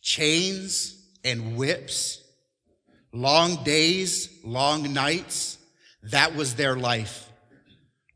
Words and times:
chains 0.00 0.96
and 1.24 1.56
whips, 1.56 2.22
long 3.12 3.62
days, 3.64 4.28
long 4.44 4.92
nights. 4.92 5.58
That 6.04 6.34
was 6.34 6.54
their 6.54 6.76
life. 6.76 7.30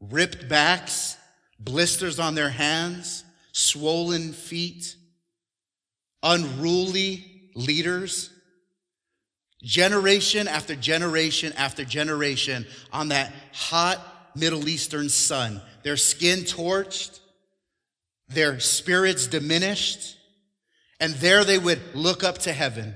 Ripped 0.01 0.49
backs, 0.49 1.17
blisters 1.59 2.19
on 2.19 2.35
their 2.35 2.51
hands, 2.51 3.25
swollen 3.53 4.33
feet, 4.33 4.97
unruly 6.23 7.51
leaders. 7.55 8.31
Generation 9.63 10.47
after 10.47 10.75
generation 10.75 11.53
after 11.57 11.85
generation 11.85 12.67
on 12.93 13.09
that 13.09 13.33
hot 13.53 13.99
Middle 14.37 14.69
Eastern 14.69 15.09
sun, 15.09 15.63
their 15.85 15.97
skin 15.97 16.41
torched, 16.41 17.21
their 18.29 18.59
spirits 18.59 19.27
diminished, 19.27 20.17
and 21.01 21.15
there 21.15 21.45
they 21.45 21.59
would 21.59 21.81
look 21.95 22.25
up 22.25 22.39
to 22.39 22.53
heaven. 22.53 22.95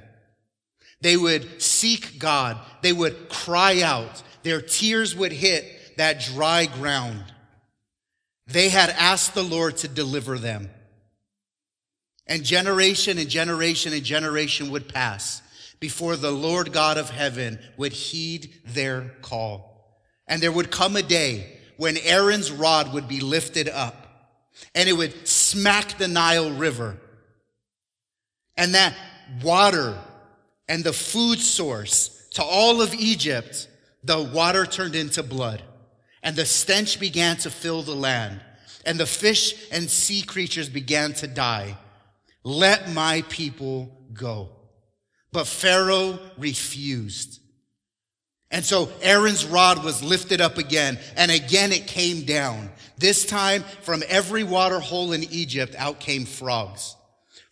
They 1.00 1.16
would 1.16 1.62
seek 1.62 2.18
God. 2.18 2.58
They 2.82 2.92
would 2.92 3.28
cry 3.28 3.82
out. 3.82 4.22
Their 4.42 4.60
tears 4.60 5.14
would 5.14 5.32
hit 5.32 5.96
that 5.96 6.20
dry 6.20 6.66
ground. 6.66 7.24
They 8.46 8.68
had 8.68 8.90
asked 8.90 9.34
the 9.34 9.42
Lord 9.42 9.76
to 9.78 9.88
deliver 9.88 10.38
them. 10.38 10.70
And 12.26 12.44
generation 12.44 13.18
and 13.18 13.28
generation 13.28 13.92
and 13.92 14.02
generation 14.02 14.70
would 14.70 14.92
pass 14.92 15.42
before 15.80 16.16
the 16.16 16.30
Lord 16.30 16.72
God 16.72 16.98
of 16.98 17.10
heaven 17.10 17.58
would 17.76 17.92
heed 17.92 18.52
their 18.66 19.14
call. 19.22 19.98
And 20.26 20.42
there 20.42 20.52
would 20.52 20.70
come 20.70 20.96
a 20.96 21.02
day 21.02 21.58
when 21.76 21.96
Aaron's 21.98 22.50
rod 22.50 22.92
would 22.92 23.08
be 23.08 23.20
lifted 23.20 23.68
up 23.68 24.08
and 24.74 24.88
it 24.88 24.92
would 24.92 25.26
smack 25.26 25.96
the 25.98 26.08
Nile 26.08 26.50
River. 26.50 26.98
And 28.58 28.74
that 28.74 28.94
water 29.42 29.96
and 30.68 30.84
the 30.84 30.92
food 30.92 31.38
source 31.38 32.28
to 32.32 32.42
all 32.42 32.82
of 32.82 32.92
Egypt, 32.92 33.68
the 34.04 34.22
water 34.22 34.66
turned 34.66 34.94
into 34.94 35.22
blood 35.22 35.62
and 36.22 36.36
the 36.36 36.44
stench 36.44 37.00
began 37.00 37.36
to 37.38 37.50
fill 37.50 37.80
the 37.82 37.94
land 37.94 38.40
and 38.84 38.98
the 38.98 39.06
fish 39.06 39.70
and 39.70 39.88
sea 39.88 40.22
creatures 40.22 40.68
began 40.68 41.12
to 41.14 41.26
die. 41.26 41.76
Let 42.42 42.90
my 42.92 43.22
people 43.28 43.96
go. 44.12 44.50
But 45.32 45.46
Pharaoh 45.46 46.18
refused. 46.38 47.40
And 48.50 48.64
so 48.64 48.90
Aaron's 49.02 49.44
rod 49.44 49.84
was 49.84 50.02
lifted 50.02 50.40
up 50.40 50.56
again, 50.56 50.98
and 51.16 51.30
again 51.30 51.70
it 51.70 51.86
came 51.86 52.24
down. 52.24 52.70
This 52.96 53.26
time, 53.26 53.62
from 53.82 54.02
every 54.08 54.42
water 54.42 54.80
hole 54.80 55.12
in 55.12 55.24
Egypt, 55.24 55.74
out 55.76 56.00
came 56.00 56.24
frogs. 56.24 56.96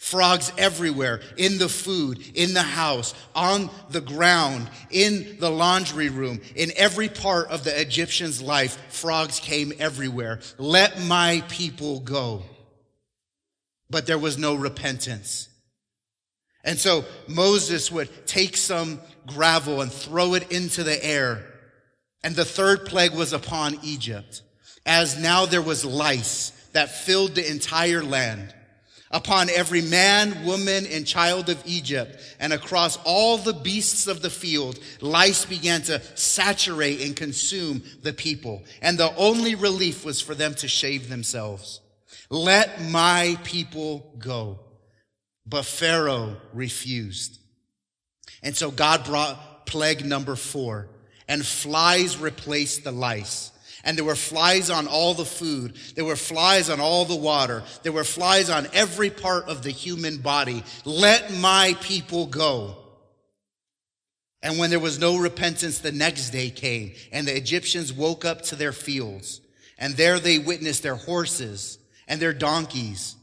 Frogs 0.07 0.53
everywhere, 0.57 1.21
in 1.37 1.59
the 1.59 1.69
food, 1.69 2.25
in 2.37 2.55
the 2.55 2.63
house, 2.63 3.13
on 3.35 3.69
the 3.91 4.01
ground, 4.01 4.71
in 4.89 5.37
the 5.41 5.51
laundry 5.51 6.11
room, 6.11 6.41
in 6.55 6.71
every 6.77 7.09
part 7.09 7.49
of 7.49 7.65
the 7.65 7.81
Egyptian's 7.81 8.41
life, 8.41 8.79
frogs 8.89 9.41
came 9.41 9.73
everywhere. 9.81 10.39
Let 10.59 11.03
my 11.03 11.43
people 11.49 11.99
go. 11.99 12.45
But 13.91 14.07
there 14.07 14.17
was 14.17 14.39
no 14.39 14.55
repentance. 14.55 15.49
And 16.63 16.79
so 16.79 17.05
Moses 17.27 17.91
would 17.91 18.29
take 18.29 18.57
some 18.57 19.01
gravel 19.27 19.81
and 19.81 19.93
throw 19.93 20.35
it 20.35 20.53
into 20.53 20.85
the 20.85 21.05
air. 21.05 21.45
And 22.23 22.37
the 22.37 22.45
third 22.45 22.87
plague 22.87 23.13
was 23.13 23.33
upon 23.33 23.81
Egypt, 23.83 24.43
as 24.87 25.19
now 25.19 25.47
there 25.47 25.61
was 25.61 25.85
lice 25.85 26.51
that 26.75 26.95
filled 26.95 27.35
the 27.35 27.51
entire 27.51 28.05
land 28.05 28.55
upon 29.11 29.49
every 29.51 29.83
man, 29.83 30.45
woman, 30.45 30.87
and 30.87 31.07
child 31.07 31.49
of 31.49 31.63
Egypt, 31.67 32.19
and 32.41 32.53
across 32.53 32.99
all 33.05 33.39
the 33.39 33.53
beasts 33.53 34.07
of 34.07 34.23
the 34.23 34.31
field, 34.31 34.79
lice 35.01 35.45
began 35.45 35.83
to 35.83 36.01
saturate 36.17 37.01
and 37.01 37.17
consume 37.17 37.83
the 38.03 38.13
people. 38.13 38.65
And 38.83 38.99
the 38.99 39.15
only 39.17 39.55
relief 39.55 40.05
was 40.05 40.21
for 40.21 40.35
them 40.35 40.55
to 40.57 40.69
shave 40.69 41.09
themselves. 41.09 41.81
Let 42.31 42.83
my 42.83 43.39
people 43.45 44.13
go. 44.19 44.61
But 45.47 45.65
Pharaoh 45.65 46.37
refused. 46.53 47.39
And 48.43 48.57
so 48.57 48.71
God 48.71 49.05
brought 49.05 49.67
plague 49.67 50.05
number 50.05 50.37
four, 50.37 50.89
and 51.29 51.45
flies 51.45 52.19
replaced 52.19 52.85
the 52.85 52.93
lice. 52.93 53.53
And 53.87 53.97
there 53.97 54.05
were 54.05 54.17
flies 54.17 54.69
on 54.69 54.89
all 54.89 55.15
the 55.15 55.25
food. 55.25 55.77
There 55.95 56.05
were 56.05 56.17
flies 56.17 56.69
on 56.71 56.81
all 56.81 57.05
the 57.05 57.15
water. 57.15 57.63
There 57.85 57.93
were 57.93 58.03
flies 58.03 58.51
on 58.51 58.67
every 58.73 59.11
part 59.11 59.45
of 59.45 59.63
the 59.63 59.71
human 59.71 60.19
body. 60.19 60.65
Let 60.85 61.33
my 61.33 61.77
people 61.81 62.27
go. 62.27 62.79
And 64.43 64.59
when 64.59 64.71
there 64.71 64.81
was 64.81 64.99
no 64.99 65.17
repentance, 65.19 65.79
the 65.79 65.93
next 65.93 66.31
day 66.31 66.51
came, 66.51 66.95
and 67.13 67.29
the 67.29 67.37
Egyptians 67.37 67.93
woke 67.93 68.25
up 68.25 68.43
to 68.43 68.57
their 68.57 68.73
fields. 68.73 69.41
And 69.79 69.95
there 69.95 70.19
they 70.19 70.41
witnessed 70.41 70.83
their 70.83 70.97
horses 70.97 71.79
and 72.09 72.21
their 72.21 72.33
donkeys 72.33 73.15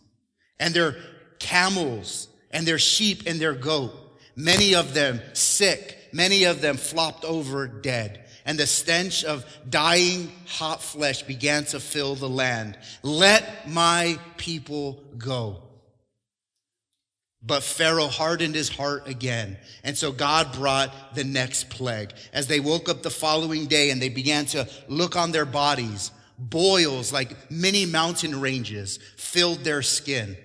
and 0.60 0.74
their 0.74 0.96
camels 1.40 2.30
and 2.52 2.66
their 2.66 2.80
sheep 2.80 3.24
and 3.26 3.38
their 3.38 3.54
goat. 3.54 3.92
Many 4.38 4.76
of 4.76 4.94
them 4.94 5.20
sick, 5.34 5.98
many 6.14 6.46
of 6.46 6.62
them 6.62 6.78
flopped 6.78 7.26
over 7.26 7.68
dead 7.68 8.23
and 8.46 8.58
the 8.58 8.68
stench 8.68 9.24
of 9.24 9.46
dying 9.70 10.32
hot 10.48 10.82
flesh 10.82 11.24
began 11.24 11.66
to 11.66 11.80
fill 11.80 12.16
the 12.16 12.30
land. 12.30 12.78
Let 13.02 13.70
my 13.70 14.20
people 14.38 15.02
go. 15.18 15.62
But 17.46 17.64
Pharaoh 17.64 18.08
hardened 18.08 18.56
his 18.56 18.70
heart 18.70 19.08
again. 19.08 19.58
And 19.84 19.98
so 19.98 20.12
God 20.12 20.54
brought 20.54 21.14
the 21.14 21.26
next 21.26 21.70
plague. 21.70 22.14
As 22.32 22.48
they 22.48 22.62
woke 22.62 22.88
up 22.88 23.04
the 23.04 23.10
following 23.10 23.66
day 23.66 23.90
and 23.90 24.02
they 24.02 24.10
began 24.10 24.46
to 24.48 24.68
look 24.88 25.18
on 25.18 25.32
their 25.32 25.46
bodies, 25.46 26.12
boils 26.40 27.12
like 27.12 27.52
many 27.52 27.86
mountain 27.86 28.40
ranges 28.40 28.98
filled 29.18 29.60
their 29.60 29.82
skin 29.82 30.38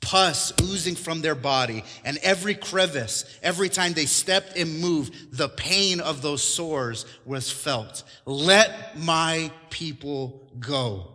pus 0.00 0.52
oozing 0.62 0.94
from 0.94 1.20
their 1.20 1.34
body, 1.34 1.84
and 2.04 2.18
every 2.18 2.54
crevice, 2.54 3.24
every 3.42 3.68
time 3.68 3.92
they 3.92 4.06
stepped 4.06 4.56
and 4.56 4.80
moved, 4.80 5.36
the 5.36 5.48
pain 5.48 6.00
of 6.00 6.22
those 6.22 6.42
sores 6.42 7.04
was 7.24 7.50
felt. 7.50 8.04
Let 8.24 8.98
my 8.98 9.50
people 9.70 10.48
go. 10.58 11.08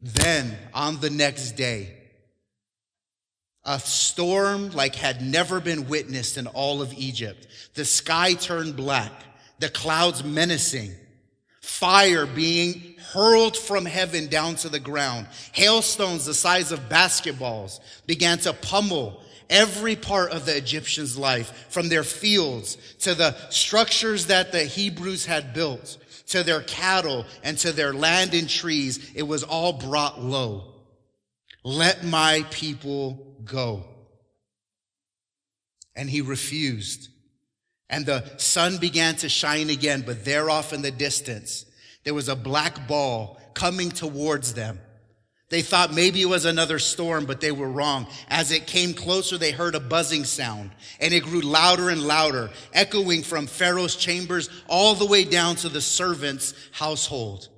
Then 0.00 0.56
on 0.74 1.00
the 1.00 1.10
next 1.10 1.52
day, 1.52 1.94
a 3.64 3.80
storm 3.80 4.70
like 4.70 4.94
had 4.94 5.22
never 5.22 5.60
been 5.60 5.88
witnessed 5.88 6.38
in 6.38 6.46
all 6.46 6.82
of 6.82 6.92
Egypt. 6.94 7.48
The 7.74 7.84
sky 7.84 8.34
turned 8.34 8.76
black, 8.76 9.12
the 9.58 9.68
clouds 9.68 10.22
menacing, 10.22 10.92
fire 11.60 12.26
being 12.26 12.95
hurled 13.16 13.56
from 13.56 13.86
heaven 13.86 14.26
down 14.26 14.56
to 14.56 14.68
the 14.68 14.78
ground. 14.78 15.26
Hailstones 15.52 16.26
the 16.26 16.34
size 16.34 16.70
of 16.70 16.90
basketballs 16.90 17.80
began 18.06 18.36
to 18.36 18.52
pummel 18.52 19.22
every 19.48 19.96
part 19.96 20.32
of 20.32 20.44
the 20.44 20.54
Egyptians' 20.54 21.16
life, 21.16 21.66
from 21.70 21.88
their 21.88 22.02
fields 22.02 22.76
to 22.98 23.14
the 23.14 23.34
structures 23.48 24.26
that 24.26 24.52
the 24.52 24.64
Hebrews 24.64 25.24
had 25.24 25.54
built, 25.54 25.96
to 26.26 26.42
their 26.42 26.60
cattle 26.60 27.24
and 27.42 27.56
to 27.58 27.72
their 27.72 27.94
land 27.94 28.34
and 28.34 28.50
trees. 28.50 29.12
It 29.14 29.22
was 29.22 29.44
all 29.44 29.72
brought 29.72 30.20
low. 30.20 30.74
Let 31.64 32.04
my 32.04 32.44
people 32.50 33.36
go. 33.44 33.84
And 35.94 36.10
he 36.10 36.20
refused. 36.20 37.08
And 37.88 38.04
the 38.04 38.24
sun 38.36 38.76
began 38.76 39.16
to 39.16 39.28
shine 39.30 39.70
again, 39.70 40.02
but 40.04 40.24
there 40.24 40.50
off 40.50 40.74
in 40.74 40.82
the 40.82 40.90
distance, 40.90 41.64
there 42.06 42.14
was 42.14 42.28
a 42.28 42.36
black 42.36 42.86
ball 42.86 43.36
coming 43.52 43.90
towards 43.90 44.54
them. 44.54 44.78
They 45.48 45.60
thought 45.60 45.92
maybe 45.92 46.22
it 46.22 46.28
was 46.28 46.44
another 46.44 46.78
storm, 46.78 47.26
but 47.26 47.40
they 47.40 47.50
were 47.50 47.68
wrong. 47.68 48.06
As 48.28 48.52
it 48.52 48.68
came 48.68 48.94
closer, 48.94 49.36
they 49.36 49.50
heard 49.50 49.74
a 49.74 49.80
buzzing 49.80 50.22
sound, 50.22 50.70
and 51.00 51.12
it 51.12 51.24
grew 51.24 51.40
louder 51.40 51.90
and 51.90 52.06
louder, 52.06 52.50
echoing 52.72 53.24
from 53.24 53.48
Pharaoh's 53.48 53.96
chambers 53.96 54.48
all 54.68 54.94
the 54.94 55.04
way 55.04 55.24
down 55.24 55.56
to 55.56 55.68
the 55.68 55.80
servants' 55.80 56.54
household. 56.70 57.48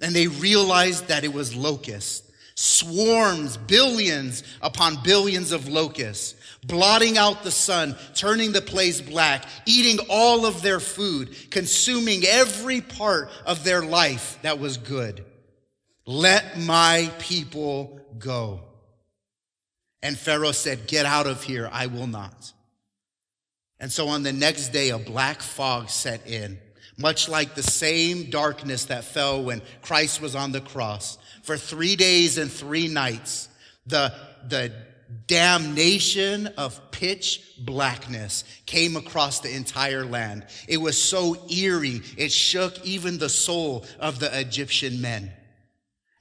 And 0.00 0.12
they 0.12 0.26
realized 0.26 1.06
that 1.06 1.22
it 1.22 1.32
was 1.32 1.54
locusts, 1.54 2.28
swarms, 2.56 3.56
billions 3.56 4.42
upon 4.62 5.00
billions 5.04 5.52
of 5.52 5.68
locusts 5.68 6.34
blotting 6.64 7.18
out 7.18 7.42
the 7.42 7.50
sun, 7.50 7.96
turning 8.14 8.52
the 8.52 8.60
place 8.60 9.00
black, 9.00 9.44
eating 9.66 10.04
all 10.08 10.46
of 10.46 10.62
their 10.62 10.80
food, 10.80 11.34
consuming 11.50 12.24
every 12.24 12.80
part 12.80 13.30
of 13.44 13.64
their 13.64 13.82
life 13.82 14.38
that 14.42 14.58
was 14.58 14.76
good. 14.76 15.24
Let 16.06 16.58
my 16.58 17.10
people 17.18 18.00
go. 18.18 18.60
And 20.02 20.18
Pharaoh 20.18 20.52
said, 20.52 20.86
Get 20.86 21.06
out 21.06 21.26
of 21.26 21.42
here, 21.42 21.68
I 21.72 21.86
will 21.86 22.08
not. 22.08 22.52
And 23.78 23.90
so 23.90 24.08
on 24.08 24.22
the 24.22 24.32
next 24.32 24.68
day, 24.68 24.90
a 24.90 24.98
black 24.98 25.40
fog 25.40 25.90
set 25.90 26.26
in, 26.28 26.58
much 26.96 27.28
like 27.28 27.54
the 27.54 27.62
same 27.62 28.30
darkness 28.30 28.86
that 28.86 29.04
fell 29.04 29.42
when 29.42 29.62
Christ 29.82 30.20
was 30.20 30.36
on 30.36 30.52
the 30.52 30.60
cross. 30.60 31.18
For 31.42 31.56
three 31.56 31.96
days 31.96 32.38
and 32.38 32.50
three 32.50 32.86
nights, 32.86 33.48
the, 33.86 34.12
the 34.48 34.72
damnation 35.26 36.46
of 36.58 36.90
pitch 36.90 37.54
blackness 37.58 38.44
came 38.66 38.96
across 38.96 39.40
the 39.40 39.54
entire 39.54 40.04
land. 40.04 40.46
It 40.68 40.78
was 40.78 41.02
so 41.02 41.36
eerie, 41.48 42.02
it 42.16 42.32
shook 42.32 42.84
even 42.84 43.18
the 43.18 43.28
soul 43.28 43.86
of 43.98 44.18
the 44.18 44.38
Egyptian 44.38 45.00
men. 45.00 45.32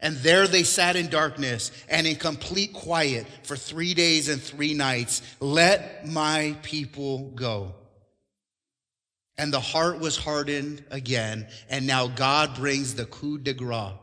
And 0.01 0.17
there 0.17 0.47
they 0.47 0.63
sat 0.63 0.95
in 0.95 1.09
darkness 1.09 1.71
and 1.87 2.07
in 2.07 2.15
complete 2.15 2.73
quiet 2.73 3.27
for 3.43 3.55
three 3.55 3.93
days 3.93 4.29
and 4.29 4.41
three 4.41 4.73
nights. 4.73 5.21
Let 5.39 6.07
my 6.07 6.57
people 6.63 7.29
go. 7.35 7.75
And 9.37 9.53
the 9.53 9.59
heart 9.59 9.99
was 9.99 10.17
hardened 10.17 10.83
again. 10.89 11.47
And 11.69 11.85
now 11.85 12.07
God 12.07 12.55
brings 12.55 12.95
the 12.95 13.05
coup 13.05 13.37
de 13.37 13.53
grace, 13.53 13.93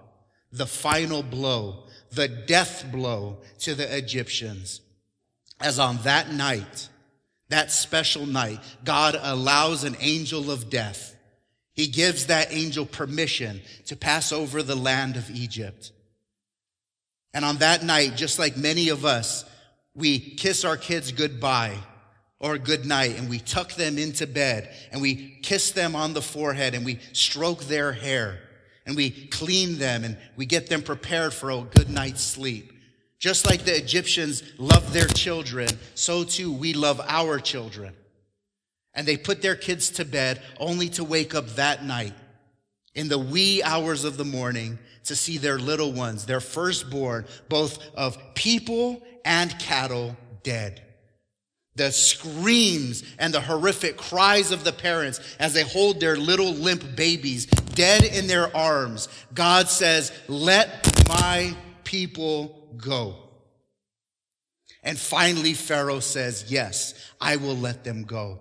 the 0.53 0.67
final 0.67 1.23
blow, 1.23 1.88
the 2.13 2.29
death 2.29 2.87
blow 2.91 3.39
to 3.61 3.75
the 3.75 3.97
Egyptians. 3.97 4.81
As 5.61 5.79
on 5.79 5.99
that 5.99 6.33
night, 6.33 6.89
that 7.49 7.73
special 7.73 8.27
night, 8.27 8.61
God 8.85 9.19
allows 9.21 9.85
an 9.85 9.97
angel 10.01 10.51
of 10.51 10.71
death 10.71 11.17
he 11.79 11.87
gives 11.87 12.27
that 12.27 12.53
angel 12.53 12.85
permission 12.85 13.63
to 13.87 13.95
pass 13.95 14.33
over 14.33 14.65
the 14.65 14.75
land 14.75 15.15
of 15.15 15.31
Egypt. 15.31 15.93
And 17.33 17.45
on 17.45 17.59
that 17.59 17.85
night, 17.85 18.17
just 18.17 18.37
like 18.37 18.57
many 18.57 18.89
of 18.89 19.05
us, 19.05 19.45
we 19.95 20.19
kiss 20.19 20.65
our 20.65 20.77
kids 20.77 21.13
goodbye 21.13 21.77
or 22.41 22.59
good 22.59 22.85
night 22.85 23.17
and 23.17 23.31
we 23.31 23.39
tuck 23.39 23.75
them 23.75 23.97
into 23.97 24.27
bed 24.27 24.75
and 24.91 25.01
we 25.01 25.39
kiss 25.41 25.71
them 25.71 25.95
on 25.95 26.15
the 26.15 26.21
forehead 26.21 26.75
and 26.75 26.85
we 26.85 26.99
stroke 27.13 27.63
their 27.67 27.93
hair 27.93 28.41
and 28.89 28.97
we 28.97 29.11
clean 29.11 29.77
them 29.77 30.03
and 30.03 30.17
we 30.35 30.47
get 30.47 30.69
them 30.69 30.81
prepared 30.83 31.35
for 31.35 31.51
a 31.51 31.61
good 31.61 31.91
night's 31.91 32.23
sleep. 32.23 32.73
Just 33.19 33.47
like 33.47 33.65
the 33.65 33.77
Egyptians 33.77 34.43
loved 34.57 34.95
their 34.95 35.07
children, 35.07 35.69
so 35.95 36.25
too 36.25 36.51
we 36.51 36.73
love 36.73 36.99
our 37.07 37.39
children. 37.39 37.95
And 38.95 39.07
they 39.07 39.19
put 39.19 39.43
their 39.43 39.57
kids 39.57 39.91
to 39.91 40.07
bed 40.07 40.43
only 40.59 40.89
to 40.91 41.05
wake 41.05 41.35
up 41.35 41.47
that 41.57 41.85
night 41.85 42.15
in 42.95 43.09
the 43.09 43.19
wee 43.19 43.63
hours 43.63 44.05
of 44.05 44.17
the 44.17 44.25
morning 44.25 44.79
to 45.05 45.15
see 45.15 45.37
their 45.37 45.59
little 45.59 45.93
ones, 45.93 46.25
their 46.25 46.41
firstborn, 46.41 47.27
both 47.51 47.95
of 47.95 48.17
people 48.35 49.03
and 49.23 49.57
cattle, 49.59 50.17
dead. 50.43 50.83
The 51.77 51.93
screams 51.93 53.05
and 53.19 53.35
the 53.35 53.41
horrific 53.41 53.99
cries 53.99 54.51
of 54.51 54.65
the 54.65 54.73
parents 54.73 55.21
as 55.39 55.53
they 55.53 55.63
hold 55.63 56.01
their 56.01 56.17
little 56.17 56.53
limp 56.53 56.97
babies 56.97 57.47
dead 57.79 58.03
in 58.03 58.27
their 58.27 58.55
arms. 58.57 59.09
God 59.33 59.69
says, 59.69 60.11
let 60.27 61.09
my 61.09 61.55
people 61.85 62.75
go. 62.77 63.15
And 64.83 64.99
finally, 64.99 65.55
Pharaoh 65.55 66.01
says, 66.01 66.47
yes, 66.49 66.95
I 67.21 67.37
will 67.37 67.57
let 67.57 67.85
them 67.85 68.03
go. 68.03 68.41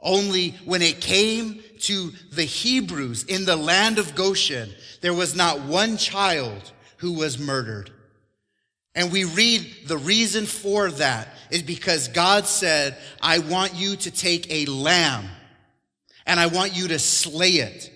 Only 0.00 0.50
when 0.64 0.82
it 0.82 1.00
came 1.00 1.62
to 1.82 2.10
the 2.32 2.44
Hebrews 2.44 3.24
in 3.24 3.44
the 3.44 3.56
land 3.56 3.98
of 3.98 4.16
Goshen, 4.16 4.70
there 5.02 5.14
was 5.14 5.36
not 5.36 5.60
one 5.60 5.96
child 5.96 6.72
who 6.96 7.12
was 7.12 7.38
murdered. 7.38 7.92
And 8.96 9.12
we 9.12 9.22
read 9.24 9.72
the 9.86 9.98
reason 9.98 10.46
for 10.46 10.90
that 10.90 11.28
is 11.50 11.62
because 11.62 12.08
God 12.08 12.46
said, 12.46 12.96
I 13.22 13.38
want 13.38 13.74
you 13.74 13.94
to 13.96 14.10
take 14.10 14.50
a 14.50 14.66
lamb 14.66 15.26
and 16.26 16.40
I 16.40 16.46
want 16.46 16.74
you 16.74 16.88
to 16.88 16.98
slay 16.98 17.52
it. 17.52 17.92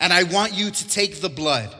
And 0.00 0.12
I 0.12 0.24
want 0.24 0.54
you 0.54 0.70
to 0.70 0.88
take 0.88 1.20
the 1.20 1.28
blood. 1.28 1.74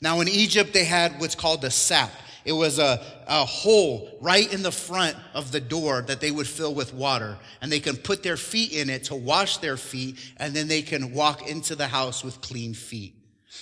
Now 0.00 0.20
in 0.20 0.28
Egypt, 0.28 0.72
they 0.72 0.84
had 0.84 1.20
what's 1.20 1.34
called 1.34 1.62
the 1.62 1.70
sap. 1.70 2.10
It 2.44 2.52
was 2.52 2.78
a, 2.78 3.02
a 3.26 3.44
hole 3.44 4.08
right 4.20 4.50
in 4.52 4.62
the 4.62 4.70
front 4.70 5.16
of 5.34 5.50
the 5.50 5.60
door 5.60 6.02
that 6.02 6.20
they 6.20 6.30
would 6.30 6.46
fill 6.46 6.72
with 6.74 6.94
water. 6.94 7.36
And 7.60 7.72
they 7.72 7.80
can 7.80 7.96
put 7.96 8.22
their 8.22 8.36
feet 8.36 8.72
in 8.72 8.88
it 8.88 9.04
to 9.04 9.16
wash 9.16 9.56
their 9.56 9.76
feet, 9.76 10.18
and 10.36 10.54
then 10.54 10.68
they 10.68 10.82
can 10.82 11.12
walk 11.12 11.48
into 11.48 11.74
the 11.74 11.88
house 11.88 12.22
with 12.22 12.40
clean 12.40 12.72
feet. 12.72 13.16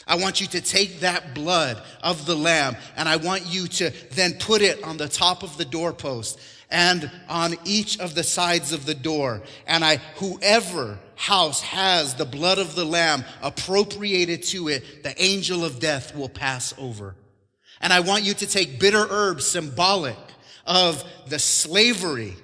I 0.07 0.17
want 0.17 0.41
you 0.41 0.47
to 0.49 0.61
take 0.61 1.01
that 1.01 1.35
blood 1.35 1.83
of 2.03 2.27
the 2.27 2.35
lamb 2.35 2.77
and 2.97 3.09
I 3.09 3.17
want 3.17 3.47
you 3.47 3.69
to 3.69 3.91
then 4.13 4.35
put 4.35 4.61
it 4.61 4.83
on 4.83 4.97
the 4.97 5.09
top 5.09 5.43
of 5.43 5.57
the 5.57 5.65
doorpost 5.65 6.39
and 6.71 7.11
on 7.29 7.57
each 7.65 7.99
of 8.01 8.15
the 8.15 8.23
sides 8.23 8.73
of 8.73 8.87
the 8.87 8.95
door. 8.95 9.43
And 9.67 9.85
I, 9.85 9.97
whoever 10.17 10.99
house 11.17 11.61
has 11.63 12.15
the 12.15 12.25
blood 12.25 12.59
of 12.59 12.75
the 12.75 12.85
lamb 12.85 13.25
appropriated 13.43 14.43
to 14.45 14.69
it, 14.69 15.03
the 15.03 15.21
angel 15.23 15.65
of 15.65 15.81
death 15.81 16.17
will 16.17 16.29
pass 16.29 16.75
over. 16.79 17.15
And 17.81 17.93
I 17.93 18.01
want 18.01 18.25
you 18.25 18.35
to 18.35 18.47
take 18.47 18.81
bitter 18.81 19.07
herbs 19.09 19.47
symbolic 19.47 20.17
of 20.67 21.05
the 21.29 21.39
slavery 21.39 22.35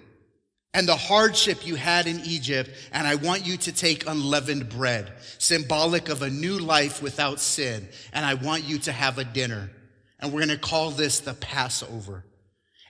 and 0.72 0.86
the 0.86 0.96
hardship 0.96 1.66
you 1.66 1.74
had 1.74 2.06
in 2.06 2.20
Egypt. 2.20 2.70
And 2.92 3.06
I 3.06 3.16
want 3.16 3.46
you 3.46 3.56
to 3.56 3.72
take 3.72 4.06
unleavened 4.06 4.68
bread, 4.68 5.12
symbolic 5.38 6.08
of 6.08 6.22
a 6.22 6.30
new 6.30 6.58
life 6.58 7.02
without 7.02 7.40
sin. 7.40 7.88
And 8.12 8.24
I 8.24 8.34
want 8.34 8.64
you 8.64 8.78
to 8.80 8.92
have 8.92 9.18
a 9.18 9.24
dinner. 9.24 9.70
And 10.20 10.32
we're 10.32 10.44
going 10.46 10.50
to 10.50 10.58
call 10.58 10.90
this 10.90 11.20
the 11.20 11.34
Passover. 11.34 12.24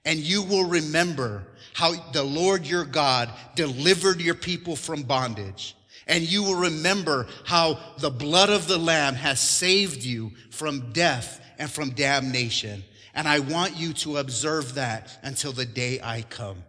And 0.05 0.19
you 0.19 0.43
will 0.43 0.65
remember 0.65 1.45
how 1.75 1.93
the 2.13 2.23
Lord 2.23 2.67
your 2.67 2.85
God 2.85 3.31
delivered 3.55 4.21
your 4.21 4.35
people 4.35 4.77
from 4.77 5.03
bondage. 5.03 5.77
And 6.07 6.25
you 6.25 6.43
will 6.43 6.57
remember 6.57 7.27
how 7.45 7.79
the 7.99 8.11
blood 8.11 8.51
of 8.51 8.67
the 8.67 8.79
Lamb 8.79 9.15
has 9.15 9.41
saved 9.41 10.03
you 10.03 10.33
from 10.51 10.93
death 10.93 11.41
and 11.59 11.71
from 11.71 11.91
damnation. 11.91 12.83
And 13.15 13.29
I 13.29 13.41
want 13.41 13.77
you 13.77 13.93
to 13.95 14.17
observe 14.17 14.75
that 14.75 15.19
until 15.23 15.53
the 15.53 15.67
day 15.67 16.01
I 16.03 16.23
come. 16.23 16.65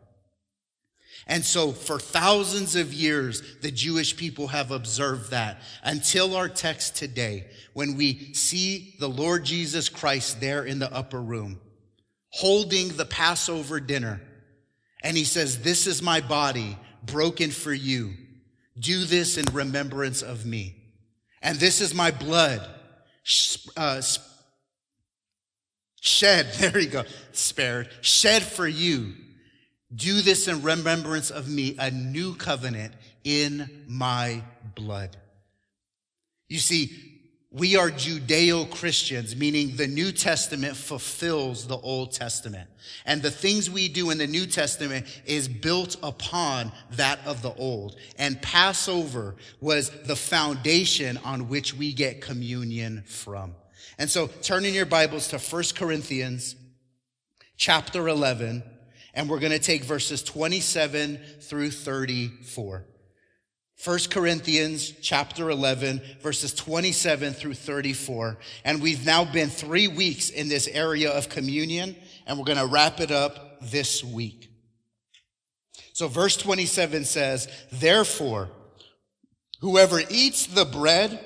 And 1.28 1.46
so 1.46 1.72
for 1.72 2.00
thousands 2.00 2.76
of 2.76 2.94
years, 2.94 3.42
the 3.62 3.72
Jewish 3.72 4.18
people 4.18 4.48
have 4.48 4.72
observed 4.72 5.32
that 5.32 5.62
until 5.84 6.36
our 6.36 6.50
text 6.50 6.96
today, 6.96 7.48
when 7.74 7.96
we 7.96 8.34
see 8.34 8.96
the 9.00 9.10
Lord 9.10 9.46
Jesus 9.46 9.88
Christ 9.88 10.42
there 10.42 10.64
in 10.64 10.80
the 10.80 10.92
upper 10.92 11.22
room, 11.22 11.60
holding 12.32 12.90
the 12.90 13.06
Passover 13.06 13.80
dinner. 13.80 14.22
And 15.04 15.16
he 15.16 15.24
says, 15.24 15.62
this 15.62 15.88
is 15.88 16.02
my 16.02 16.22
body 16.22 16.78
broken 17.04 17.52
for 17.52 17.74
you. 17.74 18.14
Do 18.80 19.06
this 19.06 19.38
in 19.38 19.46
remembrance 19.54 20.22
of 20.22 20.46
me. 20.46 20.76
And 21.42 21.58
this 21.58 21.82
is 21.82 21.94
my 21.94 22.12
blood 22.12 22.68
uh, 23.78 24.02
Shed, 26.02 26.52
there 26.58 26.80
you 26.80 26.90
go, 26.90 27.04
spared, 27.32 27.88
shed 28.02 28.44
for 28.44 28.68
you. 28.68 29.14
Do 29.94 30.22
this 30.22 30.48
in 30.48 30.62
remembrance 30.64 31.30
of 31.30 31.48
me, 31.48 31.76
a 31.78 31.92
new 31.92 32.34
covenant 32.36 32.94
in 33.24 33.70
my 33.88 34.42
blood. 34.76 35.16
You 36.48 36.60
see, 36.60 37.11
we 37.54 37.76
are 37.76 37.90
Judeo 37.90 38.70
Christians, 38.72 39.36
meaning 39.36 39.76
the 39.76 39.88
New 39.88 40.14
Testament 40.14 40.74
fulfills 40.74 41.68
the 41.68 41.78
Old 41.78 42.14
Testament. 42.14 42.70
And 43.06 43.22
the 43.22 43.30
things 43.30 43.70
we 43.70 43.90
do 43.90 44.10
in 44.10 44.18
the 44.18 44.28
New 44.28 44.46
Testament 44.46 45.06
is 45.26 45.50
built 45.50 45.98
upon 46.02 46.72
that 46.92 47.20
of 47.26 47.42
the 47.42 47.54
Old. 47.56 47.98
And 48.18 48.42
Passover 48.42 49.36
was 49.60 49.90
the 50.06 50.16
foundation 50.16 51.18
on 51.26 51.50
which 51.50 51.74
we 51.74 51.92
get 51.92 52.22
communion 52.22 53.04
from. 53.06 53.54
And 54.00 54.10
so 54.10 54.28
turn 54.28 54.64
in 54.64 54.74
your 54.74 54.86
Bibles 54.86 55.28
to 55.30 55.38
1 55.38 55.64
Corinthians 55.76 56.56
chapter 57.58 58.08
11, 58.08 58.64
and 59.14 59.30
we're 59.30 59.40
going 59.40 59.52
to 59.52 59.60
take 59.60 59.84
verses 59.84 60.24
27 60.24 61.20
through 61.42 61.72
34. 61.72 62.86
1 63.84 64.00
Corinthians 64.12 64.94
chapter 65.02 65.50
11, 65.50 66.02
verses 66.22 66.54
27 66.54 67.34
through 67.34 67.56
34. 67.56 68.38
And 68.64 68.80
we've 68.80 69.04
now 69.08 69.26
been 69.26 69.50
three 69.50 69.88
weeks 69.88 70.30
in 70.30 70.50
this 70.50 70.68
area 70.68 71.10
of 71.10 71.30
communion, 71.30 71.96
and 72.28 72.38
we're 72.38 72.46
going 72.46 72.60
to 72.60 72.68
wrap 72.68 73.00
it 73.00 73.10
up 73.10 73.60
this 73.60 74.04
week. 74.04 74.52
So 75.94 76.08
verse 76.08 76.38
27 76.38 77.06
says, 77.06 77.48
Therefore, 77.72 78.50
whoever 79.62 80.00
eats 80.12 80.46
the 80.46 80.66
bread 80.66 81.20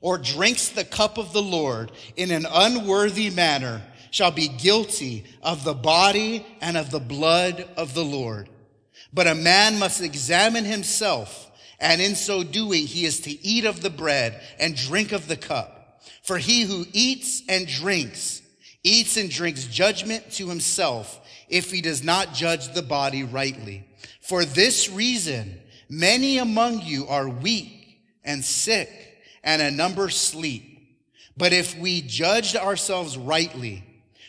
or 0.00 0.16
drinks 0.16 0.68
the 0.68 0.84
cup 0.84 1.18
of 1.18 1.32
the 1.32 1.42
Lord 1.42 1.90
in 2.14 2.30
an 2.30 2.46
unworthy 2.48 3.30
manner 3.30 3.82
shall 4.12 4.30
be 4.30 4.46
guilty 4.46 5.24
of 5.42 5.64
the 5.64 5.74
body 5.74 6.46
and 6.60 6.76
of 6.76 6.92
the 6.92 7.00
blood 7.00 7.68
of 7.76 7.94
the 7.94 8.04
Lord. 8.04 8.48
But 9.12 9.26
a 9.26 9.34
man 9.34 9.78
must 9.78 10.00
examine 10.00 10.64
himself, 10.64 11.47
and 11.80 12.00
in 12.00 12.14
so 12.14 12.42
doing, 12.42 12.86
he 12.86 13.04
is 13.04 13.20
to 13.20 13.46
eat 13.46 13.64
of 13.64 13.82
the 13.82 13.90
bread 13.90 14.40
and 14.58 14.76
drink 14.76 15.12
of 15.12 15.28
the 15.28 15.36
cup. 15.36 16.02
For 16.22 16.38
he 16.38 16.62
who 16.62 16.84
eats 16.92 17.42
and 17.48 17.66
drinks, 17.66 18.42
eats 18.82 19.16
and 19.16 19.30
drinks 19.30 19.64
judgment 19.64 20.30
to 20.32 20.48
himself 20.48 21.20
if 21.48 21.70
he 21.70 21.80
does 21.80 22.02
not 22.02 22.34
judge 22.34 22.72
the 22.74 22.82
body 22.82 23.22
rightly. 23.22 23.84
For 24.20 24.44
this 24.44 24.90
reason, 24.90 25.60
many 25.88 26.38
among 26.38 26.82
you 26.82 27.06
are 27.06 27.28
weak 27.28 28.00
and 28.24 28.44
sick 28.44 28.90
and 29.42 29.62
a 29.62 29.70
number 29.70 30.10
sleep. 30.10 30.64
But 31.36 31.52
if 31.52 31.78
we 31.78 32.02
judged 32.02 32.56
ourselves 32.56 33.16
rightly, 33.16 33.84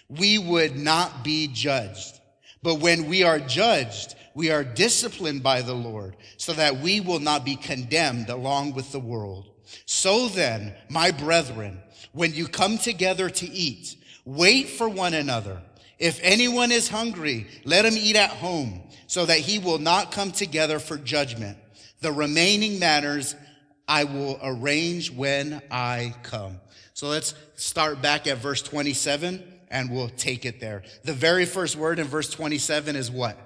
we 0.07 0.37
would 0.37 0.77
not 0.77 1.23
be 1.23 1.47
judged. 1.47 2.19
But 2.61 2.75
when 2.75 3.07
we 3.07 3.23
are 3.23 3.39
judged, 3.39 4.15
we 4.39 4.51
are 4.51 4.63
disciplined 4.63 5.43
by 5.43 5.61
the 5.61 5.73
Lord 5.73 6.15
so 6.37 6.53
that 6.53 6.79
we 6.79 7.01
will 7.01 7.19
not 7.19 7.43
be 7.43 7.57
condemned 7.57 8.29
along 8.29 8.73
with 8.73 8.89
the 8.93 8.99
world. 8.99 9.49
So 9.85 10.29
then, 10.29 10.73
my 10.87 11.11
brethren, 11.11 11.81
when 12.13 12.33
you 12.33 12.47
come 12.47 12.77
together 12.77 13.29
to 13.29 13.45
eat, 13.45 13.97
wait 14.23 14.69
for 14.69 14.87
one 14.87 15.13
another. 15.13 15.61
If 15.97 16.21
anyone 16.23 16.71
is 16.71 16.87
hungry, 16.87 17.47
let 17.65 17.83
him 17.83 17.97
eat 17.97 18.15
at 18.15 18.29
home 18.29 18.81
so 19.07 19.25
that 19.25 19.39
he 19.39 19.59
will 19.59 19.77
not 19.77 20.13
come 20.13 20.31
together 20.31 20.79
for 20.79 20.97
judgment. 20.97 21.57
The 21.99 22.13
remaining 22.13 22.79
matters 22.79 23.35
I 23.89 24.05
will 24.05 24.39
arrange 24.41 25.11
when 25.11 25.61
I 25.69 26.15
come. 26.23 26.61
So 26.93 27.09
let's 27.09 27.33
start 27.55 28.01
back 28.01 28.25
at 28.25 28.37
verse 28.37 28.61
27 28.61 29.43
and 29.69 29.91
we'll 29.91 30.07
take 30.07 30.45
it 30.45 30.61
there. 30.61 30.83
The 31.03 31.11
very 31.11 31.43
first 31.43 31.75
word 31.75 31.99
in 31.99 32.07
verse 32.07 32.29
27 32.29 32.95
is 32.95 33.11
what? 33.11 33.37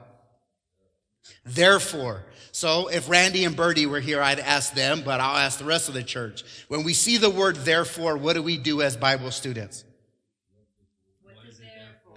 Therefore. 1.45 2.23
So 2.51 2.87
if 2.87 3.09
Randy 3.09 3.45
and 3.45 3.55
Bertie 3.55 3.85
were 3.85 3.99
here, 3.99 4.21
I'd 4.21 4.39
ask 4.39 4.73
them, 4.73 5.01
but 5.03 5.19
I'll 5.19 5.37
ask 5.37 5.57
the 5.57 5.65
rest 5.65 5.87
of 5.87 5.95
the 5.95 6.03
church. 6.03 6.43
When 6.67 6.83
we 6.83 6.93
see 6.93 7.17
the 7.17 7.29
word 7.29 7.57
therefore, 7.57 8.15
what 8.17 8.33
do 8.33 8.43
we 8.43 8.57
do 8.57 8.81
as 8.81 8.95
Bible 8.95 9.31
students? 9.31 9.83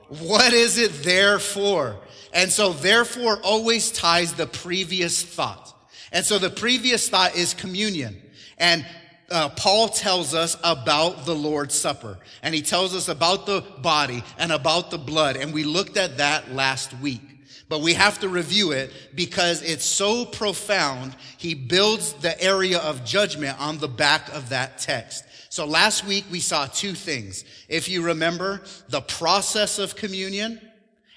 What 0.09 0.53
is 0.53 0.79
it 0.79 1.03
there 1.03 1.39
for? 1.39 1.97
And 2.33 2.53
so 2.53 2.73
therefore 2.73 3.41
always 3.43 3.91
ties 3.91 4.35
the 4.35 4.47
previous 4.47 5.23
thought. 5.23 5.75
And 6.13 6.25
so 6.25 6.39
the 6.39 6.51
previous 6.51 7.09
thought 7.09 7.35
is 7.35 7.55
communion. 7.55 8.21
And 8.59 8.87
uh, 9.31 9.49
Paul 9.51 9.89
tells 9.89 10.35
us 10.35 10.57
about 10.63 11.25
the 11.25 11.35
Lord's 11.35 11.75
Supper. 11.75 12.19
And 12.43 12.55
he 12.55 12.63
tells 12.63 12.95
us 12.95 13.09
about 13.09 13.47
the 13.47 13.63
body 13.79 14.23
and 14.39 14.53
about 14.53 14.91
the 14.91 14.99
blood. 14.99 15.37
And 15.37 15.53
we 15.53 15.65
looked 15.65 15.97
at 15.97 16.19
that 16.19 16.53
last 16.53 16.93
week. 17.01 17.23
But 17.69 17.81
we 17.81 17.95
have 17.95 18.21
to 18.21 18.29
review 18.29 18.73
it 18.73 18.93
because 19.15 19.63
it's 19.63 19.85
so 19.85 20.25
profound. 20.25 21.17
He 21.37 21.55
builds 21.55 22.13
the 22.15 22.41
area 22.41 22.79
of 22.79 23.05
judgment 23.05 23.61
on 23.61 23.79
the 23.79 23.89
back 23.89 24.33
of 24.33 24.51
that 24.51 24.79
text. 24.79 25.25
So 25.49 25.65
last 25.67 26.05
week 26.05 26.27
we 26.31 26.41
saw 26.41 26.67
two 26.67 26.93
things. 26.93 27.45
If 27.69 27.89
you 27.89 28.03
remember, 28.03 28.63
the 28.89 29.01
process 29.01 29.79
of 29.79 29.97
communion 29.97 30.61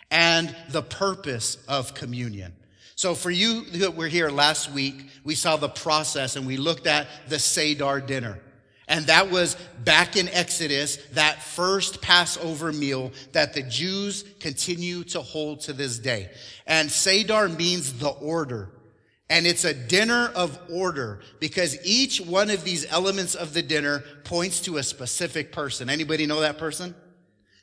and 0.09 0.55
the 0.69 0.81
purpose 0.81 1.57
of 1.67 1.93
communion. 1.93 2.53
So 2.95 3.15
for 3.15 3.31
you 3.31 3.65
that 3.65 3.95
were 3.95 4.07
here 4.07 4.29
last 4.29 4.71
week, 4.71 5.09
we 5.23 5.35
saw 5.35 5.55
the 5.55 5.69
process 5.69 6.35
and 6.35 6.47
we 6.47 6.57
looked 6.57 6.87
at 6.87 7.07
the 7.27 7.39
Seder 7.39 8.01
dinner. 8.01 8.39
And 8.89 9.05
that 9.05 9.29
was 9.29 9.55
back 9.83 10.17
in 10.17 10.27
Exodus, 10.29 10.97
that 11.13 11.43
first 11.43 12.01
Passover 12.01 12.73
meal 12.73 13.11
that 13.33 13.53
the 13.53 13.61
Jews 13.61 14.25
continue 14.39 15.03
to 15.05 15.21
hold 15.21 15.61
to 15.61 15.73
this 15.73 15.99
day. 15.99 16.31
And 16.65 16.91
Seder 16.91 17.47
means 17.47 17.93
the 17.93 18.09
order. 18.09 18.71
And 19.29 19.45
it's 19.45 19.63
a 19.63 19.75
dinner 19.75 20.31
of 20.35 20.59
order 20.71 21.21
because 21.39 21.77
each 21.85 22.19
one 22.19 22.49
of 22.49 22.63
these 22.63 22.91
elements 22.91 23.35
of 23.35 23.53
the 23.53 23.61
dinner 23.61 24.03
points 24.23 24.59
to 24.61 24.77
a 24.77 24.83
specific 24.83 25.51
person. 25.51 25.87
Anybody 25.87 26.25
know 26.25 26.39
that 26.41 26.57
person? 26.57 26.95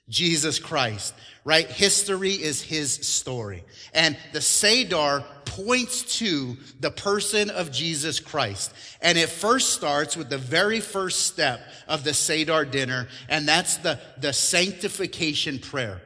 Jesus 0.08 0.60
Christ, 0.60 1.14
right? 1.44 1.68
History 1.68 2.32
is 2.32 2.62
his 2.62 2.92
story. 2.92 3.64
And 3.92 4.16
the 4.32 4.40
Seder 4.40 5.24
points 5.44 6.18
to 6.18 6.56
the 6.78 6.90
person 6.90 7.50
of 7.50 7.72
Jesus 7.72 8.20
Christ. 8.20 8.72
And 9.00 9.18
it 9.18 9.28
first 9.28 9.70
starts 9.70 10.16
with 10.16 10.28
the 10.28 10.38
very 10.38 10.80
first 10.80 11.26
step 11.26 11.60
of 11.88 12.04
the 12.04 12.14
Seder 12.14 12.64
dinner, 12.64 13.08
and 13.28 13.48
that's 13.48 13.78
the, 13.78 13.98
the 14.18 14.32
sanctification 14.32 15.58
prayer. 15.58 16.02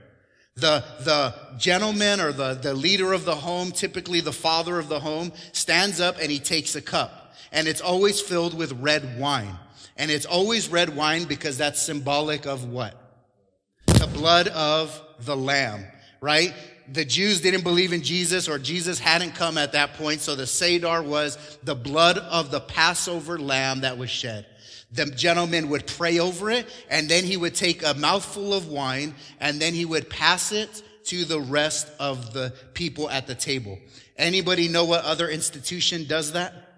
The, 0.57 0.85
the 1.00 1.35
gentleman 1.59 2.21
or 2.21 2.33
the, 2.33 2.54
the 2.54 2.75
leader 2.75 3.12
of 3.12 3.25
the 3.25 3.35
home, 3.35 3.71
typically 3.73 4.21
the 4.21 4.33
father 4.33 4.78
of 4.78 4.88
the 4.88 5.00
home, 5.00 5.33
stands 5.52 6.00
up 6.00 6.16
and 6.21 6.30
he 6.30 6.38
takes 6.38 6.75
a 6.75 6.83
cup. 6.83 7.35
And 7.52 7.66
it's 7.66 7.80
always 7.80 8.21
filled 8.21 8.57
with 8.57 8.73
red 8.73 9.19
wine. 9.19 9.57
And 9.97 10.11
it's 10.11 10.26
always 10.26 10.69
red 10.69 10.95
wine 10.95 11.25
because 11.25 11.57
that's 11.57 11.80
symbolic 11.80 12.47
of 12.47 12.64
what? 12.64 13.00
The 14.00 14.07
blood 14.07 14.49
of 14.49 14.99
the 15.26 15.37
lamb, 15.37 15.85
right? 16.23 16.54
The 16.90 17.04
Jews 17.04 17.42
didn't 17.42 17.64
believe 17.64 17.92
in 17.92 18.00
Jesus 18.00 18.49
or 18.49 18.59
Jesus 18.59 18.99
hadn't 18.99 19.35
come 19.35 19.59
at 19.59 19.73
that 19.73 19.92
point. 19.92 20.23
So 20.23 20.35
the 20.35 20.47
Seder 20.47 21.02
was 21.02 21.59
the 21.64 21.75
blood 21.75 22.16
of 22.16 22.50
the 22.50 22.61
Passover 22.61 23.38
lamb 23.38 23.83
that 23.83 23.99
was 23.99 24.09
shed. 24.09 24.47
The 24.90 25.04
gentleman 25.04 25.69
would 25.69 25.87
pray 25.87 26.19
over 26.19 26.50
it 26.50 26.66
and 26.88 27.11
then 27.11 27.25
he 27.25 27.37
would 27.37 27.54
take 27.54 27.85
a 27.85 27.92
mouthful 27.92 28.54
of 28.54 28.69
wine 28.69 29.14
and 29.38 29.61
then 29.61 29.75
he 29.75 29.85
would 29.85 30.09
pass 30.09 30.50
it 30.50 30.83
to 31.04 31.26
the 31.26 31.38
rest 31.38 31.87
of 32.00 32.33
the 32.33 32.54
people 32.73 33.11
at 33.11 33.26
the 33.26 33.35
table. 33.35 33.78
Anybody 34.16 34.69
know 34.69 34.87
what 34.87 35.04
other 35.04 35.28
institution 35.28 36.07
does 36.07 36.33
that? 36.33 36.70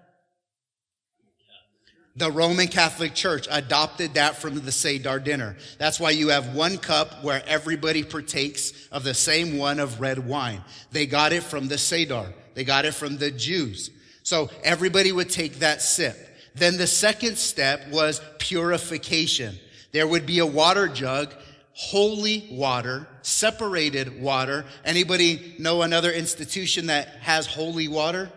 The 2.15 2.31
Roman 2.31 2.67
Catholic 2.67 3.15
Church 3.15 3.47
adopted 3.49 4.13
that 4.13 4.37
from 4.37 4.59
the 4.59 4.71
Seder 4.71 5.17
dinner. 5.19 5.55
That's 5.79 5.99
why 5.99 6.11
you 6.11 6.29
have 6.29 6.53
one 6.53 6.77
cup 6.77 7.23
where 7.23 7.41
everybody 7.47 8.03
partakes 8.03 8.71
of 8.91 9.03
the 9.03 9.15
same 9.15 9.57
one 9.57 9.79
of 9.79 9.99
red 9.99 10.19
wine. 10.19 10.63
They 10.91 11.07
got 11.07 11.33
it 11.33 11.41
from 11.41 11.67
the 11.67 11.77
Seder. 11.79 12.31
They 12.53 12.63
got 12.63 12.85
it 12.85 12.93
from 12.93 13.17
the 13.17 13.31
Jews. 13.31 13.89
So 14.21 14.51
everybody 14.63 15.11
would 15.11 15.29
take 15.29 15.55
that 15.59 15.81
sip. 15.81 16.15
Then 16.53 16.77
the 16.77 16.85
second 16.85 17.37
step 17.39 17.89
was 17.89 18.21
purification. 18.37 19.57
There 19.91 20.07
would 20.07 20.27
be 20.27 20.37
a 20.37 20.45
water 20.45 20.87
jug, 20.87 21.33
holy 21.73 22.47
water, 22.51 23.07
separated 23.23 24.21
water. 24.21 24.65
Anybody 24.85 25.55
know 25.57 25.81
another 25.81 26.11
institution 26.11 26.85
that 26.87 27.07
has 27.21 27.47
holy 27.47 27.87
water? 27.87 28.31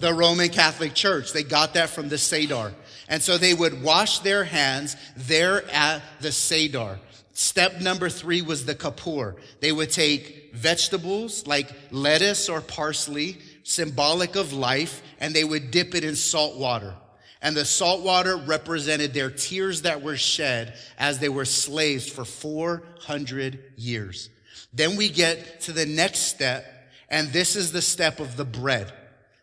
The 0.00 0.14
Roman 0.14 0.48
Catholic 0.48 0.94
Church. 0.94 1.32
They 1.32 1.42
got 1.42 1.74
that 1.74 1.90
from 1.90 2.08
the 2.08 2.18
Seder. 2.18 2.72
And 3.08 3.22
so 3.22 3.38
they 3.38 3.54
would 3.54 3.82
wash 3.82 4.20
their 4.20 4.44
hands 4.44 4.96
there 5.16 5.68
at 5.70 6.02
the 6.20 6.32
Seder. 6.32 6.98
Step 7.32 7.80
number 7.80 8.08
three 8.08 8.42
was 8.42 8.64
the 8.64 8.74
kapur. 8.74 9.36
They 9.60 9.72
would 9.72 9.90
take 9.90 10.54
vegetables 10.54 11.46
like 11.46 11.68
lettuce 11.90 12.48
or 12.48 12.60
parsley, 12.60 13.38
symbolic 13.64 14.36
of 14.36 14.52
life, 14.52 15.02
and 15.18 15.34
they 15.34 15.44
would 15.44 15.70
dip 15.70 15.94
it 15.94 16.04
in 16.04 16.14
salt 16.14 16.56
water. 16.56 16.94
And 17.42 17.56
the 17.56 17.64
salt 17.64 18.02
water 18.02 18.36
represented 18.36 19.12
their 19.12 19.30
tears 19.30 19.82
that 19.82 20.00
were 20.00 20.16
shed 20.16 20.78
as 20.96 21.18
they 21.18 21.28
were 21.28 21.44
slaves 21.44 22.08
for 22.08 22.24
400 22.24 23.72
years. 23.76 24.30
Then 24.72 24.96
we 24.96 25.10
get 25.10 25.60
to 25.62 25.72
the 25.72 25.86
next 25.86 26.20
step, 26.20 26.64
and 27.08 27.28
this 27.32 27.54
is 27.56 27.72
the 27.72 27.82
step 27.82 28.20
of 28.20 28.36
the 28.36 28.44
bread. 28.44 28.92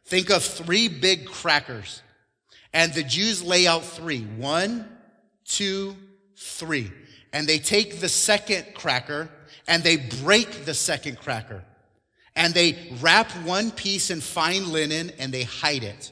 Think 0.05 0.29
of 0.31 0.43
three 0.43 0.87
big 0.87 1.25
crackers 1.25 2.01
and 2.73 2.93
the 2.93 3.03
Jews 3.03 3.43
lay 3.43 3.67
out 3.67 3.83
three. 3.83 4.21
One, 4.21 4.87
two, 5.45 5.95
three. 6.37 6.91
And 7.33 7.47
they 7.47 7.59
take 7.59 7.99
the 7.99 8.09
second 8.09 8.65
cracker 8.73 9.29
and 9.67 9.83
they 9.83 9.97
break 9.97 10.65
the 10.65 10.73
second 10.73 11.19
cracker. 11.19 11.63
And 12.35 12.53
they 12.53 12.77
wrap 13.01 13.29
one 13.45 13.71
piece 13.71 14.09
in 14.09 14.21
fine 14.21 14.71
linen 14.71 15.11
and 15.19 15.33
they 15.33 15.43
hide 15.43 15.83
it. 15.83 16.11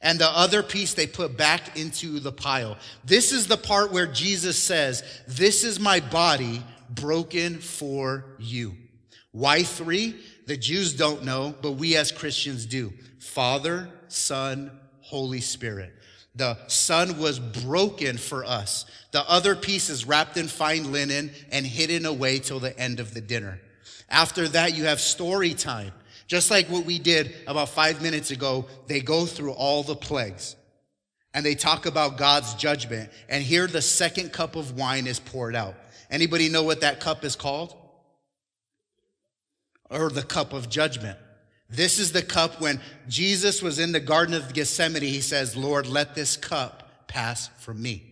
And 0.00 0.18
the 0.18 0.28
other 0.28 0.62
piece 0.62 0.94
they 0.94 1.06
put 1.06 1.36
back 1.36 1.78
into 1.78 2.20
the 2.20 2.32
pile. 2.32 2.76
This 3.04 3.32
is 3.32 3.46
the 3.46 3.56
part 3.56 3.90
where 3.90 4.06
Jesus 4.06 4.58
says, 4.58 5.02
This 5.26 5.64
is 5.64 5.80
my 5.80 6.00
body 6.00 6.62
broken 6.90 7.58
for 7.58 8.36
you. 8.38 8.74
Why 9.32 9.62
three? 9.62 10.16
The 10.46 10.56
Jews 10.58 10.92
don't 10.92 11.24
know, 11.24 11.54
but 11.62 11.72
we 11.72 11.96
as 11.96 12.12
Christians 12.12 12.66
do. 12.66 12.92
Father, 13.18 13.88
Son, 14.08 14.70
Holy 15.14 15.40
Spirit. 15.40 15.94
The 16.34 16.58
Son 16.66 17.20
was 17.20 17.38
broken 17.38 18.18
for 18.18 18.44
us. 18.44 18.84
The 19.12 19.22
other 19.30 19.54
piece 19.54 19.90
is 19.90 20.04
wrapped 20.04 20.36
in 20.36 20.48
fine 20.48 20.90
linen 20.90 21.30
and 21.52 21.64
hidden 21.64 22.04
away 22.04 22.40
till 22.40 22.58
the 22.58 22.76
end 22.76 22.98
of 22.98 23.14
the 23.14 23.20
dinner. 23.20 23.60
After 24.08 24.48
that, 24.48 24.74
you 24.74 24.86
have 24.86 24.98
story 24.98 25.54
time. 25.54 25.92
Just 26.26 26.50
like 26.50 26.66
what 26.66 26.84
we 26.84 26.98
did 26.98 27.32
about 27.46 27.68
five 27.68 28.02
minutes 28.02 28.32
ago, 28.32 28.66
they 28.88 28.98
go 28.98 29.24
through 29.24 29.52
all 29.52 29.84
the 29.84 29.94
plagues 29.94 30.56
and 31.32 31.46
they 31.46 31.54
talk 31.54 31.86
about 31.86 32.16
God's 32.16 32.54
judgment. 32.54 33.08
And 33.28 33.44
here 33.44 33.68
the 33.68 33.82
second 33.82 34.32
cup 34.32 34.56
of 34.56 34.76
wine 34.76 35.06
is 35.06 35.20
poured 35.20 35.54
out. 35.54 35.76
Anybody 36.10 36.48
know 36.48 36.64
what 36.64 36.80
that 36.80 36.98
cup 36.98 37.24
is 37.24 37.36
called? 37.36 37.72
Or 39.90 40.10
the 40.10 40.24
cup 40.24 40.52
of 40.52 40.68
judgment. 40.68 41.18
This 41.70 41.98
is 41.98 42.12
the 42.12 42.22
cup 42.22 42.60
when 42.60 42.80
Jesus 43.08 43.62
was 43.62 43.78
in 43.78 43.92
the 43.92 44.00
Garden 44.00 44.34
of 44.34 44.52
Gethsemane. 44.52 45.02
He 45.02 45.20
says, 45.20 45.56
Lord, 45.56 45.86
let 45.86 46.14
this 46.14 46.36
cup 46.36 47.08
pass 47.08 47.48
from 47.58 47.82
me. 47.82 48.02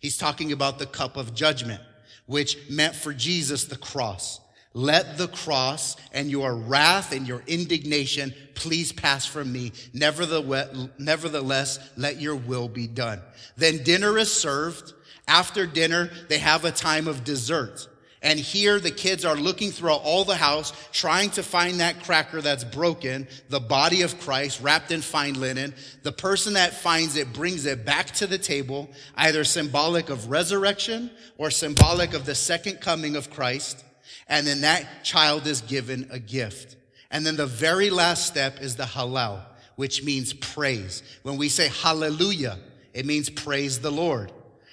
He's 0.00 0.16
talking 0.16 0.50
about 0.52 0.78
the 0.78 0.86
cup 0.86 1.16
of 1.16 1.34
judgment, 1.34 1.80
which 2.26 2.58
meant 2.68 2.96
for 2.96 3.12
Jesus 3.12 3.64
the 3.64 3.76
cross. 3.76 4.40
Let 4.74 5.18
the 5.18 5.28
cross 5.28 5.96
and 6.12 6.30
your 6.30 6.54
wrath 6.54 7.12
and 7.12 7.28
your 7.28 7.42
indignation 7.46 8.34
please 8.54 8.90
pass 8.90 9.26
from 9.26 9.52
me. 9.52 9.72
Nevertheless, 9.92 11.78
let 11.96 12.20
your 12.20 12.36
will 12.36 12.68
be 12.68 12.86
done. 12.86 13.20
Then 13.56 13.82
dinner 13.84 14.16
is 14.16 14.32
served. 14.32 14.94
After 15.28 15.66
dinner, 15.66 16.10
they 16.28 16.38
have 16.38 16.64
a 16.64 16.72
time 16.72 17.06
of 17.06 17.22
dessert. 17.22 17.86
And 18.22 18.38
here 18.38 18.78
the 18.78 18.92
kids 18.92 19.24
are 19.24 19.34
looking 19.34 19.72
throughout 19.72 20.02
all 20.04 20.24
the 20.24 20.36
house, 20.36 20.72
trying 20.92 21.30
to 21.30 21.42
find 21.42 21.80
that 21.80 22.04
cracker 22.04 22.40
that's 22.40 22.62
broken, 22.62 23.26
the 23.48 23.58
body 23.58 24.02
of 24.02 24.20
Christ 24.20 24.60
wrapped 24.60 24.92
in 24.92 25.00
fine 25.00 25.40
linen. 25.40 25.74
The 26.04 26.12
person 26.12 26.54
that 26.54 26.72
finds 26.72 27.16
it 27.16 27.32
brings 27.32 27.66
it 27.66 27.84
back 27.84 28.12
to 28.12 28.28
the 28.28 28.38
table, 28.38 28.88
either 29.16 29.42
symbolic 29.42 30.08
of 30.08 30.30
resurrection 30.30 31.10
or 31.36 31.50
symbolic 31.50 32.14
of 32.14 32.24
the 32.24 32.36
second 32.36 32.80
coming 32.80 33.16
of 33.16 33.28
Christ. 33.28 33.84
And 34.28 34.46
then 34.46 34.60
that 34.60 35.02
child 35.02 35.48
is 35.48 35.60
given 35.60 36.08
a 36.12 36.20
gift. 36.20 36.76
And 37.10 37.26
then 37.26 37.36
the 37.36 37.46
very 37.46 37.90
last 37.90 38.26
step 38.26 38.60
is 38.60 38.76
the 38.76 38.84
Hallel, 38.84 39.42
which 39.74 40.04
means 40.04 40.32
praise. 40.32 41.02
When 41.24 41.38
we 41.38 41.48
say 41.48 41.68
hallelujah, 41.68 42.58
it 42.94 43.04
means 43.04 43.28
praise 43.28 43.80
the 43.80 43.90
Lord. 43.90 44.30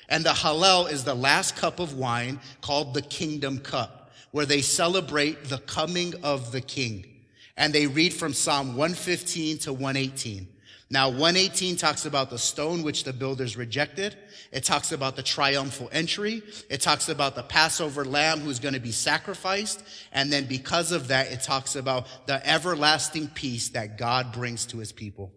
And 0.09 0.25
the 0.25 0.31
Hallel 0.31 0.91
is 0.91 1.03
the 1.03 1.15
last 1.15 1.55
cup 1.55 1.79
of 1.79 1.93
wine 1.93 2.39
called 2.61 2.93
the 2.93 3.01
kingdom 3.01 3.59
cup, 3.59 4.11
where 4.31 4.45
they 4.45 4.61
celebrate 4.61 5.45
the 5.45 5.59
coming 5.59 6.13
of 6.23 6.51
the 6.51 6.61
king. 6.61 7.05
And 7.55 7.73
they 7.73 7.87
read 7.87 8.13
from 8.13 8.33
Psalm 8.33 8.69
115 8.75 9.59
to 9.59 9.73
118. 9.73 10.47
Now, 10.91 11.09
118 11.09 11.75
talks 11.75 12.07
about 12.07 12.31
the 12.31 12.39
stone 12.39 12.81
which 12.81 13.03
the 13.03 13.13
builders 13.13 13.55
rejected. 13.55 14.15
It 14.51 14.63
talks 14.63 14.91
about 14.91 15.15
the 15.15 15.21
triumphal 15.21 15.87
entry. 15.91 16.41
It 16.67 16.81
talks 16.81 17.09
about 17.09 17.35
the 17.35 17.43
Passover 17.43 18.03
lamb 18.03 18.39
who's 18.39 18.57
going 18.57 18.73
to 18.73 18.79
be 18.79 18.91
sacrificed. 18.91 19.83
And 20.11 20.33
then 20.33 20.45
because 20.45 20.91
of 20.91 21.09
that, 21.09 21.31
it 21.31 21.43
talks 21.43 21.75
about 21.75 22.07
the 22.25 22.45
everlasting 22.47 23.27
peace 23.27 23.69
that 23.69 23.99
God 23.99 24.31
brings 24.31 24.65
to 24.67 24.79
his 24.79 24.91
people. 24.91 25.31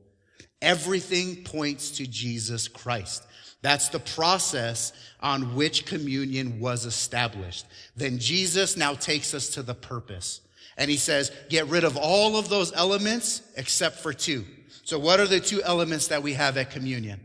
Everything 0.62 1.45
points 1.45 1.91
to 1.99 2.07
Jesus 2.07 2.67
Christ. 2.69 3.23
That's 3.62 3.88
the 3.88 4.00
process 4.00 4.92
on 5.21 5.54
which 5.54 5.87
communion 5.87 6.59
was 6.59 6.85
established. 6.85 7.64
Then 7.97 8.19
Jesus 8.19 8.76
now 8.76 8.95
takes 8.95 9.35
us 9.35 9.49
to 9.50 9.62
the 9.62 9.75
purpose. 9.75 10.40
And 10.76 10.90
he 10.90 10.97
says, 10.97 11.31
get 11.49 11.66
rid 11.69 11.85
of 11.85 11.97
all 11.97 12.37
of 12.37 12.49
those 12.49 12.73
elements 12.73 13.42
except 13.57 13.99
for 13.99 14.12
two. 14.12 14.45
So 14.85 14.99
what 14.99 15.21
are 15.21 15.28
the 15.28 15.38
two 15.38 15.62
elements 15.62 16.09
that 16.09 16.23
we 16.23 16.33
have 16.33 16.57
at 16.57 16.71
communion? 16.71 17.21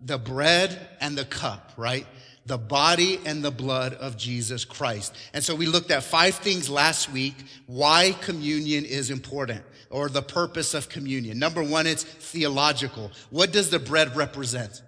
The 0.00 0.18
bread 0.18 0.88
and 1.00 1.16
the 1.16 1.26
cup, 1.26 1.72
right? 1.76 2.06
The 2.46 2.58
body 2.58 3.20
and 3.26 3.44
the 3.44 3.50
blood 3.50 3.94
of 3.94 4.16
Jesus 4.16 4.64
Christ. 4.64 5.14
And 5.34 5.44
so 5.44 5.54
we 5.54 5.66
looked 5.66 5.90
at 5.90 6.02
five 6.02 6.36
things 6.36 6.70
last 6.70 7.12
week 7.12 7.34
why 7.66 8.16
communion 8.22 8.84
is 8.84 9.10
important 9.10 9.62
or 9.92 10.08
the 10.08 10.22
purpose 10.22 10.72
of 10.72 10.88
communion. 10.88 11.38
Number 11.38 11.62
one, 11.62 11.86
it's 11.86 12.02
theological. 12.02 13.12
What 13.30 13.52
does 13.52 13.68
the 13.68 13.78
bread 13.78 14.16
represent? 14.16 14.82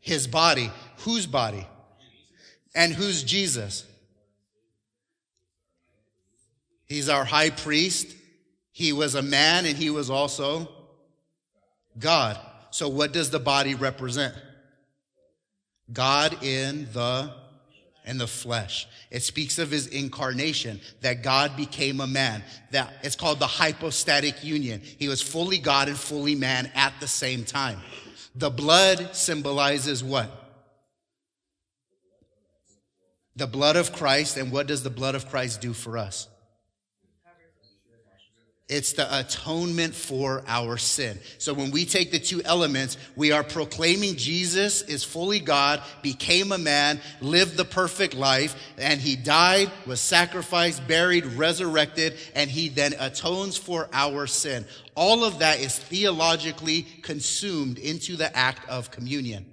His 0.00 0.26
body. 0.26 0.70
Whose 0.98 1.26
body? 1.26 1.66
And 2.74 2.92
who's 2.92 3.22
Jesus? 3.22 3.86
He's 6.86 7.08
our 7.08 7.24
high 7.24 7.50
priest. 7.50 8.14
He 8.72 8.92
was 8.92 9.14
a 9.14 9.22
man 9.22 9.66
and 9.66 9.76
he 9.76 9.88
was 9.88 10.10
also 10.10 10.68
God. 11.96 12.38
So 12.72 12.88
what 12.88 13.12
does 13.12 13.30
the 13.30 13.38
body 13.38 13.76
represent? 13.76 14.34
God 15.92 16.42
in 16.42 16.88
the 16.92 17.32
and 18.04 18.20
the 18.20 18.26
flesh. 18.26 18.86
It 19.10 19.22
speaks 19.22 19.58
of 19.58 19.70
his 19.70 19.86
incarnation, 19.86 20.80
that 21.00 21.22
God 21.22 21.56
became 21.56 22.00
a 22.00 22.06
man. 22.06 22.42
That 22.70 22.92
it's 23.02 23.16
called 23.16 23.38
the 23.38 23.46
hypostatic 23.46 24.44
union. 24.44 24.82
He 24.98 25.08
was 25.08 25.22
fully 25.22 25.58
God 25.58 25.88
and 25.88 25.96
fully 25.96 26.34
man 26.34 26.70
at 26.74 26.94
the 27.00 27.08
same 27.08 27.44
time. 27.44 27.80
The 28.34 28.50
blood 28.50 29.14
symbolizes 29.14 30.02
what? 30.02 30.30
The 33.36 33.46
blood 33.46 33.76
of 33.76 33.92
Christ. 33.92 34.36
And 34.36 34.52
what 34.52 34.66
does 34.66 34.82
the 34.82 34.90
blood 34.90 35.14
of 35.14 35.28
Christ 35.28 35.60
do 35.60 35.72
for 35.72 35.96
us? 35.96 36.28
It's 38.66 38.94
the 38.94 39.18
atonement 39.18 39.94
for 39.94 40.42
our 40.46 40.78
sin. 40.78 41.18
So 41.36 41.52
when 41.52 41.70
we 41.70 41.84
take 41.84 42.10
the 42.10 42.18
two 42.18 42.40
elements, 42.44 42.96
we 43.14 43.30
are 43.30 43.44
proclaiming 43.44 44.16
Jesus 44.16 44.80
is 44.80 45.04
fully 45.04 45.38
God, 45.38 45.82
became 46.00 46.50
a 46.50 46.56
man, 46.56 46.98
lived 47.20 47.58
the 47.58 47.66
perfect 47.66 48.14
life, 48.14 48.56
and 48.78 48.98
he 48.98 49.16
died, 49.16 49.70
was 49.84 50.00
sacrificed, 50.00 50.88
buried, 50.88 51.26
resurrected, 51.26 52.14
and 52.34 52.50
he 52.50 52.70
then 52.70 52.94
atones 52.98 53.58
for 53.58 53.86
our 53.92 54.26
sin. 54.26 54.64
All 54.94 55.24
of 55.24 55.40
that 55.40 55.60
is 55.60 55.78
theologically 55.78 56.86
consumed 57.02 57.78
into 57.78 58.16
the 58.16 58.34
act 58.34 58.66
of 58.70 58.90
communion. 58.90 59.44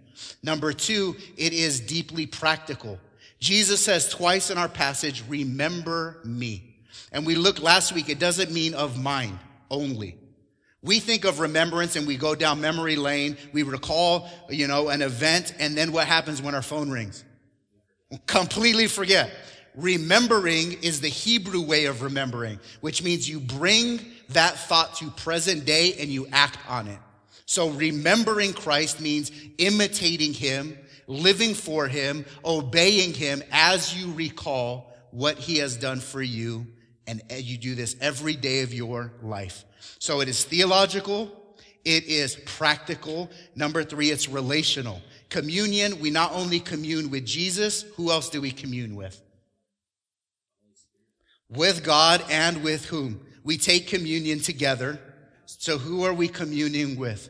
Number 0.41 0.71
two, 0.71 1.17
it 1.36 1.52
is 1.52 1.82
deeply 1.82 2.28
practical. 2.28 2.97
Jesus 3.39 3.82
says 3.82 4.08
twice 4.08 4.52
in 4.52 4.58
our 4.58 4.69
passage, 4.69 5.26
remember 5.28 6.21
me. 6.24 6.70
And 7.12 7.25
we 7.25 7.36
looked 7.36 7.60
last 7.60 7.93
week, 7.93 8.10
it 8.10 8.19
doesn't 8.19 8.51
mean 8.51 8.73
of 8.73 9.01
mind 9.01 9.38
only. 9.69 10.17
We 10.84 10.99
think 10.99 11.25
of 11.25 11.39
remembrance 11.39 11.95
and 11.95 12.08
we 12.08 12.17
go 12.17 12.34
down 12.34 12.60
memory 12.60 12.95
lane. 12.95 13.38
We 13.54 13.63
recall, 13.63 14.30
you 14.49 14.67
know, 14.67 14.89
an 14.89 15.01
event. 15.01 15.54
And 15.60 15.77
then 15.77 15.91
what 15.91 16.08
happens 16.08 16.41
when 16.41 16.56
our 16.56 16.63
phone 16.63 16.89
rings? 16.89 17.23
Completely 18.25 18.88
forget. 18.88 19.32
Remembering 19.75 20.73
is 20.84 20.99
the 20.99 21.08
Hebrew 21.08 21.62
way 21.62 21.86
of 21.86 22.01
remembering, 22.01 22.60
which 22.82 23.04
means 23.04 23.30
you 23.30 23.39
bring 23.39 24.01
that 24.30 24.56
thought 24.56 24.95
to 24.95 25.10
present 25.12 25.65
day 25.65 25.93
and 25.99 26.10
you 26.10 26.27
act 26.32 26.58
on 26.67 26.88
it. 26.88 26.99
So 27.45 27.69
remembering 27.69 28.54
Christ 28.54 28.99
means 28.99 29.32
imitating 29.58 30.34
him, 30.34 30.77
living 31.08 31.54
for 31.54 31.88
him, 31.88 32.25
obeying 32.43 33.13
him 33.13 33.43
as 33.51 33.95
you 33.95 34.12
recall 34.13 34.93
what 35.12 35.38
he 35.38 35.58
has 35.58 35.77
done 35.77 35.99
for 35.99 36.21
you 36.21 36.65
and 37.08 37.22
you 37.32 37.58
do 37.58 37.76
this 37.76 37.96
every 38.00 38.36
day 38.36 38.62
of 38.62 38.74
your 38.74 39.12
life. 39.22 39.66
So 40.00 40.22
it 40.22 40.30
is 40.30 40.44
theological. 40.44 41.32
It 41.84 42.06
is 42.06 42.36
practical. 42.46 43.30
Number 43.56 43.84
three, 43.84 44.12
it's 44.12 44.30
relational. 44.30 45.02
Communion, 45.30 46.00
we 46.00 46.10
not 46.10 46.32
only 46.34 46.60
commune 46.60 47.10
with 47.10 47.26
Jesus, 47.26 47.84
who 47.96 48.12
else 48.12 48.30
do 48.30 48.42
we 48.42 48.52
commune 48.52 48.96
with? 48.96 49.20
With 51.50 51.84
God 51.84 52.24
and 52.30 52.64
with 52.64 52.86
whom? 52.86 53.22
We 53.44 53.58
take 53.58 53.88
communion 53.88 54.40
together. 54.40 55.00
So 55.46 55.78
who 55.78 56.04
are 56.06 56.14
we 56.14 56.28
communing 56.28 56.98
with? 56.98 57.30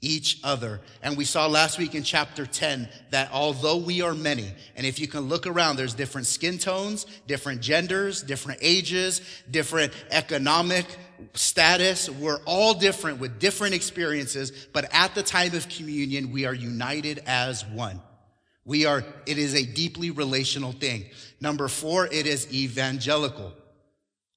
Each 0.00 0.40
other. 0.44 0.80
And 1.02 1.16
we 1.16 1.24
saw 1.24 1.46
last 1.46 1.78
week 1.78 1.94
in 1.94 2.04
chapter 2.04 2.46
10 2.46 2.88
that 3.10 3.30
although 3.32 3.76
we 3.76 4.00
are 4.00 4.14
many, 4.14 4.52
and 4.76 4.86
if 4.86 5.00
you 5.00 5.08
can 5.08 5.22
look 5.22 5.46
around, 5.46 5.76
there's 5.76 5.94
different 5.94 6.26
skin 6.26 6.58
tones, 6.58 7.04
different 7.26 7.60
genders, 7.60 8.22
different 8.22 8.60
ages, 8.62 9.20
different 9.50 9.92
economic 10.10 10.86
status. 11.34 12.08
We're 12.08 12.40
all 12.44 12.74
different 12.74 13.18
with 13.18 13.40
different 13.40 13.74
experiences, 13.74 14.68
but 14.72 14.88
at 14.92 15.14
the 15.14 15.22
time 15.22 15.54
of 15.54 15.68
communion, 15.68 16.30
we 16.30 16.46
are 16.46 16.54
united 16.54 17.20
as 17.26 17.66
one. 17.66 18.00
We 18.64 18.84
are, 18.84 19.02
it 19.26 19.38
is 19.38 19.54
a 19.54 19.64
deeply 19.64 20.10
relational 20.10 20.72
thing. 20.72 21.06
Number 21.40 21.68
four, 21.68 22.06
it 22.06 22.26
is 22.26 22.52
evangelical. 22.52 23.52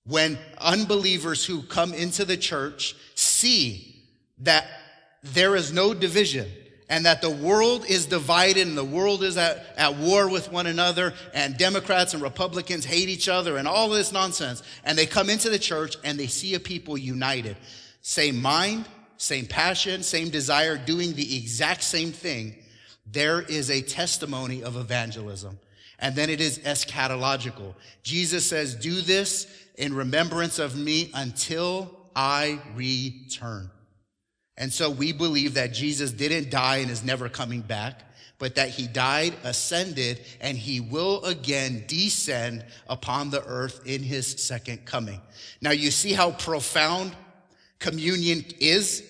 When 0.05 0.39
unbelievers 0.57 1.45
who 1.45 1.61
come 1.61 1.93
into 1.93 2.25
the 2.25 2.37
church 2.37 2.95
see 3.13 3.91
that 4.39 4.65
there 5.23 5.55
is 5.55 5.71
no 5.71 5.93
division 5.93 6.49
and 6.91 7.05
that 7.05 7.21
the 7.21 7.29
world 7.29 7.85
is 7.87 8.05
divided 8.05 8.67
and 8.67 8.77
the 8.77 8.83
world 8.83 9.23
is 9.23 9.37
at, 9.37 9.65
at 9.77 9.95
war 9.95 10.27
with 10.29 10.51
one 10.51 10.67
another 10.67 11.13
and 11.33 11.57
Democrats 11.57 12.13
and 12.13 12.21
Republicans 12.21 12.83
hate 12.83 13.07
each 13.07 13.29
other 13.29 13.55
and 13.55 13.65
all 13.65 13.87
this 13.87 14.11
nonsense. 14.11 14.61
And 14.83 14.97
they 14.97 15.05
come 15.05 15.29
into 15.29 15.49
the 15.49 15.57
church 15.57 15.95
and 16.03 16.19
they 16.19 16.27
see 16.27 16.53
a 16.53 16.59
people 16.59 16.97
united. 16.97 17.55
Same 18.01 18.41
mind, 18.41 18.89
same 19.15 19.45
passion, 19.45 20.03
same 20.03 20.29
desire, 20.29 20.77
doing 20.77 21.13
the 21.13 21.37
exact 21.37 21.83
same 21.83 22.11
thing. 22.11 22.55
There 23.09 23.41
is 23.41 23.71
a 23.71 23.81
testimony 23.81 24.61
of 24.61 24.75
evangelism. 24.75 25.59
And 25.97 26.13
then 26.13 26.29
it 26.29 26.41
is 26.41 26.59
eschatological. 26.59 27.73
Jesus 28.03 28.45
says, 28.45 28.75
do 28.75 28.99
this 28.99 29.47
in 29.77 29.93
remembrance 29.93 30.59
of 30.59 30.75
me 30.75 31.09
until 31.13 31.89
I 32.13 32.59
return. 32.75 33.69
And 34.57 34.71
so 34.71 34.89
we 34.89 35.11
believe 35.11 35.55
that 35.55 35.73
Jesus 35.73 36.11
didn't 36.11 36.51
die 36.51 36.77
and 36.77 36.91
is 36.91 37.03
never 37.03 37.29
coming 37.29 37.61
back, 37.61 38.01
but 38.37 38.55
that 38.55 38.69
he 38.69 38.87
died, 38.87 39.35
ascended, 39.43 40.21
and 40.39 40.57
he 40.57 40.79
will 40.79 41.23
again 41.25 41.83
descend 41.87 42.65
upon 42.87 43.29
the 43.29 43.43
earth 43.45 43.81
in 43.85 44.03
his 44.03 44.27
second 44.27 44.85
coming. 44.85 45.21
Now 45.61 45.71
you 45.71 45.91
see 45.91 46.13
how 46.13 46.31
profound 46.31 47.15
communion 47.79 48.45
is? 48.59 49.03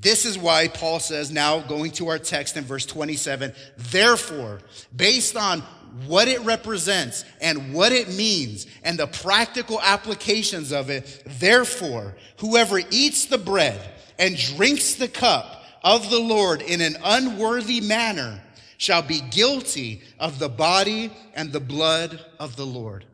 This 0.00 0.24
is 0.24 0.38
why 0.38 0.68
Paul 0.68 1.00
says 1.00 1.30
now 1.30 1.60
going 1.60 1.90
to 1.92 2.08
our 2.08 2.18
text 2.18 2.56
in 2.56 2.64
verse 2.64 2.86
27, 2.86 3.52
therefore, 3.76 4.60
based 4.94 5.36
on 5.36 5.60
what 6.06 6.28
it 6.28 6.40
represents 6.42 7.24
and 7.40 7.72
what 7.74 7.92
it 7.92 8.08
means 8.14 8.66
and 8.84 8.98
the 8.98 9.06
practical 9.06 9.80
applications 9.80 10.70
of 10.70 10.90
it, 10.90 11.22
therefore, 11.26 12.14
whoever 12.38 12.80
eats 12.90 13.24
the 13.24 13.38
bread 13.38 13.94
and 14.18 14.36
drinks 14.36 14.94
the 14.94 15.08
cup 15.08 15.62
of 15.82 16.10
the 16.10 16.18
Lord 16.18 16.62
in 16.62 16.80
an 16.80 16.96
unworthy 17.04 17.80
manner 17.80 18.40
shall 18.76 19.02
be 19.02 19.20
guilty 19.20 20.02
of 20.18 20.38
the 20.38 20.48
body 20.48 21.10
and 21.34 21.52
the 21.52 21.60
blood 21.60 22.24
of 22.38 22.56
the 22.56 22.66
Lord. 22.66 23.04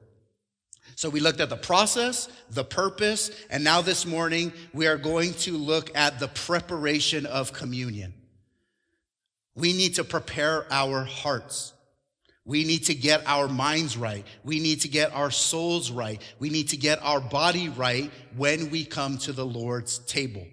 So 0.97 1.11
we 1.11 1.21
looked 1.21 1.41
at 1.41 1.51
the 1.51 1.57
process, 1.57 2.29
the 2.51 2.65
purpose, 2.65 3.31
and 3.51 3.65
now 3.65 3.81
this 3.81 4.07
morning 4.07 4.53
we 4.73 4.87
are 4.87 4.97
going 4.97 5.35
to 5.35 5.57
look 5.57 5.97
at 5.97 6.21
the 6.21 6.29
preparation 6.29 7.27
of 7.27 7.53
communion. 7.53 8.15
We 9.57 9.73
need 9.73 9.97
to 9.97 10.05
prepare 10.05 10.67
our 10.71 11.05
hearts. 11.05 11.73
We 12.45 12.65
need 12.65 12.85
to 12.85 12.95
get 12.95 13.23
our 13.27 13.49
minds 13.49 13.97
right. 13.97 14.27
We 14.45 14.61
need 14.61 14.83
to 14.83 14.89
get 14.89 15.13
our 15.13 15.31
souls 15.31 15.91
right. 15.91 16.21
We 16.39 16.51
need 16.51 16.69
to 16.71 16.77
get 16.77 17.03
our 17.03 17.21
body 17.21 17.71
right 17.71 18.11
when 18.37 18.71
we 18.71 18.85
come 18.85 19.17
to 19.19 19.33
the 19.33 19.47
Lord's 19.47 19.99
table. 19.99 20.47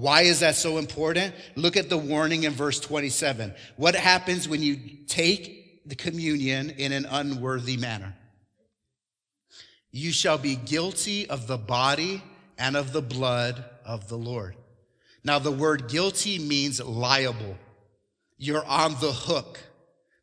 Why 0.00 0.22
is 0.22 0.40
that 0.40 0.56
so 0.56 0.78
important? 0.78 1.34
Look 1.56 1.76
at 1.76 1.90
the 1.90 1.98
warning 1.98 2.44
in 2.44 2.52
verse 2.54 2.80
27. 2.80 3.52
What 3.76 3.94
happens 3.94 4.48
when 4.48 4.62
you 4.62 4.78
take 5.06 5.86
the 5.86 5.94
communion 5.94 6.70
in 6.70 6.92
an 6.92 7.04
unworthy 7.04 7.76
manner? 7.76 8.16
You 9.90 10.10
shall 10.10 10.38
be 10.38 10.56
guilty 10.56 11.28
of 11.28 11.46
the 11.46 11.58
body 11.58 12.22
and 12.56 12.78
of 12.78 12.94
the 12.94 13.02
blood 13.02 13.62
of 13.84 14.08
the 14.08 14.16
Lord. 14.16 14.56
Now, 15.22 15.38
the 15.38 15.52
word 15.52 15.88
guilty 15.88 16.38
means 16.38 16.80
liable. 16.80 17.58
You're 18.38 18.64
on 18.64 18.92
the 19.02 19.12
hook. 19.12 19.58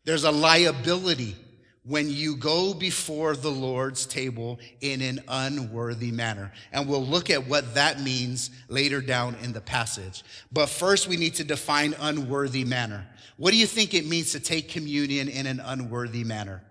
There's 0.05 0.23
a 0.23 0.31
liability 0.31 1.35
when 1.87 2.09
you 2.09 2.35
go 2.35 2.73
before 2.73 3.35
the 3.35 3.49
Lord's 3.49 4.05
table 4.05 4.59
in 4.81 5.01
an 5.01 5.21
unworthy 5.27 6.11
manner. 6.11 6.51
And 6.73 6.87
we'll 6.87 7.05
look 7.05 7.29
at 7.29 7.47
what 7.47 7.75
that 7.75 8.01
means 8.01 8.49
later 8.67 8.99
down 8.99 9.35
in 9.41 9.53
the 9.53 9.61
passage. 9.61 10.23
But 10.51 10.67
first, 10.67 11.07
we 11.07 11.15
need 11.15 11.35
to 11.35 11.45
define 11.45 11.95
unworthy 11.99 12.65
manner. 12.65 13.07
What 13.37 13.51
do 13.51 13.57
you 13.57 13.65
think 13.65 13.93
it 13.93 14.05
means 14.05 14.33
to 14.33 14.39
take 14.41 14.67
communion 14.67 15.29
in 15.29 15.47
an 15.47 15.61
unworthy 15.63 16.25
manner? 16.25 16.61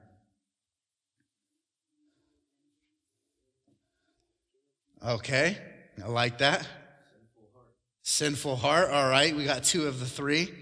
Okay, 5.07 5.57
I 6.05 6.09
like 6.09 6.39
that. 6.39 6.67
Sinful 8.03 8.57
heart. 8.57 8.91
All 8.91 9.09
right, 9.09 9.35
we 9.35 9.45
got 9.45 9.65
two 9.65 9.87
of 9.87 9.99
the 9.99 10.07
three. 10.07 10.53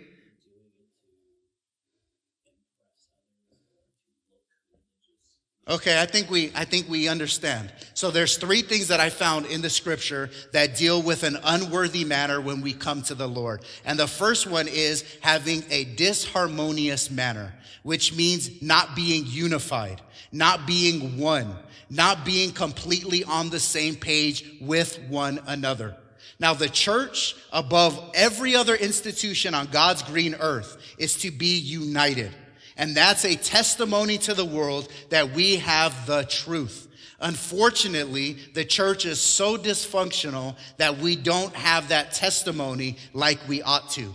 Okay, 5.66 5.98
I 5.98 6.04
think 6.04 6.30
we 6.30 6.52
I 6.54 6.66
think 6.66 6.90
we 6.90 7.08
understand. 7.08 7.72
So 7.94 8.10
there's 8.10 8.36
three 8.36 8.60
things 8.60 8.88
that 8.88 9.00
I 9.00 9.08
found 9.08 9.46
in 9.46 9.62
the 9.62 9.70
scripture 9.70 10.28
that 10.52 10.76
deal 10.76 11.00
with 11.00 11.22
an 11.22 11.38
unworthy 11.42 12.04
manner 12.04 12.38
when 12.38 12.60
we 12.60 12.74
come 12.74 13.00
to 13.04 13.14
the 13.14 13.26
Lord. 13.26 13.64
And 13.86 13.98
the 13.98 14.06
first 14.06 14.46
one 14.46 14.68
is 14.68 15.04
having 15.22 15.64
a 15.70 15.86
disharmonious 15.86 17.10
manner, 17.10 17.54
which 17.82 18.14
means 18.14 18.60
not 18.60 18.94
being 18.94 19.24
unified, 19.26 20.02
not 20.32 20.66
being 20.66 21.18
one, 21.18 21.56
not 21.88 22.26
being 22.26 22.52
completely 22.52 23.24
on 23.24 23.48
the 23.48 23.60
same 23.60 23.94
page 23.94 24.44
with 24.60 25.00
one 25.08 25.40
another. 25.46 25.96
Now, 26.38 26.52
the 26.52 26.68
church, 26.68 27.36
above 27.52 28.10
every 28.12 28.54
other 28.54 28.74
institution 28.74 29.54
on 29.54 29.68
God's 29.68 30.02
green 30.02 30.34
earth, 30.34 30.76
is 30.98 31.16
to 31.18 31.30
be 31.30 31.56
united. 31.58 32.34
And 32.76 32.96
that's 32.96 33.24
a 33.24 33.36
testimony 33.36 34.18
to 34.18 34.34
the 34.34 34.44
world 34.44 34.88
that 35.10 35.30
we 35.32 35.56
have 35.56 36.06
the 36.06 36.24
truth. 36.24 36.88
Unfortunately, 37.20 38.36
the 38.54 38.64
church 38.64 39.06
is 39.06 39.20
so 39.20 39.56
dysfunctional 39.56 40.56
that 40.76 40.98
we 40.98 41.16
don't 41.16 41.54
have 41.54 41.88
that 41.88 42.12
testimony 42.12 42.96
like 43.12 43.38
we 43.48 43.62
ought 43.62 43.90
to. 43.90 44.12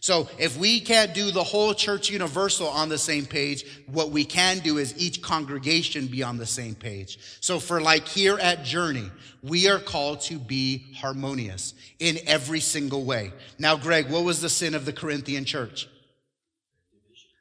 So 0.00 0.28
if 0.38 0.56
we 0.56 0.80
can't 0.80 1.12
do 1.12 1.30
the 1.30 1.42
whole 1.42 1.74
church 1.74 2.08
universal 2.08 2.68
on 2.68 2.88
the 2.88 2.98
same 2.98 3.26
page, 3.26 3.64
what 3.86 4.10
we 4.10 4.24
can 4.24 4.60
do 4.60 4.78
is 4.78 4.96
each 4.96 5.20
congregation 5.20 6.06
be 6.06 6.22
on 6.22 6.38
the 6.38 6.46
same 6.46 6.74
page. 6.74 7.18
So 7.40 7.58
for 7.58 7.80
like 7.80 8.06
here 8.06 8.38
at 8.38 8.64
Journey, 8.64 9.10
we 9.42 9.68
are 9.68 9.78
called 9.78 10.20
to 10.22 10.38
be 10.38 10.86
harmonious 10.96 11.74
in 11.98 12.18
every 12.26 12.60
single 12.60 13.04
way. 13.04 13.32
Now, 13.58 13.76
Greg, 13.76 14.08
what 14.08 14.24
was 14.24 14.40
the 14.40 14.48
sin 14.48 14.74
of 14.74 14.84
the 14.84 14.92
Corinthian 14.92 15.44
church? 15.44 15.88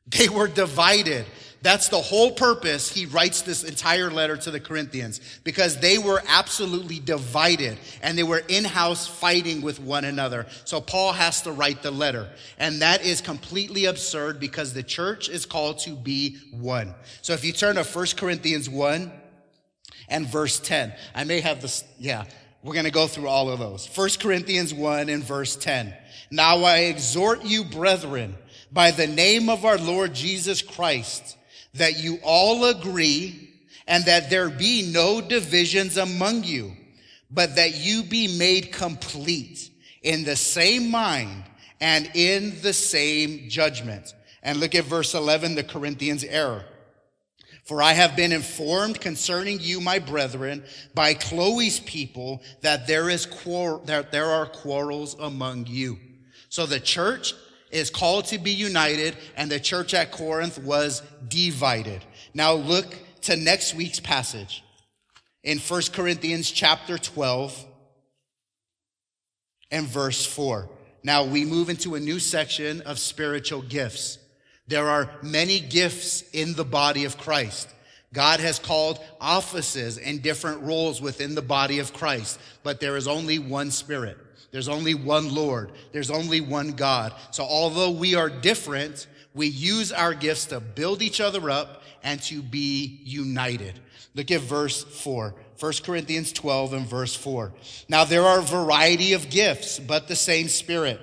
They 0.09 0.29
were 0.29 0.47
divided. 0.47 1.25
That's 1.61 1.89
the 1.89 2.01
whole 2.01 2.31
purpose. 2.31 2.89
He 2.89 3.05
writes 3.07 3.41
this 3.41 3.63
entire 3.63 4.11
letter 4.11 4.37
to 4.37 4.51
the 4.51 4.59
Corinthians 4.59 5.19
because 5.43 5.77
they 5.79 5.97
were 5.97 6.21
absolutely 6.27 6.99
divided 6.99 7.77
and 8.01 8.17
they 8.17 8.23
were 8.23 8.43
in 8.47 8.63
house 8.63 9.07
fighting 9.07 9.61
with 9.61 9.79
one 9.79 10.05
another. 10.05 10.45
So 10.65 10.79
Paul 10.79 11.13
has 11.13 11.41
to 11.41 11.51
write 11.51 11.81
the 11.81 11.91
letter. 11.91 12.29
And 12.59 12.81
that 12.81 13.03
is 13.03 13.21
completely 13.21 13.85
absurd 13.85 14.39
because 14.39 14.73
the 14.73 14.83
church 14.83 15.29
is 15.29 15.45
called 15.45 15.79
to 15.79 15.95
be 15.95 16.37
one. 16.51 16.93
So 17.21 17.33
if 17.33 17.43
you 17.43 17.51
turn 17.51 17.75
to 17.75 17.83
1 17.83 18.05
Corinthians 18.15 18.69
1 18.69 19.11
and 20.09 20.27
verse 20.27 20.59
10, 20.59 20.93
I 21.15 21.23
may 21.23 21.41
have 21.41 21.61
this, 21.61 21.83
yeah, 21.99 22.25
we're 22.63 22.73
going 22.73 22.85
to 22.85 22.91
go 22.91 23.07
through 23.07 23.27
all 23.27 23.49
of 23.49 23.59
those. 23.59 23.87
1 23.87 24.09
Corinthians 24.19 24.73
1 24.73 25.09
and 25.09 25.23
verse 25.23 25.55
10. 25.55 25.93
Now 26.29 26.63
I 26.63 26.79
exhort 26.79 27.45
you, 27.45 27.63
brethren, 27.63 28.35
by 28.71 28.91
the 28.91 29.07
name 29.07 29.49
of 29.49 29.65
our 29.65 29.77
Lord 29.77 30.13
Jesus 30.13 30.61
Christ, 30.61 31.37
that 31.73 31.99
you 31.99 32.19
all 32.23 32.65
agree 32.65 33.49
and 33.87 34.03
that 34.05 34.29
there 34.29 34.49
be 34.49 34.91
no 34.91 35.21
divisions 35.21 35.97
among 35.97 36.43
you, 36.43 36.73
but 37.31 37.55
that 37.55 37.75
you 37.75 38.03
be 38.03 38.37
made 38.37 38.71
complete 38.71 39.69
in 40.01 40.23
the 40.23 40.35
same 40.35 40.91
mind 40.91 41.43
and 41.79 42.09
in 42.13 42.61
the 42.61 42.73
same 42.73 43.49
judgment. 43.49 44.13
And 44.43 44.59
look 44.59 44.75
at 44.75 44.85
verse 44.85 45.13
11, 45.13 45.55
the 45.55 45.63
Corinthians 45.63 46.23
error. 46.23 46.65
For 47.63 47.81
I 47.81 47.91
have 47.91 48.15
been 48.15 48.31
informed 48.31 49.01
concerning 49.01 49.59
you, 49.59 49.81
my 49.81 49.99
brethren, 49.99 50.63
by 50.93 51.13
Chloe's 51.13 51.81
people 51.81 52.41
that 52.61 52.87
there 52.87 53.09
is 53.09 53.25
quar- 53.25 53.81
that 53.85 54.13
there 54.13 54.27
are 54.27 54.45
quarrels 54.45 55.17
among 55.19 55.67
you. 55.67 55.99
So 56.47 56.65
the 56.65 56.79
church 56.79 57.33
is 57.71 57.89
called 57.89 58.25
to 58.25 58.37
be 58.37 58.51
united 58.51 59.15
and 59.35 59.51
the 59.51 59.59
church 59.59 59.93
at 59.93 60.11
Corinth 60.11 60.57
was 60.59 61.01
divided. 61.27 62.03
Now 62.33 62.53
look 62.53 62.95
to 63.21 63.35
next 63.35 63.75
week's 63.75 63.99
passage 63.99 64.63
in 65.43 65.59
1 65.59 65.81
Corinthians 65.93 66.49
chapter 66.51 66.97
12 66.97 67.65
and 69.71 69.87
verse 69.87 70.25
4. 70.25 70.69
Now 71.03 71.23
we 71.23 71.45
move 71.45 71.69
into 71.69 71.95
a 71.95 71.99
new 71.99 72.19
section 72.19 72.81
of 72.81 72.99
spiritual 72.99 73.61
gifts. 73.61 74.19
There 74.67 74.89
are 74.89 75.09
many 75.21 75.59
gifts 75.59 76.23
in 76.33 76.53
the 76.53 76.65
body 76.65 77.05
of 77.05 77.17
Christ. 77.17 77.69
God 78.13 78.39
has 78.39 78.59
called 78.59 78.99
offices 79.19 79.97
and 79.97 80.21
different 80.21 80.61
roles 80.61 81.01
within 81.01 81.35
the 81.35 81.41
body 81.41 81.79
of 81.79 81.93
Christ, 81.93 82.39
but 82.63 82.79
there 82.79 82.97
is 82.97 83.07
only 83.07 83.39
one 83.39 83.71
spirit. 83.71 84.17
There's 84.51 84.69
only 84.69 84.93
one 84.93 85.33
Lord. 85.33 85.71
There's 85.91 86.11
only 86.11 86.41
one 86.41 86.71
God. 86.71 87.13
So 87.31 87.43
although 87.43 87.91
we 87.91 88.15
are 88.15 88.29
different, 88.29 89.07
we 89.33 89.47
use 89.47 89.91
our 89.91 90.13
gifts 90.13 90.45
to 90.47 90.59
build 90.59 91.01
each 91.01 91.21
other 91.21 91.49
up 91.49 91.83
and 92.03 92.21
to 92.23 92.41
be 92.41 93.01
united. 93.03 93.79
Look 94.15 94.31
at 94.31 94.41
verse 94.41 94.83
4. 94.83 95.35
1 95.59 95.73
Corinthians 95.83 96.31
12 96.33 96.73
and 96.73 96.87
verse 96.87 97.15
4. 97.15 97.51
Now 97.89 98.03
there 98.03 98.23
are 98.23 98.39
a 98.39 98.43
variety 98.43 99.13
of 99.13 99.29
gifts, 99.29 99.79
but 99.79 100.07
the 100.07 100.15
same 100.15 100.47
Spirit. 100.47 101.01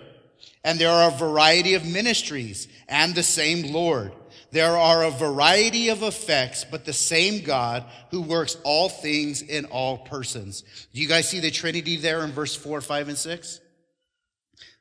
And 0.62 0.78
there 0.78 0.90
are 0.90 1.08
a 1.08 1.16
variety 1.16 1.74
of 1.74 1.84
ministries 1.84 2.68
and 2.88 3.14
the 3.14 3.22
same 3.22 3.72
Lord. 3.72 4.12
There 4.54 4.78
are 4.78 5.02
a 5.02 5.10
variety 5.10 5.88
of 5.88 6.04
effects, 6.04 6.64
but 6.64 6.84
the 6.84 6.92
same 6.92 7.42
God 7.42 7.84
who 8.12 8.22
works 8.22 8.56
all 8.62 8.88
things 8.88 9.42
in 9.42 9.64
all 9.64 9.98
persons. 9.98 10.62
Do 10.92 11.00
you 11.00 11.08
guys 11.08 11.28
see 11.28 11.40
the 11.40 11.50
Trinity 11.50 11.96
there 11.96 12.22
in 12.22 12.30
verse 12.30 12.54
4, 12.54 12.80
5, 12.80 13.08
and 13.08 13.18
6? 13.18 13.60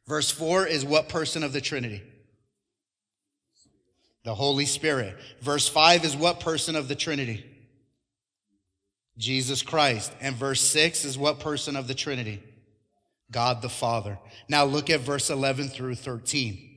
Verse 0.05 0.29
4 0.29 0.67
is 0.67 0.85
what 0.85 1.09
person 1.09 1.41
of 1.41 1.53
the 1.53 1.59
Trinity? 1.59 2.03
The 4.23 4.35
Holy 4.35 4.67
Spirit. 4.67 5.17
Verse 5.41 5.67
5 5.67 6.05
is 6.05 6.15
what 6.15 6.39
person 6.39 6.75
of 6.75 6.87
the 6.87 6.95
Trinity? 6.95 7.43
Jesus 9.17 9.63
Christ. 9.63 10.13
And 10.21 10.35
verse 10.35 10.61
6 10.61 11.03
is 11.03 11.17
what 11.17 11.39
person 11.39 11.75
of 11.75 11.87
the 11.87 11.95
Trinity? 11.95 12.43
God 13.31 13.63
the 13.63 13.69
Father. 13.69 14.19
Now 14.47 14.65
look 14.65 14.91
at 14.91 14.99
verse 14.99 15.31
11 15.31 15.69
through 15.69 15.95
13. 15.95 16.72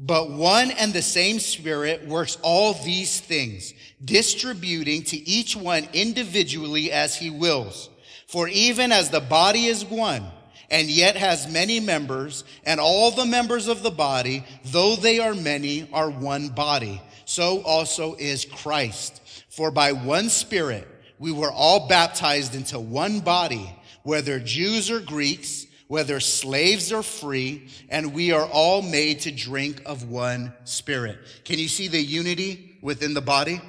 But 0.00 0.30
one 0.30 0.70
and 0.70 0.92
the 0.92 1.02
same 1.02 1.40
Spirit 1.40 2.06
works 2.06 2.38
all 2.42 2.72
these 2.72 3.18
things, 3.18 3.74
distributing 4.04 5.02
to 5.04 5.16
each 5.28 5.56
one 5.56 5.88
individually 5.92 6.92
as 6.92 7.16
he 7.16 7.30
wills. 7.30 7.90
For 8.28 8.46
even 8.46 8.92
as 8.92 9.10
the 9.10 9.20
body 9.20 9.66
is 9.66 9.84
one, 9.84 10.24
and 10.70 10.88
yet 10.88 11.16
has 11.16 11.52
many 11.52 11.80
members, 11.80 12.44
and 12.64 12.78
all 12.78 13.10
the 13.10 13.26
members 13.26 13.66
of 13.66 13.82
the 13.82 13.90
body, 13.90 14.44
though 14.66 14.94
they 14.94 15.18
are 15.18 15.34
many, 15.34 15.88
are 15.92 16.10
one 16.10 16.50
body, 16.50 17.02
so 17.24 17.60
also 17.62 18.14
is 18.14 18.44
Christ. 18.44 19.20
For 19.48 19.72
by 19.72 19.92
one 19.92 20.28
Spirit 20.28 20.86
we 21.18 21.32
were 21.32 21.50
all 21.50 21.88
baptized 21.88 22.54
into 22.54 22.78
one 22.78 23.18
body, 23.18 23.74
whether 24.04 24.38
Jews 24.38 24.92
or 24.92 25.00
Greeks, 25.00 25.66
whether 25.88 26.20
slaves 26.20 26.92
or 26.92 27.02
free, 27.02 27.68
and 27.88 28.14
we 28.14 28.30
are 28.30 28.46
all 28.46 28.82
made 28.82 29.20
to 29.20 29.32
drink 29.32 29.82
of 29.84 30.08
one 30.08 30.52
spirit. 30.64 31.18
Can 31.44 31.58
you 31.58 31.68
see 31.68 31.88
the 31.88 32.00
unity 32.00 32.78
within 32.82 33.14
the 33.14 33.20
body? 33.20 33.60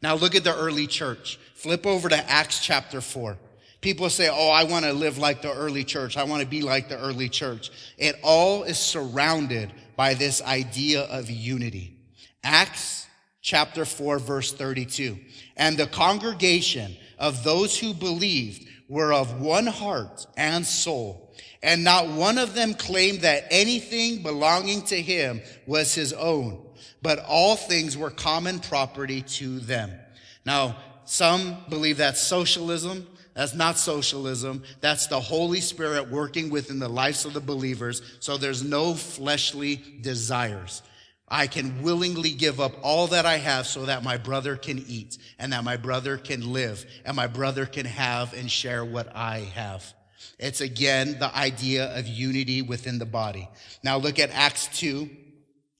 Now 0.00 0.14
look 0.14 0.34
at 0.34 0.44
the 0.44 0.56
early 0.56 0.86
church. 0.86 1.38
Flip 1.54 1.84
over 1.84 2.08
to 2.08 2.30
Acts 2.30 2.60
chapter 2.60 3.00
4. 3.00 3.36
People 3.80 4.08
say, 4.08 4.28
Oh, 4.28 4.48
I 4.48 4.64
want 4.64 4.84
to 4.84 4.92
live 4.92 5.18
like 5.18 5.42
the 5.42 5.52
early 5.52 5.84
church. 5.84 6.16
I 6.16 6.24
want 6.24 6.42
to 6.42 6.48
be 6.48 6.62
like 6.62 6.88
the 6.88 6.98
early 6.98 7.28
church. 7.28 7.70
It 7.98 8.16
all 8.22 8.62
is 8.62 8.78
surrounded 8.78 9.72
by 9.96 10.14
this 10.14 10.42
idea 10.42 11.02
of 11.02 11.30
unity. 11.30 11.96
Acts 12.42 13.06
chapter 13.42 13.84
4, 13.84 14.18
verse 14.18 14.52
32. 14.52 15.18
And 15.56 15.76
the 15.76 15.86
congregation 15.86 16.96
of 17.18 17.42
those 17.42 17.78
who 17.78 17.94
believed 17.94 18.68
were 18.88 19.12
of 19.12 19.40
one 19.40 19.66
heart 19.66 20.26
and 20.36 20.64
soul. 20.64 21.25
And 21.62 21.84
not 21.84 22.08
one 22.08 22.38
of 22.38 22.54
them 22.54 22.74
claimed 22.74 23.20
that 23.20 23.46
anything 23.50 24.22
belonging 24.22 24.82
to 24.82 25.00
him 25.00 25.40
was 25.66 25.94
his 25.94 26.12
own, 26.12 26.64
but 27.02 27.18
all 27.26 27.56
things 27.56 27.96
were 27.96 28.10
common 28.10 28.60
property 28.60 29.22
to 29.22 29.58
them. 29.60 29.90
Now, 30.44 30.76
some 31.04 31.56
believe 31.68 31.98
that's 31.98 32.20
socialism. 32.20 33.06
That's 33.34 33.54
not 33.54 33.78
socialism. 33.78 34.62
That's 34.80 35.08
the 35.08 35.20
Holy 35.20 35.60
Spirit 35.60 36.10
working 36.10 36.48
within 36.48 36.78
the 36.78 36.88
lives 36.88 37.26
of 37.26 37.34
the 37.34 37.40
believers. 37.40 38.00
So 38.18 38.38
there's 38.38 38.64
no 38.64 38.94
fleshly 38.94 39.76
desires. 40.00 40.82
I 41.28 41.46
can 41.48 41.82
willingly 41.82 42.30
give 42.30 42.60
up 42.60 42.72
all 42.82 43.08
that 43.08 43.26
I 43.26 43.36
have 43.36 43.66
so 43.66 43.86
that 43.86 44.04
my 44.04 44.16
brother 44.16 44.56
can 44.56 44.78
eat 44.86 45.18
and 45.38 45.52
that 45.52 45.64
my 45.64 45.76
brother 45.76 46.16
can 46.16 46.52
live 46.52 46.86
and 47.04 47.16
my 47.16 47.26
brother 47.26 47.66
can 47.66 47.84
have 47.84 48.32
and 48.32 48.50
share 48.50 48.84
what 48.84 49.14
I 49.14 49.40
have. 49.54 49.92
It's 50.38 50.60
again 50.60 51.18
the 51.18 51.34
idea 51.36 51.96
of 51.96 52.06
unity 52.06 52.62
within 52.62 52.98
the 52.98 53.06
body. 53.06 53.48
Now 53.82 53.96
look 53.96 54.18
at 54.18 54.30
Acts 54.30 54.68
2, 54.78 55.08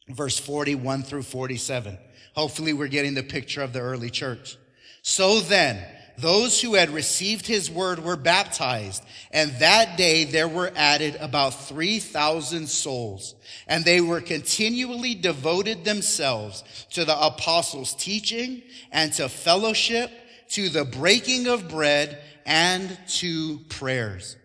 verse 0.08 0.38
41 0.38 1.02
through 1.02 1.22
47. 1.22 1.98
Hopefully 2.34 2.72
we're 2.72 2.88
getting 2.88 3.14
the 3.14 3.22
picture 3.22 3.62
of 3.62 3.72
the 3.72 3.80
early 3.80 4.10
church. 4.10 4.56
So 5.02 5.40
then, 5.40 5.84
those 6.18 6.60
who 6.60 6.74
had 6.74 6.90
received 6.90 7.46
his 7.46 7.70
word 7.70 8.02
were 8.02 8.16
baptized, 8.16 9.02
and 9.30 9.52
that 9.58 9.98
day 9.98 10.24
there 10.24 10.48
were 10.48 10.72
added 10.74 11.16
about 11.20 11.50
3,000 11.50 12.66
souls, 12.68 13.34
and 13.66 13.84
they 13.84 14.00
were 14.00 14.20
continually 14.20 15.14
devoted 15.14 15.84
themselves 15.84 16.64
to 16.92 17.04
the 17.04 17.18
apostles' 17.18 17.94
teaching 17.94 18.62
and 18.90 19.12
to 19.14 19.28
fellowship, 19.28 20.10
to 20.50 20.68
the 20.68 20.84
breaking 20.84 21.48
of 21.48 21.68
bread, 21.68 22.22
and 22.46 22.96
to 23.08 23.58
prayers. 23.68 24.36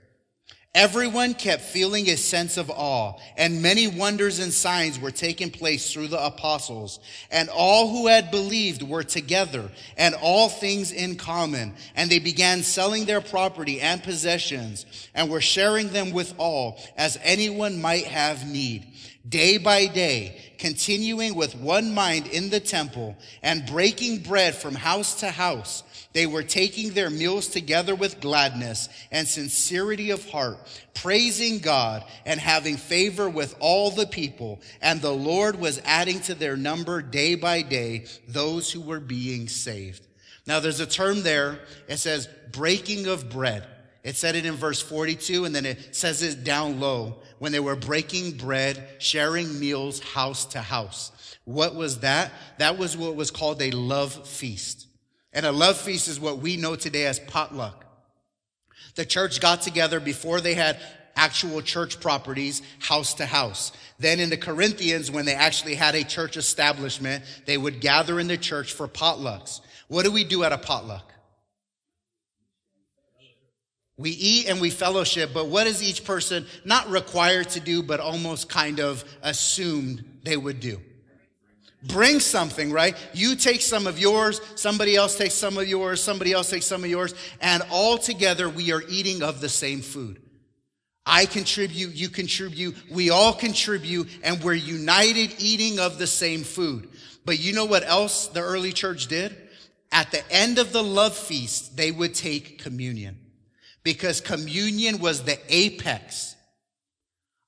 Everyone 0.74 1.34
kept 1.34 1.64
feeling 1.64 2.10
a 2.10 2.16
sense 2.16 2.56
of 2.56 2.70
awe, 2.70 3.20
and 3.36 3.62
many 3.62 3.88
wonders 3.88 4.40
and 4.40 4.54
signs 4.54 4.98
were 4.98 5.12
taking 5.12 5.52
place 5.52 5.92
through 5.92 6.08
the 6.08 6.26
apostles. 6.26 7.02
And 7.30 7.50
all 7.50 7.90
who 7.90 8.08
had 8.08 8.32
believed 8.32 8.82
were 8.82 9.04
together, 9.04 9.70
and 9.98 10.16
all 10.16 10.48
things 10.48 10.94
in 10.94 11.18
common. 11.18 11.74
And 11.94 12.10
they 12.10 12.20
began 12.20 12.64
selling 12.64 13.04
their 13.04 13.20
property 13.20 13.82
and 13.82 14.02
possessions, 14.02 14.86
and 15.14 15.30
were 15.30 15.42
sharing 15.42 15.90
them 15.90 16.12
with 16.12 16.34
all, 16.38 16.80
as 16.96 17.20
anyone 17.22 17.82
might 17.82 18.06
have 18.06 18.50
need. 18.50 18.88
Day 19.28 19.58
by 19.58 19.88
day, 19.88 20.54
continuing 20.58 21.36
with 21.36 21.54
one 21.54 21.94
mind 21.94 22.28
in 22.28 22.50
the 22.50 22.62
temple, 22.62 23.18
and 23.44 23.66
breaking 23.66 24.20
bread 24.20 24.56
from 24.56 24.76
house 24.76 25.20
to 25.20 25.32
house 25.32 25.84
they 26.14 26.26
were 26.26 26.44
taking 26.44 26.92
their 26.92 27.10
meals 27.10 27.48
together 27.48 27.96
with 27.96 28.20
gladness 28.20 28.90
and 29.12 29.28
sincerity 29.28 30.12
of 30.12 30.30
heart, 30.30 30.58
praising 30.94 31.60
God 31.60 32.04
and 32.26 32.40
having 32.40 32.78
favor 32.78 33.30
with 33.30 33.56
all 33.60 33.92
the 33.92 34.08
people. 34.08 34.62
And 34.82 35.02
the 35.02 35.14
Lord 35.14 35.60
was 35.60 35.82
adding 35.86 36.20
to 36.22 36.36
their 36.36 36.58
number 36.58 37.02
day 37.02 37.36
by 37.36 37.62
day 37.62 38.06
those 38.28 38.72
who 38.72 38.82
were 38.82 39.00
being 39.00 39.48
saved. 39.48 40.06
Now 40.46 40.60
there's 40.60 40.80
a 40.80 40.86
term 40.86 41.24
there. 41.24 41.60
It 41.88 41.98
says 41.98 42.28
breaking 42.52 43.08
of 43.08 43.30
bread. 43.30 43.66
It 44.04 44.16
said 44.16 44.36
it 44.36 44.46
in 44.46 44.56
verse 44.56 44.82
42 44.82 45.46
and 45.46 45.56
then 45.56 45.66
it 45.66 45.96
says 45.96 46.24
it 46.24 46.44
down 46.44 46.80
low 46.80 47.20
when 47.40 47.52
they 47.52 47.60
were 47.60 47.76
breaking 47.76 48.32
bread, 48.32 48.96
sharing 48.98 49.60
meals 49.60 50.00
house 50.00 50.46
to 50.48 50.60
house. 50.60 51.12
What 51.46 51.76
was 51.76 52.00
that? 52.00 52.32
That 52.58 52.78
was 52.78 52.98
what 52.98 53.16
was 53.16 53.32
called 53.32 53.62
a 53.62 53.72
love 53.72 54.28
feast. 54.28 54.88
And 55.34 55.46
a 55.46 55.52
love 55.52 55.78
feast 55.78 56.08
is 56.08 56.20
what 56.20 56.40
we 56.40 56.58
know 56.58 56.76
today 56.76 57.06
as 57.06 57.20
potluck. 57.20 57.86
The 58.96 59.06
church 59.06 59.40
got 59.40 59.62
together 59.62 60.00
before 60.00 60.42
they 60.42 60.54
had 60.54 60.78
actual 61.16 61.62
church 61.62 62.00
properties 62.00 62.62
house 62.80 63.14
to 63.16 63.26
house. 63.26 63.72
Then 64.00 64.20
in 64.20 64.30
the 64.30 64.38
Corinthians, 64.38 65.12
when 65.12 65.26
they 65.26 65.34
actually 65.34 65.76
had 65.76 65.96
a 65.96 66.04
church 66.04 66.38
establishment, 66.38 67.24
they 67.46 67.58
would 67.58 67.80
gather 67.80 68.20
in 68.20 68.28
the 68.28 68.38
church 68.38 68.74
for 68.74 68.88
potlucks. 68.88 69.62
What 69.88 70.04
do 70.04 70.12
we 70.12 70.24
do 70.24 70.44
at 70.44 70.52
a 70.52 70.58
potluck? 70.58 71.12
We 73.98 74.12
eat 74.12 74.50
and 74.50 74.60
we 74.60 74.72
fellowship, 74.72 75.30
but 75.34 75.48
what 75.48 75.68
is 75.68 75.84
each 75.84 76.04
person 76.04 76.48
not 76.66 76.90
required 76.90 77.50
to 77.50 77.60
do, 77.60 77.84
but 77.84 78.00
almost 78.00 78.50
kind 78.50 78.80
of 78.80 79.06
assumed 79.22 80.04
they 80.24 80.36
would 80.36 80.60
do? 80.60 80.82
Bring 81.84 82.20
something, 82.20 82.72
right? 82.72 82.96
You 83.14 83.36
take 83.36 83.62
some 83.62 83.88
of 83.88 83.98
yours, 83.98 84.40
somebody 84.56 84.96
else 84.96 85.18
takes 85.18 85.34
some 85.34 85.58
of 85.58 85.68
yours, 85.68 86.02
somebody 86.02 86.32
else 86.32 86.50
takes 86.50 86.66
some 86.68 86.84
of 86.84 86.90
yours, 86.90 87.16
and 87.42 87.64
all 87.72 87.98
together 87.98 88.48
we 88.48 88.72
are 88.72 88.84
eating 88.88 89.24
of 89.24 89.42
the 89.42 89.50
same 89.50 89.82
food. 89.82 90.22
I 91.06 91.26
contribute, 91.26 91.96
you 91.96 92.10
contribute, 92.10 92.76
we 92.92 93.10
all 93.10 93.34
contribute, 93.34 94.08
and 94.24 94.44
we're 94.44 94.54
united 94.54 95.34
eating 95.40 95.80
of 95.80 95.98
the 95.98 96.06
same 96.06 96.44
food. 96.44 96.88
But 97.26 97.40
you 97.40 97.54
know 97.54 97.66
what 97.66 97.84
else 97.84 98.28
the 98.28 98.42
early 98.42 98.72
church 98.72 99.08
did? 99.08 99.36
At 99.92 100.12
the 100.12 100.24
end 100.32 100.60
of 100.60 100.72
the 100.72 100.84
love 100.84 101.16
feast, 101.16 101.76
they 101.76 101.92
would 101.92 102.14
take 102.14 102.60
communion 102.60 103.18
because 103.84 104.22
communion 104.22 105.00
was 105.00 105.24
the 105.24 105.40
apex 105.50 106.36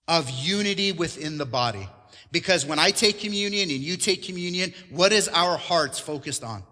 of 0.08 0.30
unity 0.30 0.92
within 0.92 1.38
the 1.38 1.46
body. 1.46 1.88
Because 2.34 2.66
when 2.66 2.80
I 2.80 2.90
take 2.90 3.20
communion 3.20 3.70
and 3.70 3.80
you 3.80 3.96
take 3.96 4.24
communion, 4.24 4.74
what 4.90 5.14
is 5.14 5.28
our 5.30 5.56
hearts 5.56 6.00
focused 6.00 6.44
on? 6.44 6.64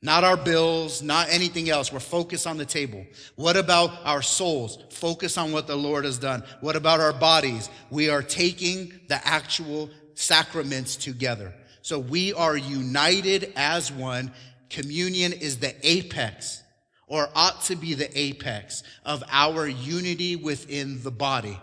Not 0.00 0.24
our 0.24 0.38
bills, 0.38 1.02
not 1.02 1.28
anything 1.28 1.68
else. 1.68 1.92
We're 1.92 2.00
focused 2.00 2.46
on 2.46 2.56
the 2.56 2.64
table. 2.64 3.04
What 3.36 3.58
about 3.58 3.90
our 4.04 4.22
souls? 4.22 4.78
Focus 4.90 5.36
on 5.36 5.52
what 5.52 5.66
the 5.66 5.76
Lord 5.76 6.06
has 6.06 6.18
done. 6.18 6.42
What 6.62 6.76
about 6.76 6.98
our 6.98 7.12
bodies? 7.12 7.68
We 7.90 8.08
are 8.08 8.22
taking 8.22 8.98
the 9.08 9.20
actual 9.26 9.90
sacraments 10.14 10.96
together. 10.96 11.52
So 11.82 11.98
we 11.98 12.32
are 12.32 12.56
united 12.56 13.52
as 13.54 13.92
one. 13.92 14.32
Communion 14.70 15.34
is 15.34 15.58
the 15.58 15.74
apex 15.86 16.62
or 17.06 17.28
ought 17.34 17.64
to 17.64 17.76
be 17.76 17.92
the 17.92 18.18
apex 18.18 18.82
of 19.04 19.22
our 19.30 19.68
unity 19.68 20.36
within 20.36 21.02
the 21.02 21.10
body. 21.10 21.60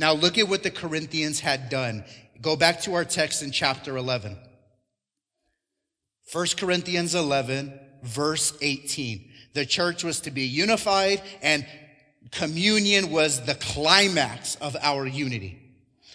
Now 0.00 0.14
look 0.14 0.38
at 0.38 0.48
what 0.48 0.62
the 0.62 0.70
Corinthians 0.70 1.40
had 1.40 1.68
done. 1.68 2.04
Go 2.40 2.56
back 2.56 2.80
to 2.82 2.94
our 2.94 3.04
text 3.04 3.42
in 3.42 3.50
chapter 3.50 3.98
11. 3.98 4.34
1 6.32 6.46
Corinthians 6.56 7.14
11, 7.14 7.78
verse 8.02 8.56
18. 8.62 9.30
The 9.52 9.66
church 9.66 10.02
was 10.02 10.20
to 10.20 10.30
be 10.30 10.44
unified 10.44 11.20
and 11.42 11.66
communion 12.30 13.10
was 13.10 13.42
the 13.42 13.56
climax 13.56 14.54
of 14.54 14.74
our 14.80 15.06
unity. 15.06 15.60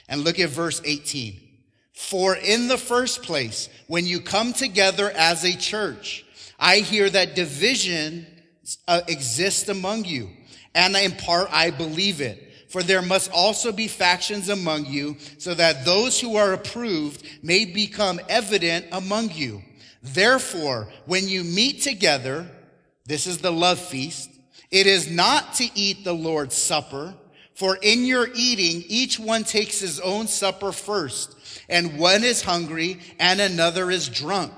And 0.09 0.23
look 0.23 0.39
at 0.39 0.49
verse 0.49 0.81
18. 0.83 1.39
For 1.93 2.35
in 2.35 2.67
the 2.67 2.79
first 2.79 3.21
place, 3.21 3.69
when 3.85 4.07
you 4.07 4.19
come 4.19 4.53
together 4.53 5.11
as 5.11 5.45
a 5.45 5.55
church, 5.55 6.25
I 6.57 6.77
hear 6.77 7.07
that 7.07 7.35
division 7.35 8.25
uh, 8.87 9.01
exists 9.07 9.69
among 9.69 10.05
you. 10.05 10.31
And 10.73 10.95
in 10.95 11.11
part, 11.11 11.49
I 11.51 11.69
believe 11.69 12.19
it. 12.19 12.44
For 12.75 12.83
there 12.83 13.01
must 13.01 13.31
also 13.31 13.71
be 13.71 13.87
factions 13.87 14.49
among 14.49 14.87
you, 14.87 15.15
so 15.37 15.53
that 15.53 15.85
those 15.85 16.19
who 16.19 16.35
are 16.35 16.51
approved 16.51 17.25
may 17.41 17.63
become 17.63 18.19
evident 18.27 18.87
among 18.91 19.31
you. 19.31 19.61
Therefore, 20.03 20.89
when 21.05 21.29
you 21.29 21.45
meet 21.45 21.83
together, 21.83 22.45
this 23.05 23.27
is 23.27 23.37
the 23.37 23.49
love 23.49 23.79
feast, 23.79 24.29
it 24.71 24.87
is 24.87 25.09
not 25.09 25.53
to 25.53 25.69
eat 25.73 26.03
the 26.03 26.11
Lord's 26.11 26.57
supper, 26.57 27.13
for 27.53 27.77
in 27.81 28.03
your 28.03 28.27
eating, 28.35 28.83
each 28.89 29.21
one 29.21 29.45
takes 29.45 29.79
his 29.79 30.01
own 30.01 30.27
supper 30.27 30.73
first, 30.73 31.33
and 31.69 31.97
one 31.97 32.25
is 32.25 32.41
hungry 32.41 32.99
and 33.21 33.39
another 33.39 33.89
is 33.89 34.09
drunk. 34.09 34.51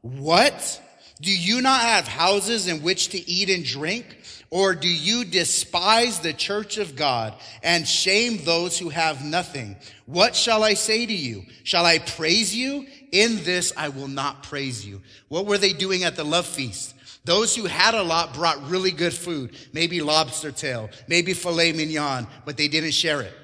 What? 0.00 0.80
Do 1.20 1.30
you 1.30 1.60
not 1.60 1.82
have 1.82 2.08
houses 2.08 2.66
in 2.66 2.80
which 2.80 3.08
to 3.08 3.30
eat 3.30 3.50
and 3.50 3.62
drink? 3.62 4.06
Or 4.50 4.74
do 4.74 4.88
you 4.88 5.24
despise 5.24 6.20
the 6.20 6.32
church 6.32 6.78
of 6.78 6.96
God 6.96 7.34
and 7.62 7.86
shame 7.86 8.38
those 8.44 8.78
who 8.78 8.88
have 8.88 9.22
nothing? 9.22 9.76
What 10.06 10.34
shall 10.34 10.64
I 10.64 10.74
say 10.74 11.04
to 11.04 11.12
you? 11.12 11.44
Shall 11.64 11.84
I 11.84 11.98
praise 11.98 12.56
you? 12.56 12.86
In 13.12 13.44
this 13.44 13.74
I 13.76 13.90
will 13.90 14.08
not 14.08 14.42
praise 14.42 14.86
you. 14.86 15.02
What 15.28 15.44
were 15.44 15.58
they 15.58 15.74
doing 15.74 16.04
at 16.04 16.16
the 16.16 16.24
love 16.24 16.46
feast? 16.46 16.94
Those 17.24 17.54
who 17.54 17.66
had 17.66 17.92
a 17.94 18.02
lot 18.02 18.32
brought 18.32 18.70
really 18.70 18.90
good 18.90 19.12
food, 19.12 19.54
maybe 19.74 20.00
lobster 20.00 20.50
tail, 20.50 20.88
maybe 21.08 21.34
filet 21.34 21.72
mignon, 21.72 22.26
but 22.46 22.56
they 22.56 22.68
didn't 22.68 22.92
share 22.92 23.20
it. 23.20 23.34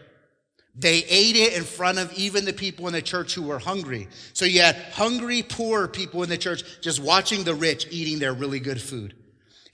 They 0.74 1.04
ate 1.04 1.36
it 1.36 1.52
in 1.52 1.64
front 1.64 1.98
of 1.98 2.10
even 2.14 2.46
the 2.46 2.52
people 2.54 2.86
in 2.86 2.94
the 2.94 3.02
church 3.02 3.34
who 3.34 3.42
were 3.42 3.58
hungry. 3.58 4.08
So 4.32 4.46
you 4.46 4.62
had 4.62 4.76
hungry, 4.92 5.42
poor 5.42 5.86
people 5.86 6.22
in 6.22 6.30
the 6.30 6.38
church 6.38 6.62
just 6.80 6.98
watching 6.98 7.44
the 7.44 7.54
rich 7.54 7.86
eating 7.90 8.18
their 8.18 8.32
really 8.32 8.58
good 8.58 8.80
food. 8.80 9.14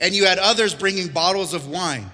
And 0.01 0.15
you 0.15 0.25
had 0.25 0.39
others 0.39 0.75
bringing 0.75 1.09
bottles 1.09 1.53
of 1.53 1.69
wine, 1.69 2.11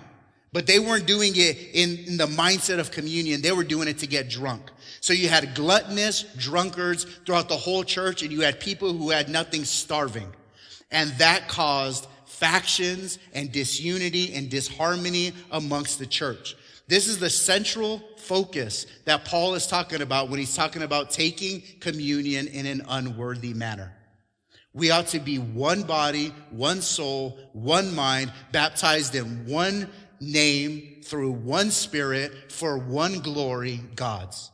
but 0.52 0.66
they 0.66 0.78
weren't 0.78 1.06
doing 1.06 1.32
it 1.36 1.56
in, 1.72 1.98
in 2.06 2.16
the 2.16 2.26
mindset 2.26 2.78
of 2.80 2.90
communion. 2.90 3.40
They 3.40 3.52
were 3.52 3.64
doing 3.64 3.88
it 3.88 3.98
to 3.98 4.06
get 4.06 4.28
drunk. 4.28 4.70
So 5.00 5.12
you 5.12 5.28
had 5.28 5.54
gluttonous 5.54 6.24
drunkards 6.36 7.04
throughout 7.24 7.48
the 7.48 7.56
whole 7.56 7.84
church, 7.84 8.22
and 8.22 8.32
you 8.32 8.40
had 8.40 8.58
people 8.58 8.92
who 8.92 9.10
had 9.10 9.28
nothing 9.28 9.64
starving. 9.64 10.32
And 10.90 11.10
that 11.18 11.48
caused 11.48 12.08
factions 12.26 13.18
and 13.32 13.52
disunity 13.52 14.34
and 14.34 14.50
disharmony 14.50 15.32
amongst 15.52 15.98
the 15.98 16.06
church. 16.06 16.56
This 16.88 17.08
is 17.08 17.18
the 17.18 17.30
central 17.30 18.02
focus 18.16 18.86
that 19.04 19.24
Paul 19.24 19.54
is 19.54 19.66
talking 19.66 20.02
about 20.02 20.28
when 20.28 20.38
he's 20.38 20.54
talking 20.54 20.82
about 20.82 21.10
taking 21.10 21.62
communion 21.80 22.46
in 22.48 22.66
an 22.66 22.82
unworthy 22.88 23.54
manner. 23.54 23.92
We 24.76 24.90
ought 24.90 25.06
to 25.08 25.20
be 25.20 25.38
one 25.38 25.84
body, 25.84 26.34
one 26.50 26.82
soul, 26.82 27.38
one 27.54 27.94
mind, 27.94 28.30
baptized 28.52 29.14
in 29.14 29.46
one 29.46 29.88
name 30.20 31.00
through 31.02 31.30
one 31.30 31.70
spirit 31.70 32.52
for 32.52 32.76
one 32.76 33.20
glory, 33.20 33.80
God's. 33.94 34.50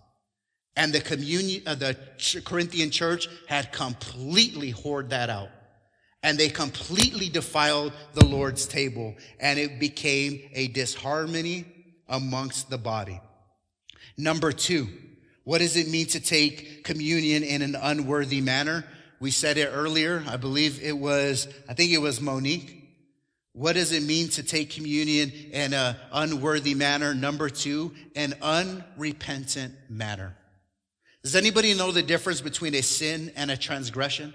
And 0.76 0.92
the 0.92 1.00
communion, 1.00 1.64
uh, 1.66 1.74
the 1.74 1.96
Corinthian 2.44 2.92
church 2.92 3.28
had 3.48 3.72
completely 3.72 4.72
whored 4.72 5.08
that 5.08 5.28
out. 5.28 5.48
And 6.22 6.38
they 6.38 6.50
completely 6.50 7.28
defiled 7.28 7.92
the 8.12 8.24
Lord's 8.24 8.66
table 8.66 9.16
and 9.40 9.58
it 9.58 9.80
became 9.80 10.40
a 10.52 10.68
disharmony 10.68 11.64
amongst 12.08 12.70
the 12.70 12.78
body. 12.78 13.20
Number 14.16 14.52
two, 14.52 14.86
what 15.42 15.58
does 15.58 15.76
it 15.76 15.88
mean 15.88 16.06
to 16.06 16.20
take 16.20 16.84
communion 16.84 17.42
in 17.42 17.60
an 17.60 17.74
unworthy 17.74 18.40
manner? 18.40 18.84
We 19.22 19.30
said 19.30 19.56
it 19.56 19.70
earlier. 19.72 20.24
I 20.26 20.36
believe 20.36 20.82
it 20.82 20.98
was, 20.98 21.46
I 21.68 21.74
think 21.74 21.92
it 21.92 21.98
was 21.98 22.20
Monique. 22.20 22.92
What 23.52 23.74
does 23.74 23.92
it 23.92 24.02
mean 24.02 24.30
to 24.30 24.42
take 24.42 24.70
communion 24.70 25.30
in 25.52 25.72
an 25.74 25.94
unworthy 26.10 26.74
manner? 26.74 27.14
Number 27.14 27.48
two, 27.48 27.92
an 28.16 28.34
unrepentant 28.42 29.74
manner. 29.88 30.36
Does 31.22 31.36
anybody 31.36 31.72
know 31.72 31.92
the 31.92 32.02
difference 32.02 32.40
between 32.40 32.74
a 32.74 32.82
sin 32.82 33.30
and 33.36 33.48
a 33.52 33.56
transgression? 33.56 34.34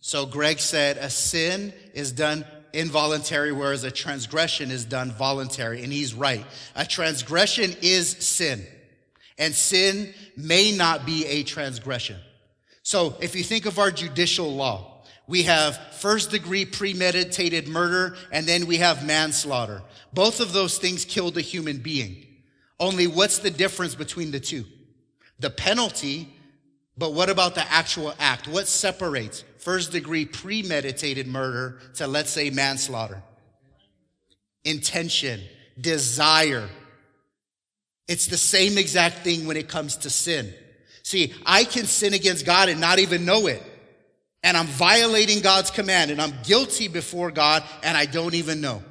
So 0.00 0.24
Greg 0.24 0.60
said 0.60 0.96
a 0.96 1.10
sin 1.10 1.74
is 1.92 2.12
done 2.12 2.46
involuntary, 2.74 3.52
whereas 3.52 3.84
a 3.84 3.90
transgression 3.90 4.70
is 4.70 4.84
done 4.84 5.10
voluntary. 5.12 5.82
And 5.82 5.92
he's 5.92 6.14
right. 6.14 6.44
A 6.74 6.84
transgression 6.84 7.74
is 7.80 8.10
sin. 8.10 8.66
And 9.38 9.54
sin 9.54 10.12
may 10.36 10.76
not 10.76 11.06
be 11.06 11.26
a 11.26 11.42
transgression. 11.42 12.16
So 12.82 13.16
if 13.20 13.34
you 13.34 13.42
think 13.42 13.66
of 13.66 13.78
our 13.78 13.90
judicial 13.90 14.54
law, 14.54 15.04
we 15.26 15.44
have 15.44 15.78
first 15.94 16.30
degree 16.30 16.66
premeditated 16.66 17.66
murder 17.66 18.16
and 18.30 18.46
then 18.46 18.66
we 18.66 18.76
have 18.76 19.06
manslaughter. 19.06 19.82
Both 20.12 20.40
of 20.40 20.52
those 20.52 20.78
things 20.78 21.04
killed 21.04 21.38
a 21.38 21.40
human 21.40 21.78
being. 21.78 22.26
Only 22.78 23.06
what's 23.06 23.38
the 23.38 23.50
difference 23.50 23.94
between 23.94 24.30
the 24.30 24.40
two? 24.40 24.66
The 25.38 25.50
penalty 25.50 26.28
but 26.96 27.12
what 27.12 27.28
about 27.28 27.54
the 27.54 27.72
actual 27.72 28.14
act? 28.18 28.46
What 28.46 28.68
separates 28.68 29.44
first 29.64 29.92
degree 29.92 30.26
premeditated 30.26 31.26
murder 31.26 31.80
to, 31.94 32.06
let's 32.06 32.30
say, 32.30 32.50
manslaughter? 32.50 33.22
Intention, 34.62 35.40
desire. 35.80 36.68
It's 38.06 38.26
the 38.26 38.36
same 38.36 38.76
exact 38.76 39.18
thing 39.18 39.46
when 39.46 39.56
it 39.56 39.68
comes 39.68 39.96
to 39.98 40.10
sin. 40.10 40.52
See, 41.02 41.32
I 41.46 41.64
can 41.64 41.86
sin 41.86 42.12
against 42.12 42.44
God 42.44 42.68
and 42.68 42.80
not 42.80 42.98
even 42.98 43.24
know 43.24 43.46
it. 43.46 43.62
And 44.42 44.56
I'm 44.56 44.66
violating 44.66 45.40
God's 45.40 45.70
command 45.70 46.10
and 46.10 46.20
I'm 46.20 46.34
guilty 46.42 46.88
before 46.88 47.30
God 47.30 47.64
and 47.82 47.96
I 47.96 48.04
don't 48.04 48.34
even 48.34 48.60
know. 48.60 48.82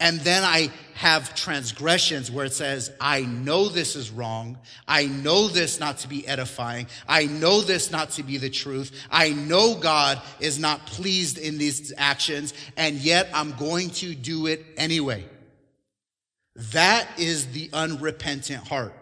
And 0.00 0.20
then 0.20 0.44
I 0.44 0.70
have 0.94 1.34
transgressions 1.34 2.30
where 2.30 2.44
it 2.44 2.52
says, 2.52 2.92
I 3.00 3.22
know 3.22 3.68
this 3.68 3.96
is 3.96 4.12
wrong. 4.12 4.58
I 4.86 5.06
know 5.06 5.48
this 5.48 5.80
not 5.80 5.98
to 5.98 6.08
be 6.08 6.26
edifying. 6.26 6.86
I 7.08 7.26
know 7.26 7.60
this 7.60 7.90
not 7.90 8.10
to 8.10 8.22
be 8.22 8.36
the 8.38 8.50
truth. 8.50 8.92
I 9.10 9.30
know 9.30 9.74
God 9.74 10.22
is 10.38 10.58
not 10.58 10.86
pleased 10.86 11.36
in 11.38 11.58
these 11.58 11.92
actions, 11.96 12.54
and 12.76 12.96
yet 12.96 13.28
I'm 13.34 13.52
going 13.52 13.90
to 13.90 14.14
do 14.14 14.46
it 14.46 14.64
anyway. 14.76 15.24
That 16.72 17.08
is 17.18 17.48
the 17.48 17.70
unrepentant 17.72 18.68
heart, 18.68 18.94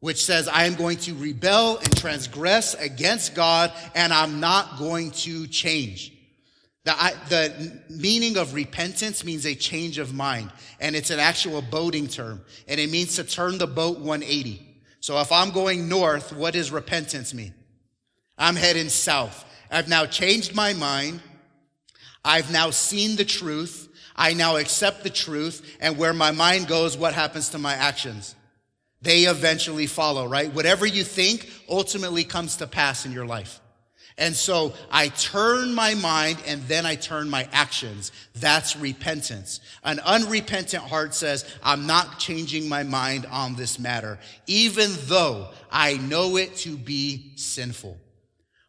which 0.00 0.24
says, 0.24 0.48
I 0.48 0.64
am 0.64 0.74
going 0.74 0.98
to 0.98 1.14
rebel 1.14 1.78
and 1.78 1.96
transgress 1.96 2.74
against 2.74 3.36
God, 3.36 3.72
and 3.94 4.12
I'm 4.12 4.40
not 4.40 4.78
going 4.78 5.12
to 5.12 5.46
change. 5.46 6.12
The, 6.84 6.92
the 7.28 7.80
meaning 7.90 8.36
of 8.36 8.54
repentance 8.54 9.24
means 9.24 9.46
a 9.46 9.54
change 9.54 9.98
of 9.98 10.12
mind, 10.12 10.50
and 10.80 10.96
it's 10.96 11.10
an 11.10 11.20
actual 11.20 11.62
boating 11.62 12.08
term, 12.08 12.40
and 12.66 12.80
it 12.80 12.90
means 12.90 13.16
to 13.16 13.24
turn 13.24 13.58
the 13.58 13.68
boat 13.68 13.98
180. 13.98 14.68
So 14.98 15.20
if 15.20 15.30
I'm 15.30 15.50
going 15.50 15.88
north, 15.88 16.32
what 16.32 16.54
does 16.54 16.72
repentance 16.72 17.32
mean? 17.32 17.54
I'm 18.36 18.56
heading 18.56 18.88
south. 18.88 19.44
I've 19.70 19.88
now 19.88 20.06
changed 20.06 20.54
my 20.54 20.72
mind. 20.72 21.20
I've 22.24 22.50
now 22.52 22.70
seen 22.70 23.16
the 23.16 23.24
truth. 23.24 23.88
I 24.16 24.34
now 24.34 24.56
accept 24.56 25.04
the 25.04 25.10
truth, 25.10 25.76
and 25.80 25.96
where 25.96 26.12
my 26.12 26.32
mind 26.32 26.66
goes, 26.66 26.96
what 26.96 27.14
happens 27.14 27.50
to 27.50 27.58
my 27.58 27.74
actions? 27.74 28.34
They 29.00 29.22
eventually 29.22 29.86
follow, 29.86 30.26
right? 30.28 30.52
Whatever 30.52 30.84
you 30.84 31.02
think 31.04 31.48
ultimately 31.68 32.24
comes 32.24 32.56
to 32.56 32.66
pass 32.66 33.06
in 33.06 33.12
your 33.12 33.26
life. 33.26 33.60
And 34.18 34.34
so 34.34 34.74
I 34.90 35.08
turn 35.08 35.74
my 35.74 35.94
mind 35.94 36.38
and 36.46 36.62
then 36.64 36.84
I 36.84 36.96
turn 36.96 37.30
my 37.30 37.48
actions. 37.52 38.12
That's 38.34 38.76
repentance. 38.76 39.60
An 39.84 40.00
unrepentant 40.00 40.82
heart 40.82 41.14
says, 41.14 41.44
I'm 41.62 41.86
not 41.86 42.18
changing 42.18 42.68
my 42.68 42.82
mind 42.82 43.26
on 43.26 43.56
this 43.56 43.78
matter, 43.78 44.18
even 44.46 44.90
though 45.06 45.48
I 45.70 45.96
know 45.96 46.36
it 46.36 46.56
to 46.56 46.76
be 46.76 47.32
sinful. 47.36 47.98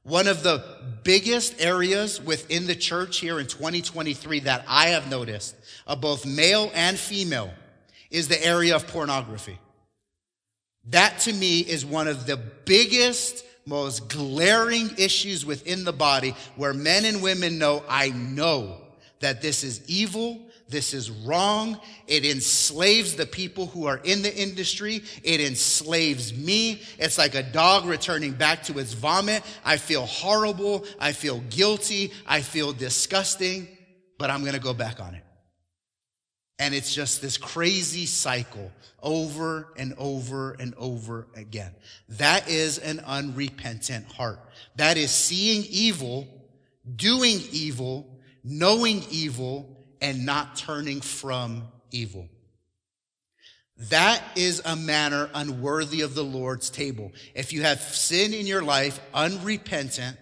One 0.03 0.27
of 0.27 0.43
the 0.43 0.63
biggest 1.03 1.61
areas 1.61 2.21
within 2.21 2.67
the 2.67 2.75
church 2.75 3.19
here 3.19 3.39
in 3.39 3.47
2023 3.47 4.41
that 4.41 4.65
I 4.67 4.87
have 4.89 5.09
noticed 5.09 5.55
of 5.87 6.01
both 6.01 6.25
male 6.25 6.71
and 6.73 6.97
female 6.97 7.53
is 8.11 8.27
the 8.27 8.45
area 8.45 8.75
of 8.75 8.87
pornography. 8.87 9.57
That 10.89 11.19
to 11.19 11.33
me 11.33 11.59
is 11.61 11.85
one 11.85 12.09
of 12.09 12.25
the 12.25 12.35
biggest 12.35 13.45
most 13.65 14.09
glaring 14.09 14.89
issues 14.97 15.45
within 15.45 15.83
the 15.83 15.93
body 15.93 16.35
where 16.55 16.73
men 16.73 17.05
and 17.05 17.21
women 17.21 17.57
know, 17.57 17.83
I 17.87 18.09
know 18.09 18.77
that 19.19 19.41
this 19.41 19.63
is 19.63 19.81
evil. 19.87 20.41
This 20.69 20.93
is 20.93 21.11
wrong. 21.11 21.79
It 22.07 22.25
enslaves 22.25 23.15
the 23.15 23.25
people 23.25 23.67
who 23.67 23.85
are 23.85 24.01
in 24.03 24.21
the 24.21 24.35
industry. 24.35 25.03
It 25.23 25.39
enslaves 25.39 26.35
me. 26.35 26.81
It's 26.97 27.17
like 27.17 27.35
a 27.35 27.43
dog 27.43 27.85
returning 27.85 28.31
back 28.33 28.63
to 28.63 28.79
its 28.79 28.93
vomit. 28.93 29.43
I 29.63 29.77
feel 29.77 30.05
horrible. 30.05 30.85
I 30.99 31.11
feel 31.11 31.41
guilty. 31.49 32.11
I 32.25 32.41
feel 32.41 32.73
disgusting, 32.73 33.67
but 34.17 34.29
I'm 34.29 34.41
going 34.41 34.53
to 34.53 34.59
go 34.59 34.73
back 34.73 34.99
on 34.99 35.15
it. 35.15 35.22
And 36.59 36.73
it's 36.73 36.93
just 36.93 37.21
this 37.21 37.37
crazy 37.37 38.05
cycle 38.05 38.71
over 39.01 39.73
and 39.75 39.93
over 39.97 40.53
and 40.53 40.73
over 40.77 41.27
again. 41.35 41.71
That 42.09 42.47
is 42.47 42.77
an 42.77 42.99
unrepentant 43.01 44.11
heart. 44.11 44.39
That 44.75 44.97
is 44.97 45.11
seeing 45.11 45.65
evil, 45.69 46.27
doing 46.95 47.39
evil, 47.51 48.19
knowing 48.43 49.03
evil, 49.09 49.85
and 50.01 50.25
not 50.25 50.55
turning 50.55 51.01
from 51.01 51.67
evil. 51.91 52.29
That 53.89 54.21
is 54.35 54.61
a 54.63 54.75
manner 54.75 55.29
unworthy 55.33 56.01
of 56.01 56.15
the 56.15 56.23
Lord's 56.23 56.69
table. 56.69 57.11
If 57.33 57.51
you 57.51 57.63
have 57.63 57.81
sin 57.81 58.33
in 58.33 58.45
your 58.45 58.61
life, 58.61 58.99
unrepentant, 59.13 60.17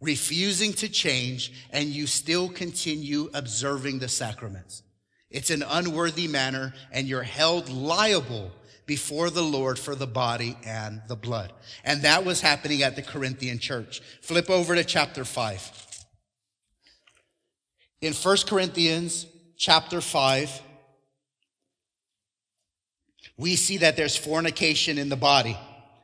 refusing 0.00 0.72
to 0.74 0.88
change, 0.88 1.52
and 1.70 1.88
you 1.88 2.06
still 2.06 2.48
continue 2.48 3.30
observing 3.34 3.98
the 3.98 4.08
sacraments. 4.08 4.83
It's 5.34 5.50
an 5.50 5.64
unworthy 5.68 6.28
manner, 6.28 6.72
and 6.92 7.08
you're 7.08 7.24
held 7.24 7.68
liable 7.68 8.52
before 8.86 9.30
the 9.30 9.42
Lord 9.42 9.80
for 9.80 9.96
the 9.96 10.06
body 10.06 10.56
and 10.64 11.02
the 11.08 11.16
blood. 11.16 11.52
And 11.84 12.02
that 12.02 12.24
was 12.24 12.40
happening 12.40 12.84
at 12.84 12.94
the 12.94 13.02
Corinthian 13.02 13.58
church. 13.58 14.00
Flip 14.22 14.48
over 14.48 14.76
to 14.76 14.84
chapter 14.84 15.24
5. 15.24 16.06
In 18.00 18.12
1 18.12 18.36
Corinthians 18.46 19.26
chapter 19.56 20.00
5, 20.00 20.62
We 23.36 23.56
see 23.56 23.78
that 23.78 23.96
there's 23.96 24.16
fornication 24.16 24.98
in 24.98 25.08
the 25.08 25.16
body, 25.16 25.58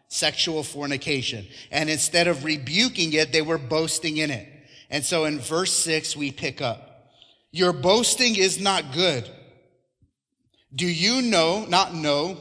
sexual 0.09 0.64
fornication. 0.64 1.47
And 1.70 1.89
instead 1.89 2.26
of 2.26 2.45
rebuking 2.45 3.12
it, 3.12 3.31
they 3.31 3.43
were 3.43 3.59
boasting 3.59 4.16
in 4.16 4.33
it. 4.33 4.49
And 4.91 5.05
so 5.05 5.24
in 5.24 5.39
verse 5.39 5.72
six, 5.72 6.16
we 6.16 6.33
pick 6.33 6.61
up, 6.61 6.89
your 7.53 7.72
boasting 7.72 8.36
is 8.36 8.61
not 8.61 8.92
good. 8.92 9.28
Do 10.74 10.86
you 10.86 11.22
know, 11.22 11.64
not 11.68 11.94
know, 11.94 12.40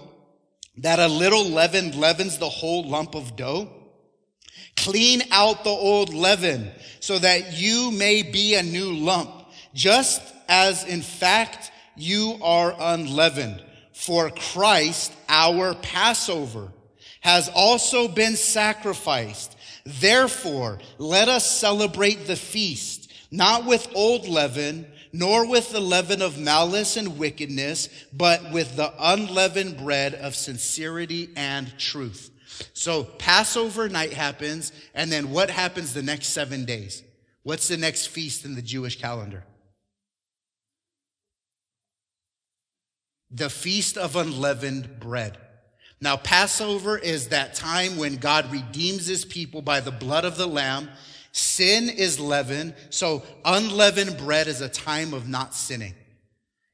that 0.78 1.00
a 1.00 1.08
little 1.08 1.46
leaven 1.46 2.00
leavens 2.00 2.38
the 2.38 2.50
whole 2.50 2.88
lump 2.88 3.16
of 3.16 3.36
dough? 3.36 3.70
Clean 4.76 5.22
out 5.32 5.64
the 5.64 5.70
old 5.70 6.14
leaven 6.14 6.72
so 7.00 7.20
that 7.20 7.54
you 7.60 7.92
may 7.92 8.22
be 8.22 8.56
a 8.56 8.64
new 8.64 8.94
lump, 8.94 9.30
just 9.74 10.22
as 10.48 10.86
in 10.86 11.02
fact 11.02 11.72
you 11.96 12.38
are 12.42 12.74
unleavened. 12.80 13.64
For 13.94 14.30
Christ, 14.30 15.14
our 15.28 15.74
Passover, 15.76 16.72
has 17.22 17.50
also 17.54 18.08
been 18.08 18.38
sacrificed. 18.38 19.58
Therefore, 19.86 20.80
let 20.98 21.28
us 21.28 21.60
celebrate 21.60 22.26
the 22.26 22.38
feast, 22.38 23.12
not 23.32 23.66
with 23.66 23.88
old 23.94 24.28
leaven, 24.28 24.88
nor 25.12 25.48
with 25.48 25.72
the 25.72 25.80
leaven 25.80 26.22
of 26.22 26.38
malice 26.38 26.98
and 26.98 27.18
wickedness, 27.18 27.90
but 28.14 28.52
with 28.52 28.76
the 28.76 28.94
unleavened 29.00 29.78
bread 29.78 30.14
of 30.16 30.36
sincerity 30.36 31.30
and 31.36 31.78
truth. 31.78 32.32
So 32.74 33.04
Passover 33.04 33.90
night 33.90 34.14
happens, 34.14 34.72
and 34.94 35.12
then 35.12 35.32
what 35.32 35.50
happens 35.50 35.94
the 35.94 36.04
next 36.04 36.28
seven 36.28 36.66
days? 36.66 37.04
What's 37.44 37.68
the 37.68 37.78
next 37.78 38.08
feast 38.08 38.46
in 38.46 38.56
the 38.56 38.62
Jewish 38.62 39.00
calendar? 39.00 39.44
The 43.32 43.50
Feast 43.50 43.98
of 43.98 44.16
Unleavened 44.16 45.00
Bread. 45.00 45.38
Now, 46.02 46.18
Passover 46.18 46.98
is 46.98 47.28
that 47.28 47.56
time 47.56 47.98
when 47.98 48.16
God 48.16 48.52
redeems 48.52 49.06
his 49.06 49.26
people 49.26 49.62
by 49.62 49.82
the 49.82 49.92
blood 49.92 50.26
of 50.26 50.38
the 50.38 50.48
Lamb. 50.48 50.90
Sin 51.32 51.90
is 51.90 52.20
leaven, 52.20 52.74
so 52.90 53.24
unleavened 53.46 54.18
bread 54.18 54.48
is 54.48 54.62
a 54.62 54.70
time 54.70 55.14
of 55.14 55.28
not 55.28 55.54
sinning. 55.54 55.94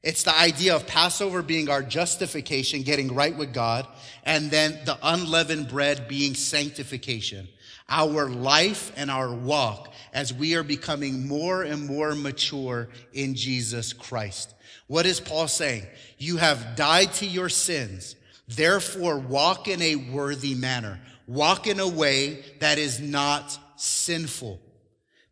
It's 0.02 0.22
the 0.22 0.38
idea 0.38 0.76
of 0.76 0.86
Passover 0.86 1.42
being 1.42 1.68
our 1.68 1.82
justification, 1.82 2.82
getting 2.82 3.12
right 3.12 3.36
with 3.36 3.52
God, 3.52 3.88
and 4.22 4.50
then 4.50 4.78
the 4.84 4.96
unleavened 5.02 5.68
bread 5.68 6.06
being 6.06 6.34
sanctification. 6.34 7.48
Our 7.88 8.28
life 8.28 8.92
and 8.96 9.10
our 9.10 9.34
walk 9.34 9.92
as 10.12 10.32
we 10.32 10.54
are 10.54 10.62
becoming 10.62 11.26
more 11.26 11.62
and 11.62 11.86
more 11.86 12.14
mature 12.14 12.88
in 13.12 13.34
Jesus 13.34 13.92
Christ. 13.92 14.54
What 14.86 15.06
is 15.06 15.20
Paul 15.20 15.48
saying? 15.48 15.86
You 16.18 16.36
have 16.36 16.76
died 16.76 17.12
to 17.14 17.26
your 17.26 17.48
sins. 17.48 18.14
Therefore, 18.48 19.18
walk 19.18 19.66
in 19.66 19.82
a 19.82 19.96
worthy 19.96 20.54
manner. 20.54 21.00
Walk 21.26 21.66
in 21.66 21.80
a 21.80 21.88
way 21.88 22.44
that 22.60 22.78
is 22.78 23.00
not 23.00 23.58
sinful. 23.76 24.60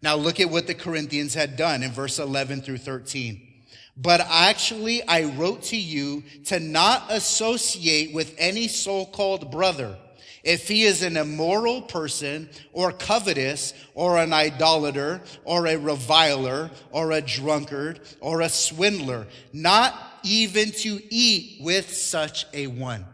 Now 0.02 0.16
look 0.16 0.40
at 0.40 0.50
what 0.50 0.66
the 0.66 0.74
Corinthians 0.74 1.34
had 1.34 1.56
done 1.56 1.82
in 1.82 1.90
verse 1.90 2.18
11 2.18 2.62
through 2.62 2.78
13. 2.78 3.40
But 3.96 4.20
actually, 4.28 5.06
I 5.06 5.24
wrote 5.24 5.62
to 5.64 5.76
you 5.76 6.24
to 6.46 6.58
not 6.58 7.04
associate 7.10 8.12
with 8.12 8.34
any 8.38 8.68
so-called 8.68 9.50
brother 9.50 9.96
if 10.42 10.68
he 10.68 10.82
is 10.82 11.02
an 11.02 11.16
immoral 11.16 11.80
person 11.80 12.50
or 12.72 12.92
covetous 12.92 13.72
or 13.94 14.18
an 14.18 14.32
idolater 14.32 15.22
or 15.44 15.66
a 15.66 15.76
reviler 15.76 16.70
or 16.90 17.12
a 17.12 17.22
drunkard 17.22 18.00
or 18.20 18.42
a 18.42 18.48
swindler, 18.48 19.26
not 19.52 19.94
even 20.22 20.70
to 20.70 21.00
eat 21.08 21.62
with 21.62 21.94
such 21.94 22.46
a 22.52 22.66
one. 22.66 23.06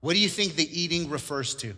What 0.00 0.14
do 0.14 0.20
you 0.20 0.28
think 0.28 0.54
the 0.54 0.80
eating 0.80 1.10
refers 1.10 1.54
to? 1.56 1.74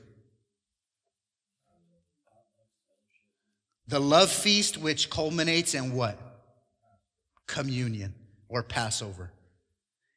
The 3.91 4.01
love 4.01 4.31
feast, 4.31 4.79
which 4.79 5.11
culminates 5.11 5.75
in 5.75 5.95
what? 5.95 6.17
Communion 7.49 8.15
or 8.49 8.63
Passover. 8.63 9.33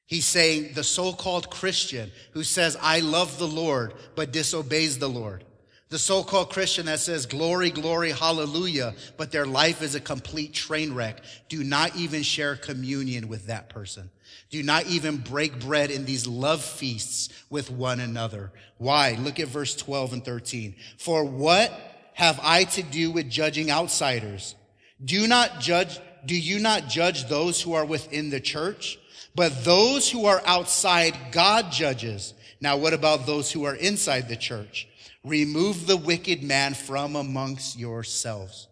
He's 0.06 0.26
saying 0.26 0.74
the 0.76 0.84
so-called 0.84 1.50
Christian 1.50 2.12
who 2.34 2.44
says, 2.44 2.78
I 2.80 3.00
love 3.00 3.40
the 3.40 3.48
Lord, 3.48 3.96
but 4.16 4.32
disobeys 4.32 5.00
the 5.00 5.10
Lord. 5.10 5.44
The 5.90 5.98
so-called 5.98 6.52
Christian 6.52 6.86
that 6.86 7.00
says, 7.00 7.26
glory, 7.26 7.72
glory, 7.72 8.12
hallelujah, 8.12 8.94
but 9.18 9.32
their 9.32 9.48
life 9.48 9.82
is 9.82 9.96
a 9.96 10.00
complete 10.00 10.54
train 10.54 10.94
wreck. 10.94 11.24
Do 11.50 11.64
not 11.64 11.96
even 11.96 12.22
share 12.22 12.56
communion 12.56 13.28
with 13.28 13.48
that 13.48 13.70
person. 13.70 14.12
Do 14.52 14.62
not 14.62 14.86
even 14.86 15.18
break 15.18 15.60
bread 15.60 15.90
in 15.90 16.06
these 16.06 16.28
love 16.28 16.64
feasts 16.64 17.30
with 17.50 17.72
one 17.72 18.00
another. 18.00 18.52
Why? 18.78 19.18
Look 19.20 19.40
at 19.40 19.48
verse 19.48 19.76
12 19.76 20.14
and 20.14 20.24
13. 20.24 20.76
For 21.00 21.26
what 21.26 21.72
have 22.14 22.40
I 22.44 22.64
to 22.66 22.84
do 22.84 23.12
with 23.12 23.30
judging 23.30 23.72
outsiders? 23.72 24.56
Do 25.04 25.28
not 25.28 25.60
judge, 25.60 26.00
do 26.26 26.40
you 26.40 26.60
not 26.60 26.88
judge 26.88 27.28
those 27.28 27.62
who 27.62 27.74
are 27.74 27.86
within 27.86 28.30
the 28.30 28.40
church? 28.40 28.98
But 29.36 29.64
those 29.64 30.10
who 30.10 30.26
are 30.26 30.42
outside, 30.46 31.16
God 31.32 31.72
judges. 31.72 32.34
Now, 32.62 32.78
what 32.78 32.94
about 32.94 33.26
those 33.26 33.52
who 33.52 33.66
are 33.66 33.76
inside 33.76 34.30
the 34.30 34.36
church? 34.36 34.88
Remove 35.24 35.88
the 35.88 35.98
wicked 35.98 36.44
man 36.44 36.74
from 36.74 37.16
amongst 37.16 37.78
yourselves. 37.78 38.68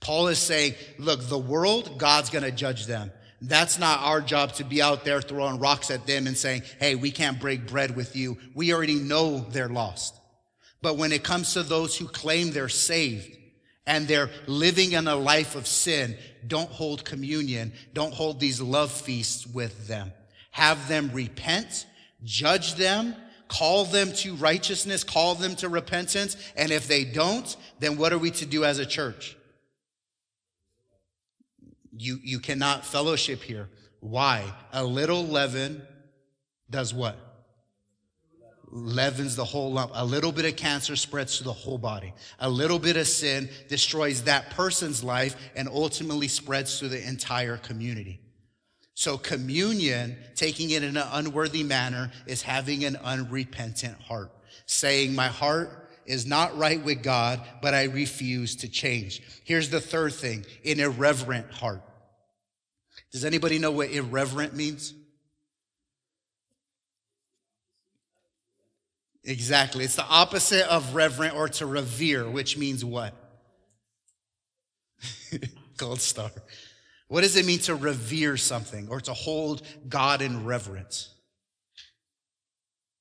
Paul 0.00 0.28
is 0.28 0.38
saying, 0.38 0.74
look, 0.98 1.22
the 1.28 1.38
world, 1.38 1.98
God's 1.98 2.30
going 2.30 2.44
to 2.44 2.50
judge 2.50 2.86
them. 2.86 3.12
That's 3.42 3.78
not 3.78 4.00
our 4.00 4.20
job 4.20 4.52
to 4.54 4.64
be 4.64 4.82
out 4.82 5.04
there 5.04 5.22
throwing 5.22 5.58
rocks 5.58 5.90
at 5.90 6.06
them 6.06 6.26
and 6.26 6.36
saying, 6.36 6.62
hey, 6.78 6.94
we 6.94 7.10
can't 7.10 7.40
break 7.40 7.66
bread 7.66 7.96
with 7.96 8.16
you. 8.16 8.36
We 8.54 8.74
already 8.74 8.96
know 8.96 9.40
they're 9.40 9.68
lost. 9.68 10.19
But 10.82 10.96
when 10.96 11.12
it 11.12 11.22
comes 11.22 11.52
to 11.54 11.62
those 11.62 11.96
who 11.96 12.06
claim 12.06 12.52
they're 12.52 12.68
saved, 12.68 13.36
and 13.86 14.06
they're 14.06 14.30
living 14.46 14.92
in 14.92 15.08
a 15.08 15.16
life 15.16 15.56
of 15.56 15.66
sin, 15.66 16.16
don't 16.46 16.70
hold 16.70 17.04
communion. 17.04 17.72
Don't 17.92 18.14
hold 18.14 18.38
these 18.38 18.60
love 18.60 18.92
feasts 18.92 19.46
with 19.46 19.88
them. 19.88 20.12
Have 20.52 20.88
them 20.88 21.10
repent, 21.12 21.86
judge 22.22 22.74
them, 22.74 23.16
call 23.48 23.84
them 23.84 24.12
to 24.12 24.36
righteousness, 24.36 25.02
call 25.02 25.34
them 25.34 25.56
to 25.56 25.68
repentance. 25.68 26.36
And 26.56 26.70
if 26.70 26.86
they 26.86 27.04
don't, 27.04 27.56
then 27.80 27.96
what 27.96 28.12
are 28.12 28.18
we 28.18 28.30
to 28.32 28.46
do 28.46 28.64
as 28.64 28.78
a 28.78 28.86
church? 28.86 29.36
You, 31.96 32.18
you 32.22 32.38
cannot 32.38 32.86
fellowship 32.86 33.42
here. 33.42 33.68
Why? 33.98 34.54
A 34.72 34.84
little 34.84 35.24
leaven 35.24 35.82
does 36.70 36.94
what? 36.94 37.16
Leavens 38.70 39.36
the 39.36 39.44
whole 39.44 39.72
lump. 39.72 39.92
A 39.94 40.04
little 40.04 40.32
bit 40.32 40.44
of 40.44 40.56
cancer 40.56 40.96
spreads 40.96 41.38
to 41.38 41.44
the 41.44 41.52
whole 41.52 41.78
body. 41.78 42.12
A 42.38 42.48
little 42.48 42.78
bit 42.78 42.96
of 42.96 43.06
sin 43.06 43.48
destroys 43.68 44.24
that 44.24 44.50
person's 44.50 45.02
life 45.02 45.36
and 45.56 45.68
ultimately 45.68 46.28
spreads 46.28 46.78
to 46.78 46.88
the 46.88 47.06
entire 47.06 47.56
community. 47.56 48.20
So 48.94 49.16
communion, 49.16 50.16
taking 50.34 50.70
it 50.70 50.82
in 50.82 50.96
an 50.96 51.08
unworthy 51.12 51.62
manner, 51.62 52.12
is 52.26 52.42
having 52.42 52.84
an 52.84 52.96
unrepentant 52.96 54.00
heart, 54.00 54.30
saying, 54.66 55.14
my 55.14 55.28
heart 55.28 55.88
is 56.04 56.26
not 56.26 56.56
right 56.58 56.82
with 56.84 57.02
God, 57.02 57.40
but 57.62 57.72
I 57.72 57.84
refuse 57.84 58.56
to 58.56 58.68
change. 58.68 59.22
Here's 59.44 59.70
the 59.70 59.80
third 59.80 60.12
thing, 60.12 60.44
an 60.64 60.80
irreverent 60.80 61.50
heart. 61.50 61.82
Does 63.12 63.24
anybody 63.24 63.58
know 63.58 63.70
what 63.70 63.90
irreverent 63.90 64.54
means? 64.54 64.92
Exactly. 69.24 69.84
It's 69.84 69.96
the 69.96 70.06
opposite 70.06 70.66
of 70.66 70.94
reverent 70.94 71.34
or 71.34 71.48
to 71.48 71.66
revere, 71.66 72.28
which 72.28 72.56
means 72.56 72.84
what? 72.84 73.14
Gold 75.76 76.00
star. 76.00 76.30
What 77.08 77.22
does 77.22 77.36
it 77.36 77.44
mean 77.44 77.58
to 77.60 77.74
revere 77.74 78.36
something 78.36 78.88
or 78.88 79.00
to 79.02 79.12
hold 79.12 79.62
God 79.88 80.22
in 80.22 80.44
reverence? 80.44 81.14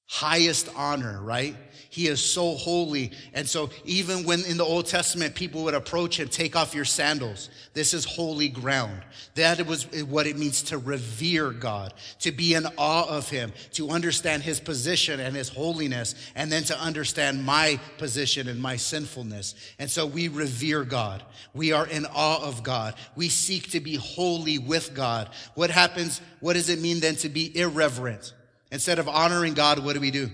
Highest 0.10 0.68
honor, 0.76 1.22
right? 1.22 1.55
He 1.91 2.07
is 2.07 2.24
so 2.24 2.55
holy. 2.55 3.12
And 3.34 3.47
so 3.47 3.70
even 3.86 4.24
when 4.24 4.43
in 4.45 4.57
the 4.57 4.64
Old 4.64 4.88
Testament 4.88 5.36
people 5.36 5.64
would 5.64 5.76
approach 5.76 6.20
him, 6.20 6.28
take 6.28 6.55
off 6.55 6.74
your 6.74 6.86
sandals. 6.86 7.49
This 7.74 7.93
is 7.93 8.05
holy 8.05 8.47
ground. 8.49 9.03
That 9.36 9.66
was 9.68 9.86
what 10.05 10.26
it 10.26 10.36
means 10.38 10.64
to 10.64 10.80
revere 10.80 11.51
God, 11.51 11.93
to 12.22 12.32
be 12.32 12.55
in 12.55 12.66
awe 12.78 13.07
of 13.07 13.30
him, 13.30 13.53
to 13.74 13.89
understand 13.89 14.41
his 14.41 14.60
position 14.60 15.20
and 15.20 15.36
his 15.36 15.49
holiness, 15.49 16.16
and 16.36 16.51
then 16.51 16.64
to 16.66 16.80
understand 16.80 17.45
my 17.45 17.80
position 17.99 18.47
and 18.47 18.60
my 18.60 18.78
sinfulness. 18.78 19.53
And 19.78 19.91
so 19.91 20.07
we 20.07 20.28
revere 20.28 20.84
God. 20.84 21.24
We 21.53 21.72
are 21.72 21.86
in 21.86 22.07
awe 22.07 22.43
of 22.43 22.64
God. 22.64 22.95
We 23.16 23.30
seek 23.30 23.72
to 23.72 23.80
be 23.80 23.95
holy 23.95 24.57
with 24.57 24.95
God. 24.95 25.30
What 25.53 25.70
happens? 25.70 26.20
What 26.39 26.53
does 26.53 26.70
it 26.70 26.82
mean 26.82 26.99
then 26.99 27.16
to 27.18 27.30
be 27.30 27.55
irreverent? 27.55 28.34
Instead 28.72 28.99
of 28.99 29.07
honoring 29.07 29.53
God, 29.53 29.80
what 29.80 29.93
do 29.93 29.99
we 29.99 30.11
do? 30.11 30.30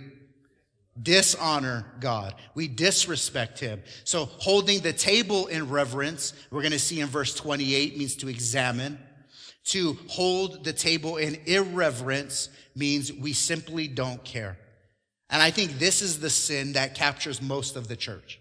Dishonor 1.01 1.85
God. 1.99 2.35
We 2.53 2.67
disrespect 2.67 3.59
him. 3.59 3.83
So 4.03 4.25
holding 4.25 4.79
the 4.79 4.93
table 4.93 5.47
in 5.47 5.69
reverence, 5.69 6.33
we're 6.51 6.61
going 6.61 6.71
to 6.71 6.79
see 6.79 7.01
in 7.01 7.07
verse 7.07 7.35
28 7.35 7.97
means 7.97 8.15
to 8.17 8.29
examine, 8.29 8.97
To 9.65 9.97
hold 10.07 10.63
the 10.63 10.73
table 10.73 11.17
in 11.17 11.37
irreverence 11.45 12.49
means 12.75 13.11
we 13.11 13.33
simply 13.33 13.87
don't 13.87 14.23
care. 14.23 14.57
And 15.29 15.41
I 15.41 15.51
think 15.51 15.79
this 15.79 16.01
is 16.01 16.19
the 16.19 16.29
sin 16.29 16.73
that 16.73 16.95
captures 16.95 17.41
most 17.41 17.75
of 17.75 17.87
the 17.87 17.95
church. 17.95 18.39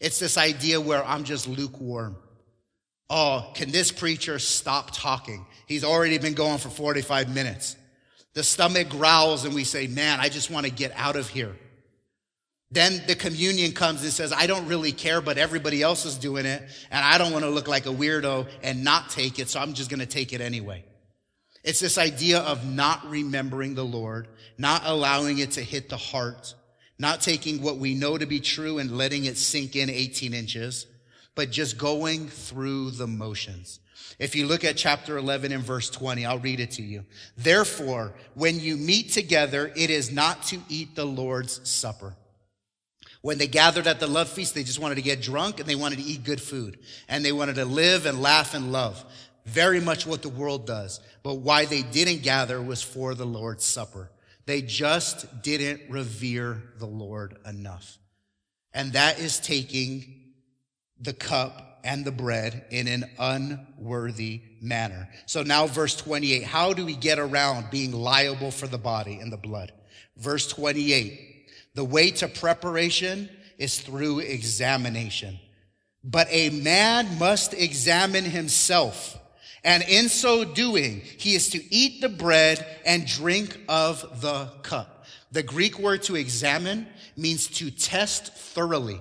It's 0.00 0.18
this 0.18 0.36
idea 0.36 0.80
where 0.80 1.04
I'm 1.04 1.24
just 1.24 1.48
lukewarm. 1.48 2.16
Oh, 3.08 3.52
can 3.54 3.70
this 3.70 3.92
preacher 3.92 4.38
stop 4.38 4.90
talking? 4.92 5.46
He's 5.66 5.84
already 5.84 6.18
been 6.18 6.34
going 6.34 6.58
for 6.58 6.68
45 6.68 7.32
minutes. 7.32 7.76
The 8.36 8.44
stomach 8.44 8.90
growls 8.90 9.46
and 9.46 9.54
we 9.54 9.64
say, 9.64 9.86
man, 9.86 10.20
I 10.20 10.28
just 10.28 10.50
want 10.50 10.66
to 10.66 10.70
get 10.70 10.92
out 10.94 11.16
of 11.16 11.26
here. 11.26 11.56
Then 12.70 13.00
the 13.06 13.14
communion 13.14 13.72
comes 13.72 14.02
and 14.02 14.12
says, 14.12 14.30
I 14.30 14.46
don't 14.46 14.66
really 14.66 14.92
care, 14.92 15.22
but 15.22 15.38
everybody 15.38 15.80
else 15.80 16.04
is 16.04 16.16
doing 16.18 16.44
it. 16.44 16.62
And 16.90 17.02
I 17.02 17.16
don't 17.16 17.32
want 17.32 17.46
to 17.46 17.50
look 17.50 17.66
like 17.66 17.86
a 17.86 17.94
weirdo 17.94 18.46
and 18.62 18.84
not 18.84 19.08
take 19.08 19.38
it. 19.38 19.48
So 19.48 19.58
I'm 19.58 19.72
just 19.72 19.88
going 19.88 20.00
to 20.00 20.06
take 20.06 20.34
it 20.34 20.42
anyway. 20.42 20.84
It's 21.64 21.80
this 21.80 21.96
idea 21.96 22.40
of 22.40 22.66
not 22.66 23.08
remembering 23.08 23.74
the 23.74 23.86
Lord, 23.86 24.28
not 24.58 24.82
allowing 24.84 25.38
it 25.38 25.52
to 25.52 25.62
hit 25.62 25.88
the 25.88 25.96
heart, 25.96 26.54
not 26.98 27.22
taking 27.22 27.62
what 27.62 27.78
we 27.78 27.94
know 27.94 28.18
to 28.18 28.26
be 28.26 28.40
true 28.40 28.76
and 28.76 28.98
letting 28.98 29.24
it 29.24 29.38
sink 29.38 29.76
in 29.76 29.88
18 29.88 30.34
inches, 30.34 30.86
but 31.34 31.50
just 31.50 31.78
going 31.78 32.28
through 32.28 32.90
the 32.90 33.06
motions. 33.06 33.80
If 34.18 34.34
you 34.34 34.46
look 34.46 34.64
at 34.64 34.76
chapter 34.76 35.18
11 35.18 35.52
and 35.52 35.62
verse 35.62 35.90
20, 35.90 36.24
I'll 36.24 36.38
read 36.38 36.60
it 36.60 36.72
to 36.72 36.82
you. 36.82 37.04
Therefore, 37.36 38.14
when 38.34 38.58
you 38.60 38.76
meet 38.76 39.12
together, 39.12 39.72
it 39.76 39.90
is 39.90 40.10
not 40.10 40.42
to 40.44 40.58
eat 40.68 40.94
the 40.94 41.04
Lord's 41.04 41.68
supper. 41.68 42.16
When 43.22 43.38
they 43.38 43.46
gathered 43.46 43.86
at 43.86 44.00
the 44.00 44.06
love 44.06 44.28
feast, 44.28 44.54
they 44.54 44.62
just 44.62 44.78
wanted 44.78 44.94
to 44.94 45.02
get 45.02 45.20
drunk 45.20 45.58
and 45.58 45.68
they 45.68 45.74
wanted 45.74 45.98
to 45.98 46.04
eat 46.04 46.24
good 46.24 46.40
food. 46.40 46.78
And 47.08 47.24
they 47.24 47.32
wanted 47.32 47.56
to 47.56 47.64
live 47.64 48.06
and 48.06 48.22
laugh 48.22 48.54
and 48.54 48.72
love. 48.72 49.04
Very 49.44 49.80
much 49.80 50.06
what 50.06 50.22
the 50.22 50.28
world 50.28 50.66
does. 50.66 51.00
But 51.22 51.36
why 51.36 51.64
they 51.64 51.82
didn't 51.82 52.22
gather 52.22 52.62
was 52.62 52.82
for 52.82 53.14
the 53.14 53.26
Lord's 53.26 53.64
supper. 53.64 54.10
They 54.46 54.62
just 54.62 55.42
didn't 55.42 55.90
revere 55.90 56.62
the 56.78 56.86
Lord 56.86 57.36
enough. 57.44 57.98
And 58.72 58.92
that 58.92 59.18
is 59.18 59.40
taking 59.40 60.32
the 61.00 61.12
cup 61.12 61.75
and 61.86 62.04
the 62.04 62.12
bread 62.12 62.64
in 62.70 62.88
an 62.88 63.08
unworthy 63.16 64.42
manner. 64.60 65.08
So 65.26 65.44
now 65.44 65.68
verse 65.68 65.94
28, 65.94 66.42
how 66.42 66.72
do 66.72 66.84
we 66.84 66.96
get 66.96 67.20
around 67.20 67.70
being 67.70 67.92
liable 67.92 68.50
for 68.50 68.66
the 68.66 68.76
body 68.76 69.20
and 69.20 69.32
the 69.32 69.36
blood? 69.36 69.72
Verse 70.16 70.48
28, 70.48 71.48
the 71.74 71.84
way 71.84 72.10
to 72.10 72.26
preparation 72.26 73.30
is 73.56 73.80
through 73.80 74.18
examination. 74.18 75.38
But 76.02 76.26
a 76.30 76.50
man 76.50 77.18
must 77.18 77.54
examine 77.54 78.24
himself. 78.24 79.16
And 79.62 79.84
in 79.84 80.08
so 80.08 80.44
doing, 80.44 81.00
he 81.00 81.36
is 81.36 81.50
to 81.50 81.74
eat 81.74 82.00
the 82.00 82.08
bread 82.08 82.66
and 82.84 83.06
drink 83.06 83.58
of 83.68 84.20
the 84.20 84.46
cup. 84.62 85.04
The 85.30 85.42
Greek 85.44 85.78
word 85.78 86.02
to 86.04 86.16
examine 86.16 86.88
means 87.16 87.46
to 87.58 87.70
test 87.70 88.34
thoroughly. 88.34 89.00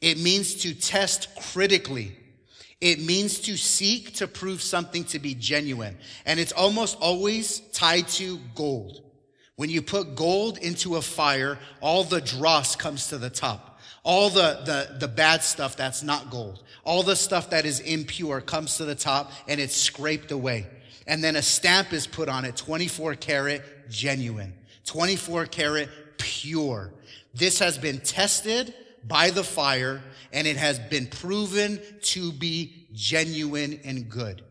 It 0.00 0.18
means 0.18 0.54
to 0.62 0.74
test 0.74 1.28
critically. 1.52 2.16
It 2.80 3.00
means 3.00 3.40
to 3.40 3.56
seek 3.56 4.14
to 4.16 4.28
prove 4.28 4.62
something 4.62 5.04
to 5.04 5.18
be 5.18 5.34
genuine. 5.34 5.96
And 6.24 6.38
it's 6.38 6.52
almost 6.52 6.96
always 7.00 7.60
tied 7.72 8.06
to 8.08 8.38
gold. 8.54 9.02
When 9.56 9.70
you 9.70 9.82
put 9.82 10.14
gold 10.14 10.58
into 10.58 10.94
a 10.96 11.02
fire, 11.02 11.58
all 11.80 12.04
the 12.04 12.20
dross 12.20 12.76
comes 12.76 13.08
to 13.08 13.18
the 13.18 13.30
top. 13.30 13.80
All 14.04 14.30
the, 14.30 14.60
the, 14.64 14.98
the 15.00 15.08
bad 15.08 15.42
stuff 15.42 15.76
that's 15.76 16.04
not 16.04 16.30
gold. 16.30 16.62
All 16.84 17.02
the 17.02 17.16
stuff 17.16 17.50
that 17.50 17.66
is 17.66 17.80
impure 17.80 18.40
comes 18.40 18.76
to 18.76 18.84
the 18.84 18.94
top 18.94 19.32
and 19.48 19.60
it's 19.60 19.74
scraped 19.74 20.30
away. 20.30 20.68
And 21.08 21.24
then 21.24 21.34
a 21.34 21.42
stamp 21.42 21.92
is 21.92 22.06
put 22.06 22.28
on 22.28 22.44
it, 22.44 22.54
24 22.54 23.16
karat 23.16 23.90
genuine, 23.90 24.54
24 24.84 25.46
karat 25.46 25.88
pure. 26.18 26.92
This 27.34 27.58
has 27.58 27.76
been 27.76 27.98
tested 27.98 28.72
by 29.06 29.30
the 29.30 29.44
fire 29.44 30.02
and 30.32 30.46
it 30.46 30.56
has 30.56 30.78
been 30.78 31.06
proven 31.06 31.80
to 32.02 32.32
be 32.32 32.88
genuine 32.92 33.80
and 33.84 34.08
good. 34.08 34.42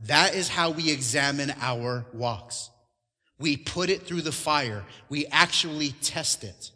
That 0.00 0.34
is 0.34 0.48
how 0.48 0.70
we 0.70 0.90
examine 0.90 1.52
our 1.60 2.06
walks. 2.12 2.70
We 3.38 3.56
put 3.56 3.90
it 3.90 4.02
through 4.02 4.22
the 4.22 4.32
fire. 4.32 4.84
We 5.08 5.26
actually 5.26 5.92
test 6.02 6.44
it 6.44 6.70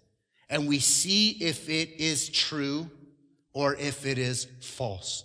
and 0.48 0.66
we 0.68 0.78
see 0.78 1.30
if 1.30 1.68
it 1.68 2.00
is 2.00 2.28
true 2.28 2.90
or 3.52 3.74
if 3.76 4.04
it 4.06 4.18
is 4.18 4.46
false. 4.60 5.24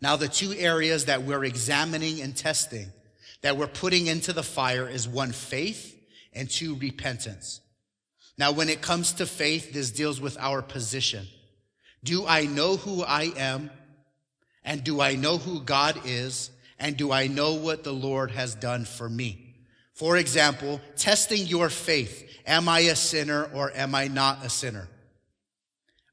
Now, 0.00 0.16
the 0.16 0.28
two 0.28 0.52
areas 0.52 1.06
that 1.06 1.22
we're 1.22 1.44
examining 1.44 2.20
and 2.20 2.36
testing 2.36 2.92
that 3.42 3.56
we're 3.56 3.66
putting 3.66 4.06
into 4.06 4.32
the 4.32 4.42
fire 4.42 4.88
is 4.88 5.08
one, 5.08 5.32
faith 5.32 5.96
and 6.32 6.48
two, 6.48 6.76
repentance. 6.76 7.60
Now, 8.38 8.52
when 8.52 8.68
it 8.68 8.80
comes 8.80 9.12
to 9.14 9.26
faith, 9.26 9.72
this 9.72 9.90
deals 9.90 10.20
with 10.20 10.38
our 10.38 10.62
position. 10.62 11.26
Do 12.04 12.24
I 12.26 12.46
know 12.46 12.76
who 12.76 13.02
I 13.02 13.32
am? 13.36 13.70
And 14.64 14.84
do 14.84 15.00
I 15.00 15.16
know 15.16 15.38
who 15.38 15.60
God 15.60 16.00
is? 16.04 16.50
And 16.78 16.96
do 16.96 17.10
I 17.10 17.26
know 17.26 17.54
what 17.54 17.82
the 17.82 17.92
Lord 17.92 18.30
has 18.30 18.54
done 18.54 18.84
for 18.84 19.08
me? 19.08 19.56
For 19.94 20.16
example, 20.16 20.80
testing 20.96 21.46
your 21.46 21.68
faith. 21.68 22.24
Am 22.46 22.68
I 22.68 22.80
a 22.80 22.94
sinner 22.94 23.50
or 23.52 23.72
am 23.74 23.96
I 23.96 24.06
not 24.06 24.44
a 24.44 24.48
sinner? 24.48 24.88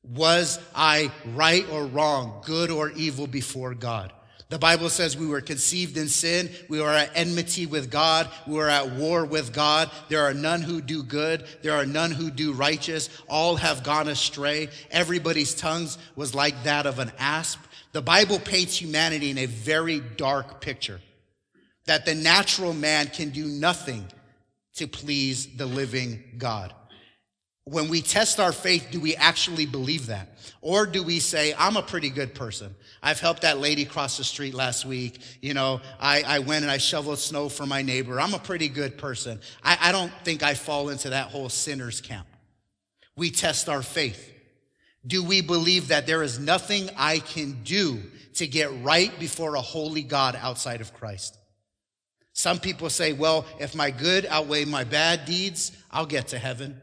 Was 0.04 0.60
I 0.74 1.12
right 1.36 1.70
or 1.70 1.86
wrong, 1.86 2.42
good 2.46 2.72
or 2.72 2.90
evil 2.90 3.28
before 3.28 3.76
God? 3.76 4.12
The 4.50 4.60
Bible 4.60 4.90
says 4.90 5.18
we 5.18 5.26
were 5.26 5.42
conceived 5.42 5.98
in 5.98 6.08
sin. 6.08 6.52
We 6.70 6.80
are 6.80 6.94
at 6.94 7.12
enmity 7.16 7.66
with 7.66 7.90
God. 7.90 8.30
We 8.46 8.60
are 8.60 8.70
at 8.70 8.92
war 8.92 9.26
with 9.26 9.52
God. 9.52 9.90
There 10.08 10.22
are 10.22 10.36
none 10.36 10.62
who 10.62 10.82
do 10.82 11.02
good. 11.02 11.46
There 11.64 11.74
are 11.74 11.86
none 11.86 12.12
who 12.12 12.30
do 12.30 12.54
righteous. 12.54 13.10
All 13.28 13.56
have 13.56 13.84
gone 13.84 14.08
astray. 14.08 14.70
Everybody's 14.92 15.56
tongues 15.56 15.98
was 16.16 16.36
like 16.36 16.64
that 16.64 16.86
of 16.86 17.00
an 17.00 17.12
asp. 17.18 17.60
The 17.92 18.04
Bible 18.04 18.40
paints 18.40 18.80
humanity 18.80 19.32
in 19.32 19.40
a 19.40 19.48
very 19.48 20.00
dark 20.00 20.62
picture 20.62 21.02
that 21.86 22.06
the 22.06 22.16
natural 22.16 22.74
man 22.74 23.08
can 23.08 23.30
do 23.30 23.46
nothing 23.46 24.06
to 24.76 24.88
please 24.88 25.56
the 25.56 25.66
living 25.66 26.24
God 26.38 26.74
when 27.66 27.90
we 27.90 28.02
test 28.02 28.40
our 28.40 28.52
faith, 28.52 28.90
do 28.92 29.00
we 29.00 29.16
actually 29.16 29.66
believe 29.66 30.08
that? 30.08 30.30
Or 30.62 30.86
do 30.86 31.02
we 31.02 31.20
say, 31.20 31.54
I'm 31.58 31.78
a 31.78 31.82
pretty 31.82 32.12
good 32.12 32.36
person. 32.36 32.76
I've 33.02 33.20
helped 33.20 33.42
that 33.42 33.60
lady 33.60 33.86
cross 33.86 34.18
the 34.18 34.24
street 34.24 34.54
last 34.54 34.86
week. 34.86 35.20
You 35.42 35.56
know, 35.56 35.82
I, 36.00 36.24
I 36.26 36.40
went 36.40 36.62
and 36.62 36.72
I 36.72 36.78
shoveled 36.78 37.18
snow 37.18 37.50
for 37.50 37.66
my 37.66 37.82
neighbor. 37.82 38.20
I'm 38.20 38.36
a 38.36 38.40
pretty 38.40 38.68
good 38.68 39.00
person. 39.00 39.40
I, 39.64 39.78
I 39.82 39.92
don't 39.92 40.12
think 40.24 40.44
I 40.44 40.54
fall 40.54 40.90
into 40.90 41.10
that 41.10 41.28
whole 41.28 41.50
sinner's 41.50 42.02
camp. 42.02 42.28
We 43.16 43.32
test 43.32 43.68
our 43.68 43.82
faith. 43.82 44.32
Do 45.08 45.24
we 45.24 45.42
believe 45.42 45.88
that 45.88 46.06
there 46.06 46.22
is 46.22 46.38
nothing 46.38 46.90
I 46.98 47.20
can 47.20 47.64
do 47.64 48.02
to 48.36 48.48
get 48.48 48.84
right 48.84 49.18
before 49.20 49.56
a 49.56 49.62
holy 49.62 50.04
God 50.04 50.38
outside 50.40 50.82
of 50.82 50.94
Christ? 50.94 51.38
Some 52.34 52.60
people 52.60 52.90
say, 52.90 53.14
well, 53.14 53.46
if 53.60 53.74
my 53.74 53.90
good 53.90 54.28
outweigh 54.28 54.66
my 54.66 54.84
bad 54.84 55.26
deeds, 55.26 55.72
I'll 55.90 56.06
get 56.06 56.28
to 56.28 56.38
heaven. 56.38 56.80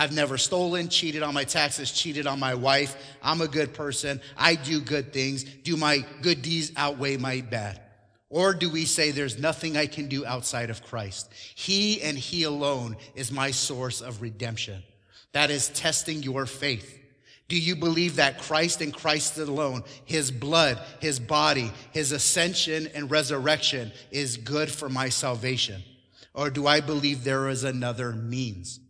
I've 0.00 0.14
never 0.14 0.38
stolen, 0.38 0.88
cheated 0.88 1.22
on 1.22 1.34
my 1.34 1.44
taxes, 1.44 1.92
cheated 1.92 2.26
on 2.26 2.40
my 2.40 2.54
wife. 2.54 2.96
I'm 3.22 3.42
a 3.42 3.46
good 3.46 3.74
person. 3.74 4.18
I 4.34 4.54
do 4.54 4.80
good 4.80 5.12
things. 5.12 5.44
Do 5.44 5.76
my 5.76 6.06
good 6.22 6.40
deeds 6.40 6.72
outweigh 6.74 7.18
my 7.18 7.42
bad? 7.42 7.82
Or 8.30 8.54
do 8.54 8.70
we 8.70 8.86
say 8.86 9.10
there's 9.10 9.38
nothing 9.38 9.76
I 9.76 9.84
can 9.84 10.08
do 10.08 10.24
outside 10.24 10.70
of 10.70 10.82
Christ? 10.82 11.30
He 11.54 12.00
and 12.00 12.16
He 12.16 12.44
alone 12.44 12.96
is 13.14 13.30
my 13.30 13.50
source 13.50 14.00
of 14.00 14.22
redemption. 14.22 14.82
That 15.32 15.50
is 15.50 15.68
testing 15.68 16.22
your 16.22 16.46
faith. 16.46 16.98
Do 17.48 17.60
you 17.60 17.76
believe 17.76 18.16
that 18.16 18.40
Christ 18.40 18.80
and 18.80 18.94
Christ 18.94 19.36
alone, 19.36 19.84
His 20.06 20.30
blood, 20.30 20.80
His 21.00 21.20
body, 21.20 21.72
His 21.92 22.12
ascension 22.12 22.88
and 22.94 23.10
resurrection 23.10 23.92
is 24.10 24.38
good 24.38 24.70
for 24.70 24.88
my 24.88 25.10
salvation? 25.10 25.82
Or 26.32 26.48
do 26.48 26.66
I 26.66 26.80
believe 26.80 27.22
there 27.22 27.50
is 27.50 27.64
another 27.64 28.12
means? 28.12 28.80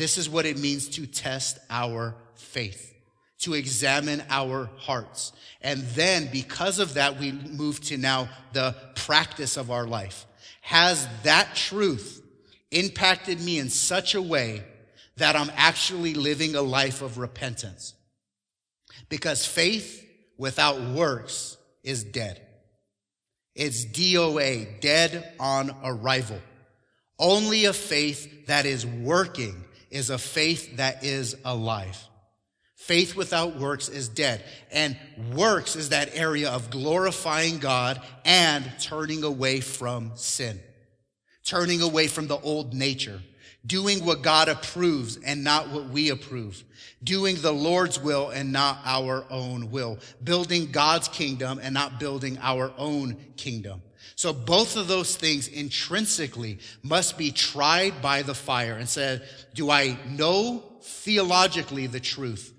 This 0.00 0.16
is 0.16 0.30
what 0.30 0.46
it 0.46 0.58
means 0.58 0.88
to 0.96 1.06
test 1.06 1.58
our 1.68 2.14
faith, 2.34 2.94
to 3.40 3.52
examine 3.52 4.22
our 4.30 4.70
hearts. 4.78 5.34
And 5.60 5.82
then 5.88 6.30
because 6.32 6.78
of 6.78 6.94
that, 6.94 7.20
we 7.20 7.32
move 7.32 7.80
to 7.82 7.98
now 7.98 8.30
the 8.54 8.74
practice 8.94 9.58
of 9.58 9.70
our 9.70 9.86
life. 9.86 10.24
Has 10.62 11.06
that 11.24 11.54
truth 11.54 12.26
impacted 12.70 13.42
me 13.42 13.58
in 13.58 13.68
such 13.68 14.14
a 14.14 14.22
way 14.22 14.64
that 15.18 15.36
I'm 15.36 15.52
actually 15.54 16.14
living 16.14 16.54
a 16.54 16.62
life 16.62 17.02
of 17.02 17.18
repentance? 17.18 17.92
Because 19.10 19.44
faith 19.44 20.02
without 20.38 20.80
works 20.80 21.58
is 21.84 22.04
dead. 22.04 22.40
It's 23.54 23.84
DOA, 23.84 24.80
dead 24.80 25.34
on 25.38 25.76
arrival. 25.84 26.40
Only 27.18 27.66
a 27.66 27.74
faith 27.74 28.46
that 28.46 28.64
is 28.64 28.86
working 28.86 29.66
is 29.90 30.10
a 30.10 30.18
faith 30.18 30.76
that 30.76 31.04
is 31.04 31.36
alive. 31.44 31.98
Faith 32.76 33.14
without 33.14 33.56
works 33.56 33.88
is 33.88 34.08
dead. 34.08 34.42
And 34.72 34.96
works 35.34 35.76
is 35.76 35.90
that 35.90 36.16
area 36.16 36.50
of 36.50 36.70
glorifying 36.70 37.58
God 37.58 38.00
and 38.24 38.64
turning 38.80 39.22
away 39.22 39.60
from 39.60 40.12
sin, 40.14 40.58
turning 41.44 41.82
away 41.82 42.06
from 42.06 42.26
the 42.26 42.38
old 42.38 42.72
nature, 42.72 43.20
doing 43.66 44.04
what 44.04 44.22
God 44.22 44.48
approves 44.48 45.18
and 45.18 45.44
not 45.44 45.68
what 45.68 45.90
we 45.90 46.08
approve, 46.08 46.64
doing 47.04 47.36
the 47.40 47.52
Lord's 47.52 48.00
will 48.00 48.30
and 48.30 48.50
not 48.50 48.78
our 48.84 49.26
own 49.28 49.70
will, 49.70 49.98
building 50.24 50.70
God's 50.72 51.08
kingdom 51.08 51.60
and 51.62 51.74
not 51.74 52.00
building 52.00 52.38
our 52.40 52.72
own 52.78 53.16
kingdom. 53.36 53.82
So 54.16 54.32
both 54.32 54.76
of 54.76 54.88
those 54.88 55.16
things 55.16 55.48
intrinsically 55.48 56.58
must 56.82 57.16
be 57.16 57.30
tried 57.30 58.02
by 58.02 58.22
the 58.22 58.34
fire 58.34 58.74
and 58.74 58.88
said, 58.88 59.22
do 59.54 59.70
I 59.70 59.98
know 60.08 60.62
theologically 60.82 61.86
the 61.86 62.00
truth 62.00 62.52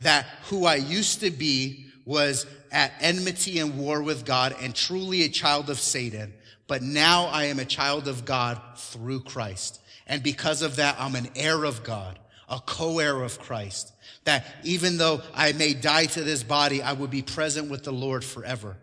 that 0.00 0.26
who 0.48 0.66
I 0.66 0.76
used 0.76 1.20
to 1.20 1.30
be 1.30 1.86
was 2.04 2.46
at 2.70 2.92
enmity 3.00 3.58
and 3.58 3.78
war 3.78 4.02
with 4.02 4.24
God 4.24 4.54
and 4.60 4.74
truly 4.74 5.22
a 5.22 5.28
child 5.28 5.70
of 5.70 5.78
Satan, 5.78 6.34
but 6.66 6.82
now 6.82 7.26
I 7.26 7.44
am 7.44 7.58
a 7.58 7.64
child 7.64 8.08
of 8.08 8.24
God 8.24 8.60
through 8.76 9.20
Christ. 9.20 9.80
And 10.06 10.22
because 10.22 10.62
of 10.62 10.76
that, 10.76 10.96
I'm 10.98 11.14
an 11.14 11.28
heir 11.34 11.64
of 11.64 11.82
God, 11.82 12.18
a 12.48 12.60
co-heir 12.60 13.22
of 13.22 13.38
Christ. 13.40 13.92
That 14.24 14.44
even 14.64 14.98
though 14.98 15.22
I 15.34 15.52
may 15.52 15.74
die 15.74 16.06
to 16.06 16.22
this 16.22 16.42
body, 16.42 16.82
I 16.82 16.92
will 16.92 17.08
be 17.08 17.22
present 17.22 17.70
with 17.70 17.84
the 17.84 17.92
Lord 17.92 18.24
forever 18.24 18.76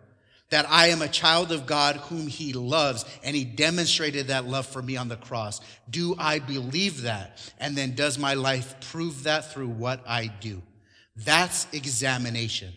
that 0.54 0.70
I 0.70 0.86
am 0.86 1.02
a 1.02 1.08
child 1.08 1.50
of 1.50 1.66
God 1.66 1.96
whom 1.96 2.28
he 2.28 2.52
loves, 2.52 3.04
and 3.24 3.34
he 3.34 3.44
demonstrated 3.44 4.28
that 4.28 4.44
love 4.44 4.64
for 4.64 4.80
me 4.80 4.96
on 4.96 5.08
the 5.08 5.16
cross. 5.16 5.60
Do 5.90 6.14
I 6.16 6.38
believe 6.38 7.02
that? 7.02 7.52
And 7.58 7.74
then 7.76 7.96
does 7.96 8.20
my 8.20 8.34
life 8.34 8.76
prove 8.92 9.24
that 9.24 9.52
through 9.52 9.70
what 9.70 10.04
I 10.06 10.28
do? 10.28 10.62
That's 11.16 11.66
examination. 11.72 12.72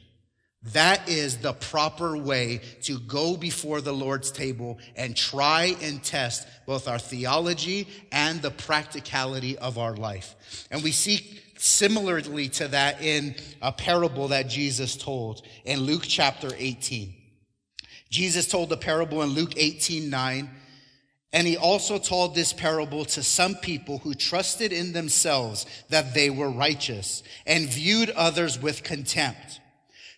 That 0.73 1.07
is 1.07 1.37
the 1.37 1.53
proper 1.53 2.17
way 2.17 2.61
to 2.81 2.97
go 2.97 3.37
before 3.37 3.79
the 3.79 3.93
Lord's 3.93 4.31
table 4.31 4.79
and 4.95 5.15
try 5.15 5.75
and 5.79 6.03
test 6.03 6.47
both 6.65 6.87
our 6.87 6.97
theology 6.97 7.87
and 8.11 8.41
the 8.41 8.49
practicality 8.49 9.55
of 9.55 9.77
our 9.77 9.95
life. 9.95 10.35
And 10.71 10.81
we 10.83 10.91
see 10.91 11.39
similarly 11.57 12.49
to 12.49 12.69
that 12.69 13.03
in 13.03 13.35
a 13.61 13.71
parable 13.71 14.29
that 14.29 14.49
Jesus 14.49 14.95
told 14.95 15.43
in 15.63 15.81
Luke 15.81 16.05
chapter 16.07 16.49
18. 16.57 17.13
Jesus 18.09 18.47
told 18.47 18.69
the 18.69 18.77
parable 18.77 19.21
in 19.21 19.29
Luke 19.29 19.53
18 19.57 20.09
9. 20.09 20.49
And 21.33 21.45
he 21.45 21.57
also 21.57 21.97
told 21.97 22.33
this 22.33 22.53
parable 22.53 23.03
to 23.05 23.21
some 23.21 23.55
people 23.55 23.99
who 23.99 24.13
trusted 24.13 24.71
in 24.71 24.93
themselves 24.93 25.65
that 25.89 26.13
they 26.13 26.29
were 26.29 26.49
righteous 26.49 27.21
and 27.45 27.67
viewed 27.67 28.09
others 28.11 28.59
with 28.59 28.83
contempt. 28.83 29.59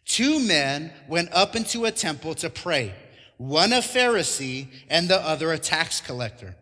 Two 0.06 0.40
men 0.40 0.92
went 1.08 1.30
up 1.34 1.56
into 1.56 1.86
a 1.86 1.92
temple 1.92 2.36
to 2.36 2.50
pray, 2.50 2.94
one 3.38 3.74
a 3.74 3.78
Pharisee 3.78 4.68
and 4.90 5.10
the 5.10 5.20
other 5.20 5.52
a 5.52 5.58
tax 5.58 6.00
collector. 6.00 6.56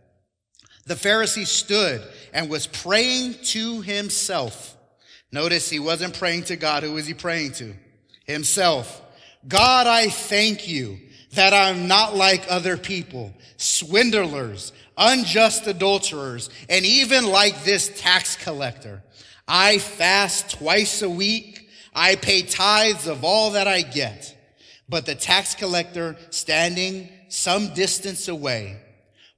The 0.86 0.96
Pharisee 0.96 1.46
stood 1.46 2.02
and 2.34 2.50
was 2.50 2.68
praying 2.68 3.36
to 3.44 3.82
himself. 3.82 4.78
Notice 5.32 5.70
he 5.70 5.80
wasn't 5.80 6.18
praying 6.18 6.44
to 6.44 6.56
God. 6.56 6.84
Who 6.84 6.94
was 6.94 7.06
he 7.06 7.14
praying 7.14 7.52
to? 7.54 7.74
Himself. 8.26 9.02
God, 9.46 9.88
I 9.88 10.10
thank 10.10 10.68
you 10.68 11.00
that 11.34 11.54
I'm 11.54 11.88
not 11.88 12.16
like 12.16 12.46
other 12.50 12.78
people, 12.78 13.34
swindlers, 13.58 14.72
unjust 14.98 15.68
adulterers, 15.68 16.50
and 16.70 16.86
even 16.86 17.26
like 17.26 17.64
this 17.64 17.92
tax 18.00 18.36
collector. 18.36 19.04
I 19.48 19.78
fast 19.78 20.52
twice 20.58 21.02
a 21.02 21.10
week. 21.10 21.70
I 21.94 22.16
pay 22.16 22.44
tithes 22.44 23.08
of 23.08 23.24
all 23.24 23.52
that 23.52 23.68
I 23.68 23.82
get. 23.82 24.36
But 24.90 25.06
the 25.06 25.16
tax 25.16 25.56
collector 25.56 26.16
standing 26.30 27.10
some 27.30 27.74
distance 27.74 28.28
away 28.28 28.78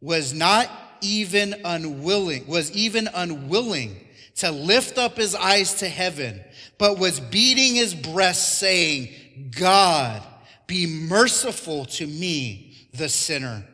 was 0.02 0.34
not 0.34 0.70
even 1.02 1.56
unwilling, 1.66 2.48
was 2.48 2.72
even 2.72 3.08
unwilling 3.14 3.96
to 4.36 4.52
lift 4.52 4.98
up 4.98 5.18
his 5.18 5.36
eyes 5.36 5.76
to 5.76 5.88
heaven, 5.88 6.40
but 6.78 7.00
was 7.00 7.20
beating 7.20 7.76
his 7.76 7.94
breast 7.94 8.60
saying, 8.60 9.10
God, 9.58 10.22
be 10.70 10.86
merciful 10.86 11.84
to 11.84 12.08
me, 12.08 12.88
the 12.94 13.10
sinner. 13.10 13.66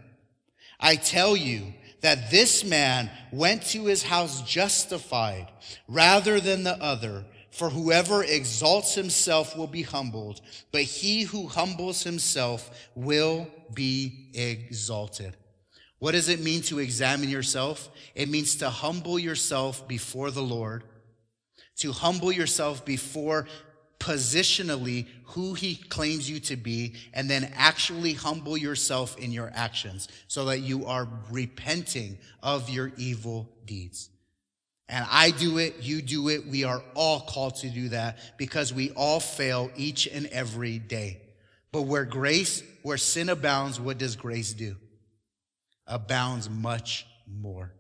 I 0.80 0.96
tell 0.96 1.36
you 1.36 1.74
that 2.02 2.32
this 2.32 2.64
man 2.64 3.12
went 3.32 3.64
to 3.68 3.86
his 3.86 4.02
house 4.02 4.42
justified 4.42 5.48
rather 5.88 6.40
than 6.40 6.64
the 6.64 6.82
other. 6.82 7.26
For 7.52 7.70
whoever 7.70 8.24
exalts 8.24 8.96
himself 8.96 9.56
will 9.56 9.68
be 9.68 9.82
humbled, 9.82 10.42
but 10.72 10.82
he 10.82 11.24
who 11.24 11.48
humbles 11.48 12.04
himself 12.04 12.90
will 12.96 13.48
be 13.74 14.30
exalted. 14.34 15.38
What 16.00 16.12
does 16.12 16.28
it 16.28 16.42
mean 16.42 16.62
to 16.64 16.80
examine 16.80 17.30
yourself? 17.30 17.90
It 18.14 18.30
means 18.30 18.58
to 18.58 18.70
humble 18.70 19.18
yourself 19.18 19.88
before 19.88 20.32
the 20.32 20.44
Lord, 20.44 20.84
to 21.78 21.94
humble 21.94 22.32
yourself 22.32 22.86
before 22.86 23.48
positionally 24.06 25.08
who 25.24 25.56
he 25.56 25.76
claims 25.76 26.30
you 26.30 26.40
to 26.40 26.56
be, 26.56 26.94
and 27.12 27.28
then 27.28 27.52
actually 27.56 28.14
humble 28.14 28.56
yourself 28.56 29.18
in 29.18 29.32
your 29.32 29.52
actions 29.56 30.08
so 30.28 30.46
that 30.46 30.60
you 30.60 30.86
are 30.86 31.08
repenting 31.32 32.20
of 32.44 32.70
your 32.70 32.92
evil 32.98 33.50
deeds. 33.66 34.10
And 34.88 35.04
I 35.10 35.32
do 35.32 35.58
it, 35.58 35.82
you 35.82 36.04
do 36.04 36.30
it, 36.30 36.46
we 36.46 36.64
are 36.64 36.84
all 36.94 37.22
called 37.22 37.56
to 37.58 37.70
do 37.70 37.90
that 37.90 38.20
because 38.38 38.72
we 38.72 38.92
all 38.92 39.20
fail 39.20 39.72
each 39.76 40.06
and 40.06 40.28
every 40.28 40.78
day. 40.78 41.20
But 41.72 41.84
where 41.84 42.06
grace, 42.06 42.62
where 42.84 42.98
sin 42.98 43.30
abounds, 43.30 43.80
what 43.80 43.98
does 43.98 44.16
grace 44.16 44.54
do? 44.54 44.76
Abounds 45.88 46.48
much 46.48 47.08
more. 47.28 47.74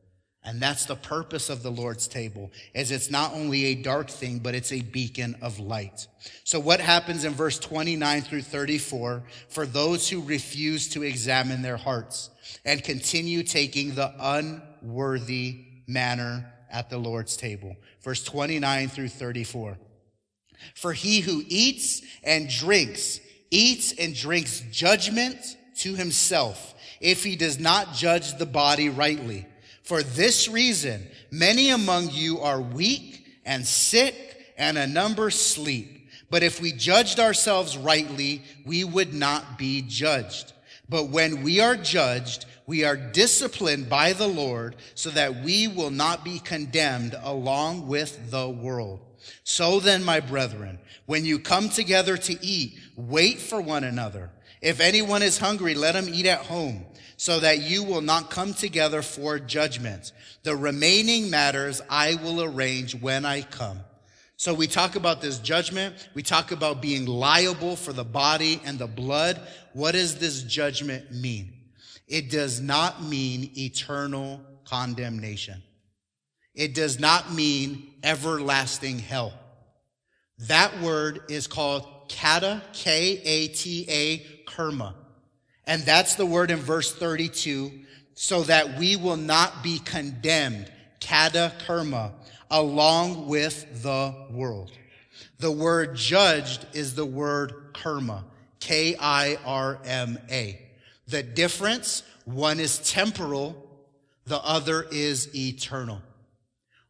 And 0.45 0.61
that's 0.61 0.85
the 0.85 0.95
purpose 0.95 1.49
of 1.49 1.63
the 1.63 1.71
Lord's 1.71 2.07
table, 2.07 2.51
is 2.75 2.91
it's 2.91 3.09
not 3.09 3.33
only 3.33 3.65
a 3.65 3.75
dark 3.75 4.11
thing, 4.11 4.37
but 4.37 4.53
it's 4.53 4.71
a 4.71 4.81
beacon 4.81 5.35
of 5.41 5.59
light. 5.59 6.07
So 6.43 6.59
what 6.59 6.79
happens 6.79 7.25
in 7.25 7.33
verse 7.33 7.57
29 7.57 8.21
through 8.21 8.43
34 8.43 9.23
for 9.49 9.65
those 9.65 10.07
who 10.07 10.21
refuse 10.21 10.87
to 10.89 11.01
examine 11.01 11.63
their 11.63 11.77
hearts 11.77 12.29
and 12.63 12.83
continue 12.83 13.41
taking 13.41 13.95
the 13.95 14.13
unworthy 14.19 15.65
manner 15.87 16.53
at 16.71 16.91
the 16.91 16.99
Lord's 16.99 17.35
table? 17.35 17.75
Verse 18.01 18.23
29 18.23 18.89
through 18.89 19.09
34. 19.09 19.79
For 20.75 20.93
he 20.93 21.21
who 21.21 21.43
eats 21.47 22.03
and 22.23 22.47
drinks, 22.47 23.19
eats 23.49 23.93
and 23.93 24.13
drinks 24.13 24.61
judgment 24.71 25.57
to 25.77 25.95
himself 25.95 26.75
if 27.01 27.23
he 27.23 27.35
does 27.35 27.59
not 27.59 27.93
judge 27.93 28.37
the 28.37 28.45
body 28.45 28.89
rightly. 28.89 29.47
For 29.85 30.01
this 30.01 30.47
reason, 30.47 31.07
many 31.29 31.69
among 31.69 32.09
you 32.09 32.39
are 32.39 32.59
weak 32.59 33.23
and 33.45 33.65
sick, 33.65 34.53
and 34.57 34.77
a 34.77 34.87
number 34.87 35.29
sleep. 35.29 36.09
But 36.31 36.41
if 36.41 36.59
we 36.59 36.71
judged 36.71 37.19
ourselves 37.19 37.77
rightly, 37.77 38.41
we 38.65 38.83
would 38.83 39.13
not 39.13 39.59
be 39.59 39.83
judged. 39.83 40.53
But 40.89 41.09
when 41.09 41.43
we 41.43 41.59
are 41.59 41.75
judged, 41.75 42.45
we 42.65 42.83
are 42.83 42.97
disciplined 42.97 43.87
by 43.87 44.13
the 44.13 44.27
Lord 44.27 44.75
so 44.95 45.11
that 45.11 45.43
we 45.43 45.67
will 45.67 45.91
not 45.91 46.25
be 46.25 46.39
condemned 46.39 47.15
along 47.21 47.87
with 47.87 48.31
the 48.31 48.49
world. 48.49 49.01
So 49.43 49.79
then, 49.79 50.03
my 50.03 50.19
brethren, 50.19 50.79
when 51.05 51.25
you 51.25 51.37
come 51.37 51.69
together 51.69 52.17
to 52.17 52.43
eat, 52.43 52.79
wait 52.95 53.39
for 53.39 53.61
one 53.61 53.83
another. 53.83 54.31
If 54.61 54.79
anyone 54.79 55.21
is 55.21 55.37
hungry, 55.37 55.75
let 55.75 55.95
him 55.95 56.09
eat 56.09 56.25
at 56.25 56.45
home 56.45 56.85
so 57.17 57.39
that 57.39 57.61
you 57.61 57.83
will 57.83 58.01
not 58.01 58.29
come 58.29 58.53
together 58.53 59.01
for 59.01 59.39
judgment. 59.39 60.11
The 60.43 60.55
remaining 60.55 61.29
matters 61.29 61.81
I 61.89 62.15
will 62.15 62.41
arrange 62.41 62.95
when 62.95 63.25
I 63.25 63.41
come. 63.41 63.79
So 64.37 64.53
we 64.53 64.67
talk 64.67 64.95
about 64.95 65.21
this 65.21 65.39
judgment. 65.39 65.95
We 66.13 66.21
talk 66.21 66.51
about 66.51 66.81
being 66.81 67.05
liable 67.05 67.75
for 67.75 67.93
the 67.93 68.03
body 68.03 68.61
and 68.65 68.77
the 68.77 68.87
blood. 68.87 69.39
What 69.73 69.93
does 69.93 70.17
this 70.17 70.43
judgment 70.43 71.11
mean? 71.11 71.53
It 72.07 72.29
does 72.29 72.59
not 72.59 73.01
mean 73.01 73.51
eternal 73.55 74.41
condemnation. 74.65 75.63
It 76.53 76.75
does 76.75 76.99
not 76.99 77.33
mean 77.33 77.93
everlasting 78.03 78.99
hell. 78.99 79.33
That 80.39 80.81
word 80.81 81.21
is 81.29 81.47
called 81.47 82.09
kata, 82.09 82.61
K-A-T-A, 82.73 84.19
kerma. 84.45 84.95
And 85.67 85.83
that's 85.83 86.15
the 86.15 86.25
word 86.25 86.51
in 86.51 86.59
verse 86.59 86.93
32, 86.93 87.71
so 88.13 88.43
that 88.43 88.77
we 88.77 88.95
will 88.95 89.17
not 89.17 89.63
be 89.63 89.79
condemned, 89.79 90.71
kata 91.01 91.53
kerma, 91.65 92.13
along 92.51 93.27
with 93.27 93.83
the 93.83 94.13
world. 94.31 94.71
The 95.39 95.51
word 95.51 95.95
judged 95.95 96.65
is 96.73 96.95
the 96.95 97.05
word 97.05 97.71
kerma, 97.73 98.23
K-I-R-M-A. 98.59 100.61
The 101.07 101.23
difference, 101.23 102.03
one 102.25 102.59
is 102.59 102.79
temporal, 102.79 103.61
the 104.25 104.43
other 104.43 104.85
is 104.91 105.35
eternal. 105.35 106.01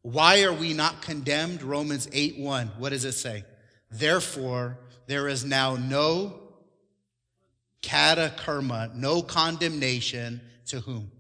Why 0.01 0.43
are 0.43 0.53
we 0.53 0.73
not 0.73 1.01
condemned? 1.01 1.63
Romans 1.63 2.07
8 2.13 2.37
1. 2.37 2.67
What 2.77 2.89
does 2.89 3.05
it 3.05 3.13
say? 3.13 3.43
Therefore, 3.89 4.77
there 5.07 5.27
is 5.27 5.43
now 5.43 5.75
no 5.75 6.44
katakarma, 7.85 8.93
no 8.95 9.21
condemnation 9.21 10.41
to 10.67 10.79
whom? 10.79 11.11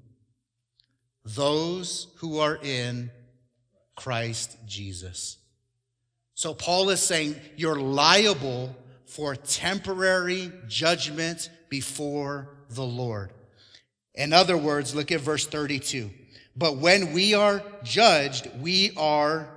Those 1.23 2.07
who 2.17 2.39
are 2.39 2.57
in 2.57 3.11
Christ 3.95 4.57
Jesus. 4.65 5.37
So 6.33 6.53
Paul 6.53 6.89
is 6.89 6.99
saying 6.99 7.35
you're 7.55 7.79
liable 7.79 8.75
for 9.05 9.35
temporary 9.35 10.51
judgment 10.67 11.49
before 11.69 12.49
the 12.69 12.83
Lord. 12.83 13.31
In 14.13 14.33
other 14.33 14.57
words, 14.57 14.93
look 14.93 15.11
at 15.11 15.21
verse 15.21 15.45
32. 15.45 16.09
But 16.55 16.77
when 16.77 17.13
we 17.13 17.33
are 17.33 17.63
judged, 17.83 18.49
we 18.59 18.91
are 18.97 19.49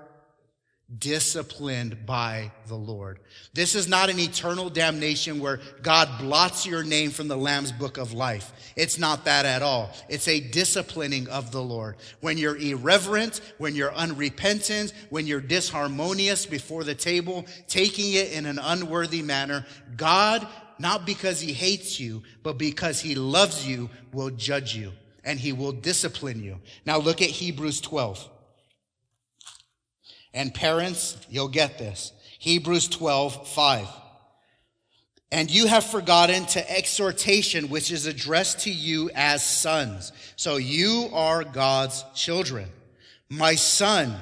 disciplined 0.97 2.07
by 2.07 2.51
the 2.67 2.75
Lord. 2.75 3.19
This 3.53 3.75
is 3.75 3.89
not 3.89 4.09
an 4.09 4.19
eternal 4.19 4.71
damnation 4.71 5.39
where 5.39 5.61
God 5.83 6.09
blots 6.19 6.65
your 6.65 6.83
name 6.83 7.11
from 7.11 7.29
the 7.29 7.37
Lamb's 7.37 7.73
book 7.73 7.99
of 7.99 8.15
life. 8.15 8.53
It's 8.75 8.99
not 8.99 9.27
that 9.27 9.45
at 9.45 9.61
all. 9.61 9.91
It's 10.09 10.29
a 10.29 10.41
disciplining 10.41 11.29
of 11.29 11.53
the 11.53 11.63
Lord. 11.63 11.97
When 12.21 12.39
you're 12.39 12.57
irreverent, 12.57 13.43
when 13.59 13.75
you're 13.75 13.95
unrepentant, 13.95 14.95
when 15.11 15.27
you're 15.27 15.43
disharmonious 15.43 16.49
before 16.49 16.85
the 16.85 16.95
table, 16.95 17.45
taking 17.67 18.15
it 18.15 18.33
in 18.33 18.47
an 18.47 18.59
unworthy 18.59 19.21
manner, 19.21 19.67
God, 19.97 20.47
not 20.79 21.05
because 21.05 21.39
he 21.39 21.53
hates 21.53 22.01
you, 22.01 22.23
but 22.43 22.57
because 22.57 23.01
he 23.01 23.15
loves 23.15 23.67
you, 23.67 23.91
will 24.13 24.31
judge 24.31 24.75
you 24.75 24.93
and 25.23 25.39
he 25.39 25.53
will 25.53 25.73
discipline 25.73 26.43
you. 26.43 26.59
Now 26.87 26.97
look 26.97 27.21
at 27.21 27.29
Hebrews 27.29 27.83
12. 27.83 28.31
And 30.39 30.55
parents, 30.55 31.17
you'll 31.29 31.49
get 31.49 31.79
this. 31.79 32.13
Hebrews 32.39 32.87
12, 32.87 33.49
5. 33.49 33.89
And 35.33 35.51
you 35.51 35.67
have 35.67 35.83
forgotten 35.83 36.47
to 36.47 36.71
exhortation, 36.71 37.69
which 37.71 37.91
is 37.91 38.07
addressed 38.07 38.61
to 38.61 38.71
you 38.71 39.11
as 39.17 39.43
sons. 39.43 40.13
So 40.37 40.57
you 40.57 41.11
are 41.13 41.43
God's 41.43 42.05
children. 42.15 42.69
My 43.29 43.57
son, 43.57 44.15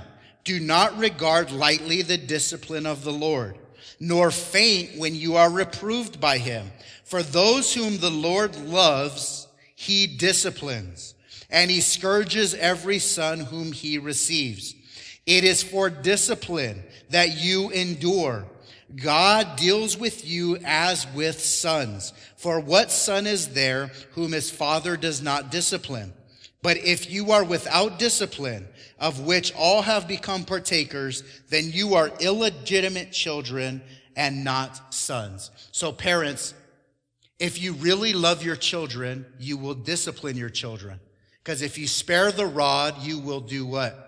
do 0.43 0.59
not 0.59 0.97
regard 0.97 1.53
lightly 1.53 2.01
the 2.01 2.17
discipline 2.17 2.87
of 2.87 3.05
the 3.05 3.13
Lord, 3.13 3.59
nor 4.01 4.31
faint 4.31 4.99
when 4.99 5.15
you 5.15 5.37
are 5.37 5.51
reproved 5.51 6.19
by 6.19 6.39
him. 6.39 6.73
For 7.05 7.23
those 7.23 7.75
whom 7.75 7.99
the 7.99 8.11
Lord 8.11 8.57
loves, 8.57 9.49
he 9.75 10.07
disciplines, 10.07 11.15
and 11.51 11.71
he 11.71 11.83
scourges 11.83 12.55
every 12.55 13.01
son 13.01 13.41
whom 13.41 13.71
he 13.71 13.99
receives. 13.99 14.75
It 15.27 15.43
is 15.43 15.63
for 15.63 15.91
discipline 15.91 16.83
that 17.11 17.37
you 17.37 17.71
endure. 17.71 18.47
God 18.95 19.57
deals 19.57 19.99
with 19.99 20.25
you 20.25 20.59
as 20.65 21.07
with 21.13 21.41
sons. 21.41 22.13
For 22.37 22.61
what 22.61 22.93
son 22.93 23.27
is 23.27 23.49
there 23.49 23.91
whom 24.13 24.33
his 24.33 24.51
father 24.51 24.97
does 24.97 25.21
not 25.21 25.51
discipline? 25.51 26.13
But 26.63 26.77
if 26.79 27.11
you 27.11 27.33
are 27.33 27.45
without 27.45 27.99
discipline, 27.99 28.69
of 28.99 29.21
which 29.21 29.53
all 29.55 29.83
have 29.83 30.09
become 30.09 30.45
partakers, 30.45 31.23
then 31.51 31.71
you 31.71 31.95
are 31.95 32.11
illegitimate 32.21 33.13
children 33.13 33.83
and 34.17 34.45
not 34.45 34.95
sons. 34.95 35.51
So 35.73 35.93
parents, 35.93 36.55
if 37.39 37.61
you 37.61 37.75
really 37.75 38.13
love 38.13 38.43
your 38.43 38.57
children, 38.57 39.27
you 39.39 39.59
will 39.59 39.75
discipline 39.75 40.37
your 40.37 40.49
children. 40.49 40.99
Because 41.43 41.63
if 41.63 41.77
you 41.77 41.87
spare 41.87 42.33
the 42.33 42.47
rod, 42.47 43.03
you 43.03 43.19
will 43.19 43.41
do 43.41 43.67
what? 43.67 44.06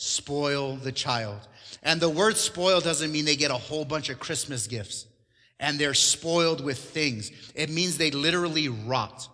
Spoil 0.00 0.76
the 0.76 0.92
child. 0.92 1.38
And 1.82 2.00
the 2.00 2.08
word 2.08 2.38
spoil 2.38 2.80
doesn't 2.80 3.12
mean 3.12 3.26
they 3.26 3.36
get 3.36 3.50
a 3.50 3.54
whole 3.54 3.84
bunch 3.84 4.08
of 4.08 4.18
Christmas 4.18 4.66
gifts 4.66 5.04
and 5.58 5.78
they're 5.78 5.92
spoiled 5.92 6.64
with 6.64 6.78
things. 6.78 7.30
It 7.54 7.68
means 7.68 7.98
they 7.98 8.10
literally 8.10 8.68
rot. 8.68 9.28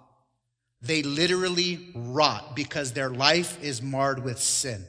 They 0.83 1.05
literally 1.05 1.93
rot 1.95 2.57
because 2.57 2.93
their 2.93 3.11
life 3.11 3.63
is 3.63 3.81
marred 3.81 4.25
with 4.25 4.41
sin. 4.41 4.85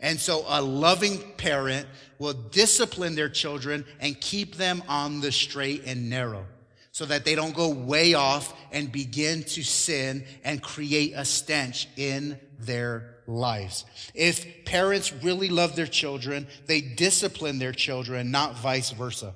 And 0.00 0.18
so 0.18 0.46
a 0.48 0.62
loving 0.62 1.18
parent 1.36 1.86
will 2.18 2.32
discipline 2.32 3.14
their 3.14 3.28
children 3.28 3.84
and 4.00 4.18
keep 4.18 4.56
them 4.56 4.82
on 4.88 5.20
the 5.20 5.30
straight 5.30 5.82
and 5.84 6.08
narrow 6.08 6.46
so 6.90 7.04
that 7.04 7.26
they 7.26 7.34
don't 7.34 7.54
go 7.54 7.68
way 7.68 8.14
off 8.14 8.54
and 8.72 8.90
begin 8.90 9.42
to 9.42 9.62
sin 9.62 10.24
and 10.42 10.62
create 10.62 11.12
a 11.14 11.24
stench 11.26 11.86
in 11.98 12.40
their 12.58 13.11
lives. 13.26 13.84
If 14.14 14.64
parents 14.64 15.12
really 15.12 15.48
love 15.48 15.76
their 15.76 15.86
children, 15.86 16.46
they 16.66 16.80
discipline 16.80 17.58
their 17.58 17.72
children, 17.72 18.30
not 18.30 18.58
vice 18.58 18.90
versa. 18.90 19.34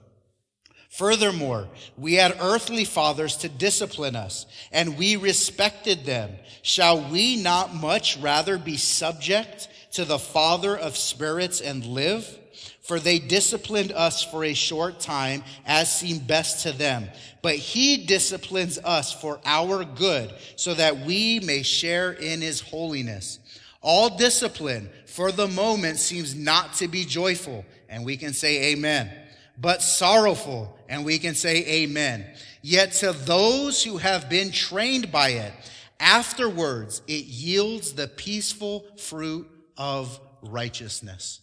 Furthermore, 0.91 1.69
we 1.99 2.15
had 2.15 2.39
earthly 2.41 2.85
fathers 2.85 3.37
to 3.39 3.51
discipline 3.51 4.17
us, 4.17 4.47
and 4.73 4.97
we 4.97 5.17
respected 5.17 6.07
them. 6.07 6.31
Shall 6.63 7.11
we 7.11 7.37
not 7.37 7.75
much 7.75 8.17
rather 8.17 8.57
be 8.57 8.79
subject 8.79 9.69
to 9.93 10.07
the 10.07 10.19
Father 10.19 10.77
of 10.77 10.97
spirits 10.97 11.61
and 11.61 11.85
live? 11.85 12.39
For 12.81 12.99
they 13.01 13.19
disciplined 13.19 13.93
us 13.93 14.23
for 14.23 14.45
a 14.45 14.55
short 14.55 15.01
time 15.01 15.43
as 15.67 15.95
seemed 15.95 16.27
best 16.27 16.63
to 16.63 16.73
them. 16.73 17.09
But 17.43 17.57
he 17.57 18.07
disciplines 18.07 18.79
us 18.79 19.13
for 19.13 19.41
our 19.45 19.85
good 19.85 20.33
so 20.55 20.73
that 20.75 21.01
we 21.01 21.41
may 21.41 21.63
share 21.63 22.13
in 22.13 22.41
his 22.41 22.61
holiness. 22.61 23.41
All 23.87 24.11
discipline 24.11 24.91
for 25.07 25.31
the 25.31 25.47
moment 25.47 26.01
seems 26.01 26.35
not 26.35 26.73
to 26.79 26.89
be 26.89 27.05
joyful, 27.05 27.65
and 27.89 28.05
we 28.05 28.17
can 28.17 28.33
say 28.33 28.73
amen, 28.73 29.09
but 29.57 29.81
sorrowful, 29.81 30.77
and 30.89 31.05
we 31.05 31.21
can 31.21 31.37
say 31.37 31.65
amen. 31.85 32.27
Yet 32.63 32.95
to 32.95 33.13
those 33.13 33.85
who 33.85 33.99
have 33.99 34.29
been 34.29 34.51
trained 34.51 35.13
by 35.13 35.29
it, 35.29 35.53
afterwards 36.01 37.01
it 37.07 37.27
yields 37.27 37.93
the 37.93 38.09
peaceful 38.09 38.85
fruit 38.97 39.49
of 39.77 40.19
righteousness. 40.43 41.41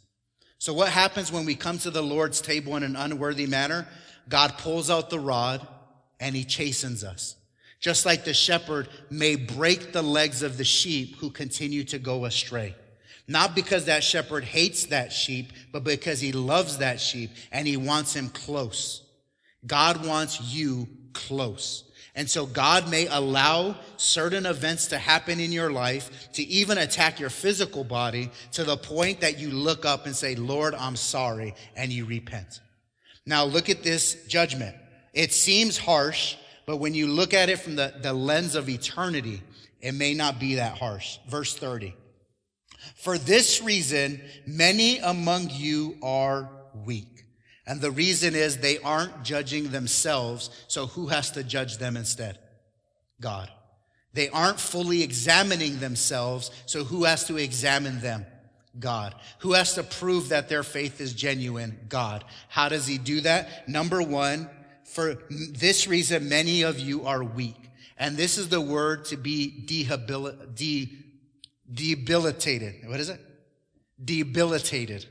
So 0.58 0.74
what 0.74 0.90
happens 0.90 1.32
when 1.32 1.46
we 1.46 1.56
come 1.56 1.78
to 1.78 1.92
the 1.92 2.04
Lord's 2.04 2.42
table 2.42 2.76
in 2.76 2.84
an 2.84 2.98
unworthy 2.98 3.48
manner? 3.48 3.88
God 4.28 4.58
pulls 4.58 4.90
out 4.90 5.10
the 5.10 5.18
rod 5.18 5.66
and 6.20 6.36
he 6.36 6.44
chastens 6.44 7.06
us 7.06 7.38
just 7.84 8.06
like 8.06 8.24
the 8.24 8.34
shepherd 8.34 8.88
may 9.10 9.36
break 9.36 9.92
the 9.92 10.02
legs 10.02 10.42
of 10.42 10.58
the 10.58 10.64
sheep 10.64 11.18
who 11.18 11.30
continue 11.30 11.84
to 11.84 12.00
go 12.00 12.24
astray. 12.24 12.74
Not 13.28 13.56
because 13.56 13.86
that 13.86 14.06
shepherd 14.06 14.46
hates 14.46 14.86
that 14.86 15.12
sheep, 15.12 15.52
but 15.74 15.84
because 15.84 16.22
he 16.22 16.32
loves 16.32 16.78
that 16.78 17.02
sheep 17.02 17.32
and 17.52 17.68
he 17.68 17.76
wants 17.76 18.16
him 18.16 18.30
close. 18.30 19.04
God 19.68 20.06
wants 20.06 20.40
you 20.40 20.88
close. 21.12 21.84
And 22.16 22.30
so 22.30 22.46
God 22.46 22.90
may 22.90 23.08
allow 23.08 23.76
certain 23.98 24.46
events 24.46 24.88
to 24.88 24.98
happen 24.98 25.42
in 25.42 25.52
your 25.52 25.70
life 25.70 26.32
to 26.34 26.44
even 26.44 26.78
attack 26.78 27.20
your 27.20 27.30
physical 27.30 27.84
body 27.84 28.32
to 28.54 28.64
the 28.64 28.78
point 28.78 29.20
that 29.20 29.40
you 29.40 29.50
look 29.50 29.84
up 29.84 30.06
and 30.06 30.16
say, 30.16 30.36
Lord, 30.36 30.74
I'm 30.74 30.96
sorry, 30.96 31.54
and 31.76 31.92
you 31.92 32.06
repent. 32.06 32.62
Now 33.26 33.44
look 33.44 33.70
at 33.70 33.84
this 33.84 34.26
judgment. 34.26 34.78
It 35.14 35.34
seems 35.34 35.78
harsh, 35.78 36.38
but 36.66 36.78
when 36.78 36.94
you 36.94 37.08
look 37.08 37.34
at 37.34 37.50
it 37.50 37.60
from 37.60 37.76
the, 37.76 37.94
the 38.02 38.14
lens 38.14 38.56
of 38.56 38.70
eternity, 38.70 39.42
it 39.82 39.94
may 39.94 40.14
not 40.14 40.40
be 40.40 40.56
that 40.56 40.78
harsh. 40.78 41.20
Verse 41.28 41.56
30. 41.56 41.96
For 42.96 43.18
this 43.18 43.62
reason, 43.62 44.22
many 44.46 45.00
among 45.00 45.50
you 45.52 45.98
are 46.02 46.50
weak. 46.86 47.26
And 47.66 47.80
the 47.80 47.92
reason 47.92 48.36
is 48.36 48.58
they 48.58 48.80
aren't 48.80 49.24
judging 49.24 49.72
themselves. 49.72 50.50
So 50.68 50.88
who 50.88 51.08
has 51.08 51.32
to 51.32 51.44
judge 51.44 51.78
them 51.78 51.96
instead? 51.96 52.40
God. 53.22 53.50
They 54.14 54.30
aren't 54.30 54.60
fully 54.60 55.02
examining 55.02 55.80
themselves. 55.80 56.52
So 56.66 56.84
who 56.84 57.06
has 57.06 57.26
to 57.26 57.38
examine 57.38 58.00
them? 58.00 58.26
God. 58.80 59.16
Who 59.40 59.54
has 59.54 59.74
to 59.76 59.84
prove 59.84 60.30
that 60.30 60.50
their 60.50 60.64
faith 60.64 61.00
is 61.00 61.14
genuine? 61.14 61.80
God. 61.90 62.24
How 62.50 62.70
does 62.70 62.88
he 62.88 62.98
do 62.98 63.22
that? 63.22 63.68
Number 63.68 64.02
one, 64.02 64.50
for 64.94 65.16
this 65.30 65.88
reason, 65.88 66.30
many 66.30 66.62
of 66.62 66.80
you 66.80 67.06
are 67.06 67.24
weak. 67.24 67.70
And 67.98 68.16
this 68.18 68.38
is 68.38 68.50
the 68.50 68.62
word 68.62 69.06
to 69.06 69.18
be 69.18 69.66
dehabil- 69.68 70.56
de- 70.56 70.92
debilitated. 71.72 72.88
What 72.88 73.00
is 73.00 73.10
it? 73.10 73.20
Debilitated. 74.04 75.06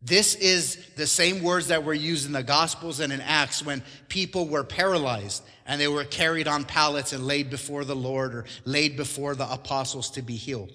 This 0.00 0.34
is 0.34 0.84
the 0.96 1.06
same 1.06 1.42
words 1.42 1.68
that 1.68 1.84
were 1.84 1.94
used 1.94 2.26
in 2.26 2.32
the 2.32 2.42
Gospels 2.42 3.00
and 3.00 3.12
in 3.12 3.20
Acts 3.20 3.64
when 3.64 3.82
people 4.08 4.48
were 4.48 4.64
paralyzed 4.64 5.44
and 5.64 5.80
they 5.80 5.88
were 5.88 6.04
carried 6.04 6.48
on 6.48 6.64
pallets 6.64 7.12
and 7.12 7.26
laid 7.26 7.50
before 7.50 7.84
the 7.84 7.94
Lord 7.94 8.34
or 8.34 8.44
laid 8.64 8.96
before 8.96 9.34
the 9.36 9.50
apostles 9.50 10.10
to 10.12 10.22
be 10.22 10.36
healed. 10.36 10.72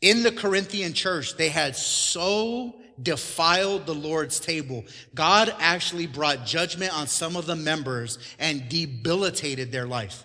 In 0.00 0.22
the 0.22 0.32
Corinthian 0.32 0.92
church, 0.92 1.36
they 1.36 1.48
had 1.48 1.74
so 1.74 2.74
defiled 3.02 3.86
the 3.86 3.94
Lord's 3.94 4.40
table. 4.40 4.84
God 5.14 5.54
actually 5.58 6.06
brought 6.06 6.46
judgment 6.46 6.96
on 6.96 7.06
some 7.06 7.36
of 7.36 7.46
the 7.46 7.56
members 7.56 8.18
and 8.38 8.68
debilitated 8.68 9.72
their 9.72 9.86
life. 9.86 10.24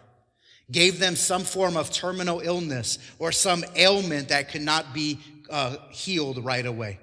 Gave 0.71 0.99
them 0.99 1.15
some 1.15 1.43
form 1.43 1.75
of 1.75 1.91
terminal 1.91 2.39
illness 2.39 2.97
or 3.19 3.31
some 3.31 3.63
ailment 3.75 4.29
that 4.29 4.49
could 4.49 4.61
not 4.61 4.93
be 4.93 5.19
uh, 5.49 5.75
healed 5.89 6.43
right 6.43 6.65
away. 6.65 6.99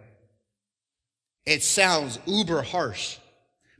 It 1.44 1.62
sounds 1.62 2.18
uber 2.26 2.62
harsh. 2.62 3.18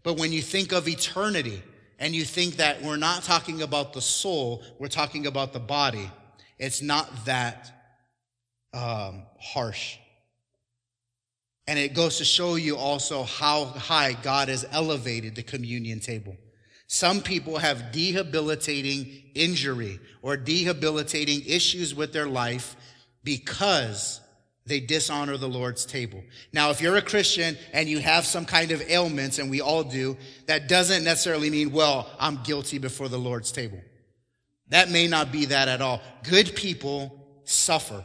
But 0.03 0.19
when 0.19 0.33
you 0.33 0.43
think 0.43 0.73
of 0.73 0.89
eternity 0.89 1.63
and 1.99 2.15
you 2.15 2.25
think 2.25 2.57
that 2.57 2.83
we're 2.83 2.97
not 2.97 3.23
talking 3.23 3.63
about 3.63 3.93
the 3.93 4.01
soul, 4.01 4.63
we're 4.79 4.89
talking 4.89 5.27
about 5.27 5.53
the 5.53 5.61
body, 5.61 6.11
it's 6.59 6.83
not 6.83 7.25
that 7.25 7.78
um, 8.79 9.23
harsh. 9.41 9.99
And 11.67 11.79
it 11.79 11.95
goes 11.95 12.19
to 12.19 12.25
show 12.25 12.55
you 12.55 12.77
also 12.77 13.25
how 13.25 13.67
high 13.67 14.17
God 14.23 14.49
has 14.49 14.65
elevated 14.71 15.35
the 15.35 15.43
communion 15.43 16.01
table. 16.01 16.37
Some 16.87 17.21
people 17.21 17.59
have 17.59 17.93
debilitating 17.93 19.07
injury 19.35 20.01
or 20.23 20.37
debilitating 20.37 21.43
issues 21.47 21.95
with 21.95 22.13
their 22.13 22.27
life 22.27 22.77
because 23.25 24.21
they 24.65 24.81
dishonor 24.81 25.37
the 25.37 25.49
Lord's 25.49 25.85
table. 25.85 26.23
Now, 26.53 26.71
if 26.71 26.81
you're 26.81 26.97
a 26.97 27.03
Christian 27.03 27.59
and 27.73 27.89
you 27.89 27.99
have 27.99 28.25
some 28.25 28.47
kind 28.47 28.71
of 28.71 28.81
ailments, 28.83 29.39
and 29.39 29.51
we 29.51 29.61
all 29.61 29.83
do, 29.83 30.17
that 30.47 30.69
doesn't 30.69 31.05
necessarily 31.05 31.51
mean, 31.51 31.73
well, 31.73 32.09
I'm 32.19 32.43
guilty 32.43 32.79
before 32.79 33.09
the 33.09 33.19
Lord's 33.19 33.51
table. 33.51 33.81
That 34.69 34.91
may 34.91 35.07
not 35.07 35.33
be 35.33 35.47
that 35.47 35.69
at 35.69 35.81
all. 35.81 36.01
Good 36.23 36.55
people 36.55 37.41
suffer. 37.45 38.05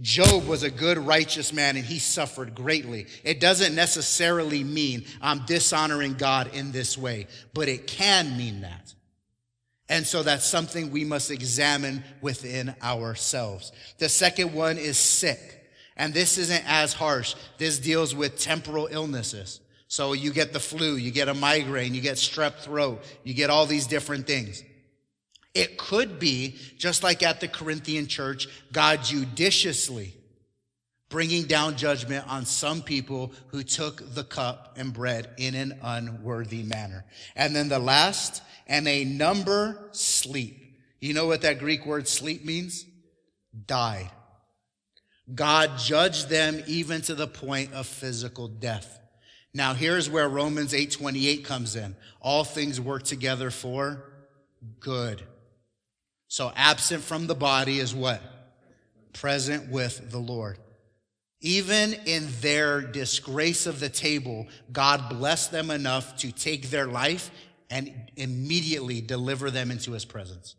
Job 0.00 0.46
was 0.46 0.62
a 0.62 0.70
good, 0.70 0.98
righteous 0.98 1.52
man 1.52 1.76
and 1.76 1.84
he 1.84 1.98
suffered 1.98 2.54
greatly. 2.54 3.06
It 3.22 3.40
doesn't 3.40 3.74
necessarily 3.74 4.64
mean 4.64 5.04
I'm 5.20 5.44
dishonoring 5.46 6.14
God 6.14 6.54
in 6.54 6.72
this 6.72 6.96
way, 6.96 7.26
but 7.52 7.68
it 7.68 7.86
can 7.86 8.36
mean 8.36 8.62
that. 8.62 8.94
And 9.88 10.06
so 10.06 10.22
that's 10.22 10.46
something 10.46 10.90
we 10.90 11.04
must 11.04 11.30
examine 11.30 12.04
within 12.20 12.74
ourselves. 12.82 13.72
The 13.98 14.08
second 14.08 14.54
one 14.54 14.78
is 14.78 14.96
sick. 14.96 15.60
And 15.96 16.14
this 16.14 16.38
isn't 16.38 16.64
as 16.66 16.94
harsh. 16.94 17.34
This 17.58 17.78
deals 17.78 18.14
with 18.14 18.38
temporal 18.38 18.88
illnesses. 18.90 19.60
So 19.88 20.12
you 20.12 20.32
get 20.32 20.52
the 20.52 20.60
flu, 20.60 20.94
you 20.94 21.10
get 21.10 21.28
a 21.28 21.34
migraine, 21.34 21.94
you 21.94 22.00
get 22.00 22.16
strep 22.16 22.60
throat, 22.60 23.02
you 23.24 23.34
get 23.34 23.50
all 23.50 23.66
these 23.66 23.88
different 23.88 24.26
things. 24.26 24.62
It 25.54 25.78
could 25.78 26.18
be, 26.18 26.56
just 26.78 27.02
like 27.02 27.22
at 27.22 27.40
the 27.40 27.48
Corinthian 27.48 28.06
church, 28.06 28.48
God 28.72 29.02
judiciously 29.02 30.14
bringing 31.08 31.42
down 31.42 31.76
judgment 31.76 32.24
on 32.28 32.46
some 32.46 32.82
people 32.82 33.32
who 33.48 33.62
took 33.64 34.14
the 34.14 34.24
cup 34.24 34.74
and 34.78 34.92
bread 34.92 35.28
in 35.36 35.56
an 35.56 35.76
unworthy 35.82 36.62
manner. 36.62 37.04
And 37.34 37.54
then 37.54 37.68
the 37.68 37.80
last, 37.80 38.42
and 38.66 38.86
a 38.86 39.04
number 39.04 39.88
sleep. 39.90 40.56
You 41.00 41.12
know 41.12 41.26
what 41.26 41.42
that 41.42 41.58
Greek 41.58 41.84
word 41.84 42.06
sleep 42.06 42.44
means? 42.44 42.86
Died. 43.66 44.10
God 45.34 45.78
judged 45.78 46.28
them 46.28 46.62
even 46.66 47.02
to 47.02 47.14
the 47.14 47.26
point 47.26 47.72
of 47.72 47.86
physical 47.86 48.46
death. 48.46 48.98
Now 49.52 49.74
here's 49.74 50.08
where 50.08 50.28
Romans 50.28 50.72
8:28 50.72 51.44
comes 51.44 51.74
in. 51.74 51.96
All 52.20 52.44
things 52.44 52.80
work 52.80 53.02
together 53.02 53.50
for 53.50 54.04
good 54.78 55.22
so 56.30 56.52
absent 56.54 57.02
from 57.02 57.26
the 57.26 57.34
body 57.34 57.80
is 57.80 57.92
what? 57.92 58.22
Present 59.12 59.68
with 59.68 60.12
the 60.12 60.18
Lord. 60.18 60.58
Even 61.40 61.92
in 62.06 62.28
their 62.40 62.80
disgrace 62.80 63.66
of 63.66 63.80
the 63.80 63.88
table, 63.88 64.46
God 64.70 65.08
blessed 65.08 65.50
them 65.50 65.72
enough 65.72 66.16
to 66.18 66.30
take 66.30 66.70
their 66.70 66.86
life 66.86 67.32
and 67.68 67.92
immediately 68.14 69.00
deliver 69.00 69.50
them 69.50 69.72
into 69.72 69.90
his 69.90 70.04
presence. 70.04 70.54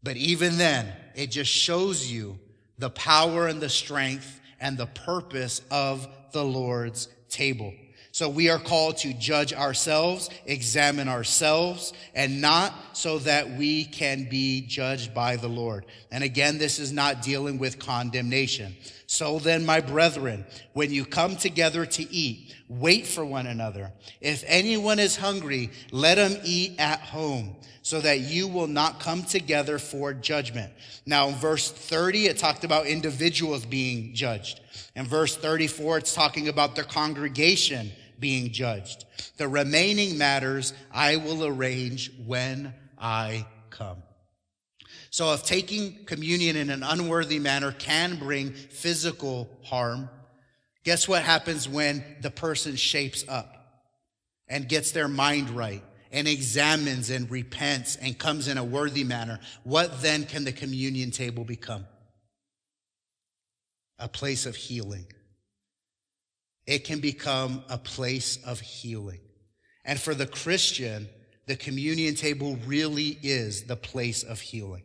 But 0.00 0.16
even 0.16 0.58
then, 0.58 0.92
it 1.16 1.32
just 1.32 1.50
shows 1.50 2.08
you 2.10 2.38
the 2.78 2.90
power 2.90 3.48
and 3.48 3.60
the 3.60 3.68
strength 3.68 4.40
and 4.60 4.78
the 4.78 4.86
purpose 4.86 5.60
of 5.72 6.06
the 6.30 6.44
Lord's 6.44 7.08
table. 7.28 7.74
So 8.12 8.28
we 8.28 8.50
are 8.50 8.58
called 8.58 8.98
to 8.98 9.14
judge 9.14 9.52
ourselves, 9.52 10.30
examine 10.44 11.08
ourselves, 11.08 11.92
and 12.14 12.40
not 12.40 12.74
so 12.92 13.18
that 13.20 13.50
we 13.50 13.84
can 13.84 14.28
be 14.28 14.62
judged 14.62 15.14
by 15.14 15.36
the 15.36 15.48
Lord. 15.48 15.86
And 16.10 16.24
again, 16.24 16.58
this 16.58 16.80
is 16.80 16.92
not 16.92 17.22
dealing 17.22 17.58
with 17.58 17.78
condemnation. 17.78 18.74
So 19.06 19.38
then, 19.38 19.64
my 19.64 19.80
brethren, 19.80 20.44
when 20.72 20.92
you 20.92 21.04
come 21.04 21.36
together 21.36 21.86
to 21.86 22.12
eat, 22.12 22.54
wait 22.68 23.06
for 23.06 23.24
one 23.24 23.46
another. 23.46 23.92
If 24.20 24.44
anyone 24.46 24.98
is 24.98 25.16
hungry, 25.16 25.70
let 25.92 26.18
him 26.18 26.40
eat 26.44 26.78
at 26.78 27.00
home 27.00 27.56
so 27.82 28.00
that 28.00 28.20
you 28.20 28.46
will 28.46 28.66
not 28.66 29.00
come 29.00 29.22
together 29.22 29.78
for 29.78 30.12
judgment. 30.12 30.72
Now, 31.06 31.28
in 31.28 31.34
verse 31.36 31.70
30, 31.70 32.26
it 32.26 32.38
talked 32.38 32.62
about 32.62 32.86
individuals 32.86 33.64
being 33.64 34.14
judged. 34.14 34.60
In 34.94 35.06
verse 35.06 35.36
34, 35.36 35.98
it's 35.98 36.14
talking 36.14 36.48
about 36.48 36.76
the 36.76 36.84
congregation 36.84 37.90
being 38.20 38.52
judged. 38.52 39.04
The 39.38 39.48
remaining 39.48 40.18
matters 40.18 40.72
I 40.92 41.16
will 41.16 41.44
arrange 41.44 42.12
when 42.26 42.74
I 42.98 43.46
come. 43.70 44.02
So 45.10 45.32
if 45.32 45.44
taking 45.44 46.04
communion 46.04 46.56
in 46.56 46.70
an 46.70 46.82
unworthy 46.82 47.38
manner 47.38 47.72
can 47.72 48.16
bring 48.16 48.52
physical 48.52 49.50
harm, 49.64 50.08
guess 50.84 51.08
what 51.08 51.22
happens 51.22 51.68
when 51.68 52.04
the 52.20 52.30
person 52.30 52.76
shapes 52.76 53.24
up 53.28 53.56
and 54.46 54.68
gets 54.68 54.92
their 54.92 55.08
mind 55.08 55.50
right 55.50 55.82
and 56.12 56.28
examines 56.28 57.10
and 57.10 57.30
repents 57.30 57.96
and 57.96 58.18
comes 58.18 58.46
in 58.46 58.56
a 58.56 58.64
worthy 58.64 59.02
manner? 59.02 59.40
What 59.64 60.00
then 60.00 60.26
can 60.26 60.44
the 60.44 60.52
communion 60.52 61.10
table 61.10 61.44
become? 61.44 61.86
A 63.98 64.08
place 64.08 64.46
of 64.46 64.54
healing 64.54 65.06
it 66.70 66.84
can 66.84 67.00
become 67.00 67.64
a 67.68 67.76
place 67.76 68.38
of 68.46 68.60
healing. 68.60 69.18
And 69.84 70.00
for 70.00 70.14
the 70.14 70.26
Christian, 70.26 71.08
the 71.46 71.56
communion 71.56 72.14
table 72.14 72.56
really 72.64 73.18
is 73.24 73.64
the 73.64 73.74
place 73.74 74.22
of 74.22 74.40
healing. 74.40 74.84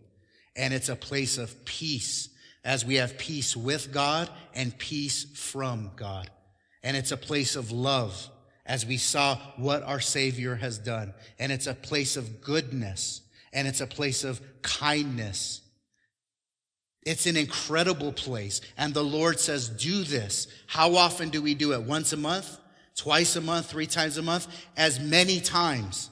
And 0.55 0.73
it's 0.73 0.89
a 0.89 0.95
place 0.95 1.37
of 1.37 1.63
peace 1.63 2.29
as 2.63 2.83
we 2.83 2.95
have 2.95 3.19
peace 3.19 3.55
with 3.55 3.93
God 3.93 4.31
and 4.55 4.75
peace 4.79 5.25
from 5.35 5.91
God. 5.95 6.27
And 6.81 6.97
it's 6.97 7.11
a 7.11 7.17
place 7.17 7.55
of 7.55 7.71
love 7.71 8.31
as 8.65 8.83
we 8.83 8.97
saw 8.97 9.37
what 9.55 9.83
our 9.83 9.99
Savior 9.99 10.55
has 10.55 10.79
done. 10.79 11.13
And 11.37 11.51
it's 11.51 11.67
a 11.67 11.75
place 11.75 12.17
of 12.17 12.41
goodness 12.41 13.21
and 13.53 13.67
it's 13.67 13.81
a 13.81 13.87
place 13.87 14.23
of 14.23 14.41
kindness 14.63 15.61
it's 17.05 17.27
an 17.27 17.37
incredible 17.37 18.11
place. 18.11 18.61
And 18.77 18.93
the 18.93 19.03
Lord 19.03 19.39
says, 19.39 19.69
do 19.69 20.03
this. 20.03 20.47
How 20.65 20.95
often 20.95 21.29
do 21.29 21.41
we 21.41 21.53
do 21.53 21.73
it? 21.73 21.83
Once 21.83 22.11
a 22.13 22.17
month? 22.17 22.57
Twice 22.97 23.35
a 23.35 23.41
month? 23.41 23.67
Three 23.67 23.85
times 23.85 24.17
a 24.17 24.23
month? 24.23 24.47
As 24.75 24.99
many 24.99 25.39
times. 25.39 26.09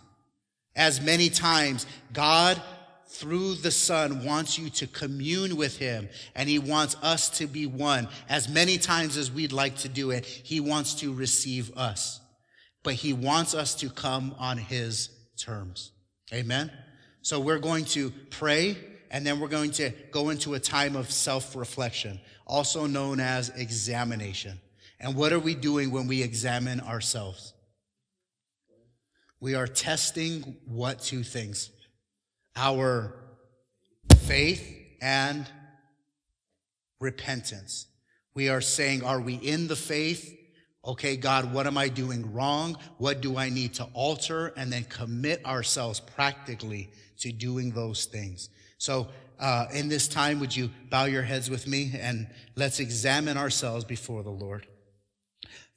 As 0.76 1.02
many 1.02 1.30
times. 1.30 1.88
God, 2.14 2.62
through 3.08 3.56
the 3.56 3.72
Son, 3.72 4.24
wants 4.24 4.60
you 4.60 4.70
to 4.70 4.88
commune 4.88 5.56
with 5.56 5.78
Him. 5.78 6.10
And 6.36 6.48
He 6.48 6.60
wants 6.60 6.96
us 7.02 7.28
to 7.40 7.48
be 7.48 7.66
one. 7.66 8.08
As 8.30 8.48
many 8.48 8.78
times 8.78 9.18
as 9.18 9.32
we'd 9.32 9.52
like 9.52 9.78
to 9.78 9.90
do 9.90 10.12
it, 10.12 10.26
He 10.26 10.60
wants 10.60 10.94
to 10.96 11.12
receive 11.12 11.76
us. 11.76 12.22
But 12.84 12.96
He 12.96 13.14
wants 13.14 13.56
us 13.56 13.74
to 13.76 13.90
come 13.90 14.36
on 14.38 14.60
His 14.60 15.10
terms. 15.38 15.92
Amen? 16.32 16.72
So 17.24 17.40
we're 17.40 17.60
going 17.60 17.86
to 17.86 18.12
pray 18.30 18.78
and 19.14 19.26
then 19.26 19.40
we're 19.40 19.48
going 19.48 19.70
to 19.72 19.92
go 20.12 20.30
into 20.30 20.56
a 20.56 20.60
time 20.60 20.96
of 20.96 21.12
self 21.12 21.56
reflection, 21.56 22.20
also 22.48 22.88
known 22.88 23.20
as 23.20 23.50
examination. 23.50 24.60
And 25.00 25.16
what 25.16 25.32
are 25.32 25.40
we 25.40 25.54
doing 25.54 25.92
when 25.92 26.08
we 26.08 26.24
examine 26.24 26.82
ourselves? 26.82 27.54
We 29.40 29.54
are 29.54 29.68
testing 29.68 30.58
what 30.66 31.00
two 31.00 31.24
things? 31.24 31.70
Our 32.56 33.14
faith 34.18 34.64
and 35.00 35.48
repentance. 37.00 37.86
We 38.34 38.50
are 38.50 38.62
saying, 38.62 39.04
are 39.04 39.22
we 39.22 39.36
in 39.36 39.68
the 39.68 39.76
faith? 39.76 40.36
Okay, 40.86 41.18
God, 41.18 41.54
what 41.54 41.68
am 41.68 41.78
I 41.78 41.88
doing 41.88 42.34
wrong? 42.34 42.78
What 42.98 43.22
do 43.22 43.38
I 43.38 43.50
need 43.50 43.76
to 43.76 43.88
alter? 43.94 44.54
And 44.58 44.74
then 44.74 44.86
commit 44.86 45.46
ourselves 45.46 46.00
practically 46.00 46.90
to 47.20 47.32
doing 47.32 47.72
those 47.72 48.06
things. 48.06 48.50
So, 48.84 49.08
uh, 49.40 49.68
in 49.74 49.88
this 49.88 50.10
time, 50.10 50.42
would 50.42 50.54
you 50.54 50.70
bow 50.90 51.06
your 51.06 51.22
heads 51.22 51.50
with 51.50 51.68
me 51.68 51.94
and 51.98 52.28
let's 52.58 52.82
examine 52.82 53.38
ourselves 53.38 53.86
before 53.86 54.24
the 54.24 54.30
Lord. 54.30 54.68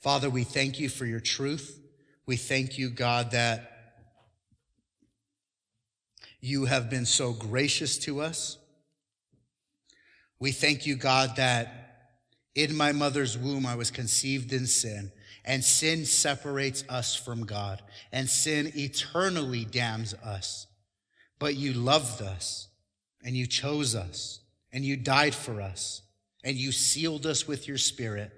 Father, 0.01 0.29
we 0.29 0.43
thank 0.43 0.81
you 0.81 0.89
for 0.89 1.07
your 1.07 1.21
truth. 1.21 1.81
We 2.27 2.35
thank 2.37 2.79
you, 2.79 2.91
God, 2.91 3.31
that 3.31 3.71
you 6.41 6.65
have 6.65 6.91
been 6.91 7.07
so 7.07 7.33
gracious 7.33 7.97
to 7.99 8.23
us. 8.23 8.59
We 10.41 10.51
thank 10.51 10.85
you, 10.85 10.97
God, 10.97 11.37
that 11.37 12.17
in 12.57 12.77
my 12.77 12.91
mother's 12.91 13.39
womb 13.39 13.67
I 13.67 13.77
was 13.77 13.93
conceived 13.93 14.53
in 14.53 14.67
sin, 14.67 15.13
and 15.45 15.63
sin 15.63 16.07
separates 16.07 16.83
us 16.89 17.15
from 17.15 17.45
God, 17.45 17.83
and 18.11 18.29
sin 18.29 18.73
eternally 18.75 19.65
damns 19.65 20.13
us. 20.13 20.67
But 21.39 21.55
you 21.55 21.73
loved 21.73 22.21
us 22.21 22.66
and 23.27 23.37
you 23.37 23.45
chose 23.45 23.97
us 23.97 24.39
and 24.73 24.85
you 24.85 24.97
died 24.97 25.35
for 25.35 25.61
us 25.61 26.01
and 26.45 26.57
you 26.57 26.71
sealed 26.71 27.27
us 27.27 27.49
with 27.49 27.67
your 27.67 27.77
spirit 27.77 28.31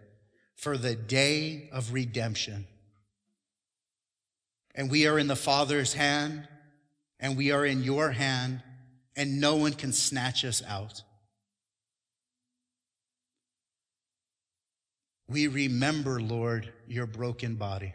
for 0.57 0.79
the 0.79 0.97
day 0.97 1.69
of 1.73 1.93
redemption. 1.93 2.67
And 4.75 4.91
we 4.91 5.07
are 5.07 5.19
in 5.19 5.27
the 5.27 5.37
Father's 5.37 5.93
hand, 5.93 6.49
and 7.21 7.37
we 7.37 7.51
are 7.51 7.67
in 7.67 7.83
your 7.83 8.13
hand, 8.13 8.63
and 9.15 9.41
no 9.41 9.57
one 9.57 9.75
can 9.75 9.93
snatch 9.93 10.45
us 10.45 10.63
out. 10.67 11.03
We 15.29 15.49
remember, 15.49 16.21
Lord, 16.21 16.73
your 16.87 17.07
broken 17.07 17.57
body. 17.57 17.93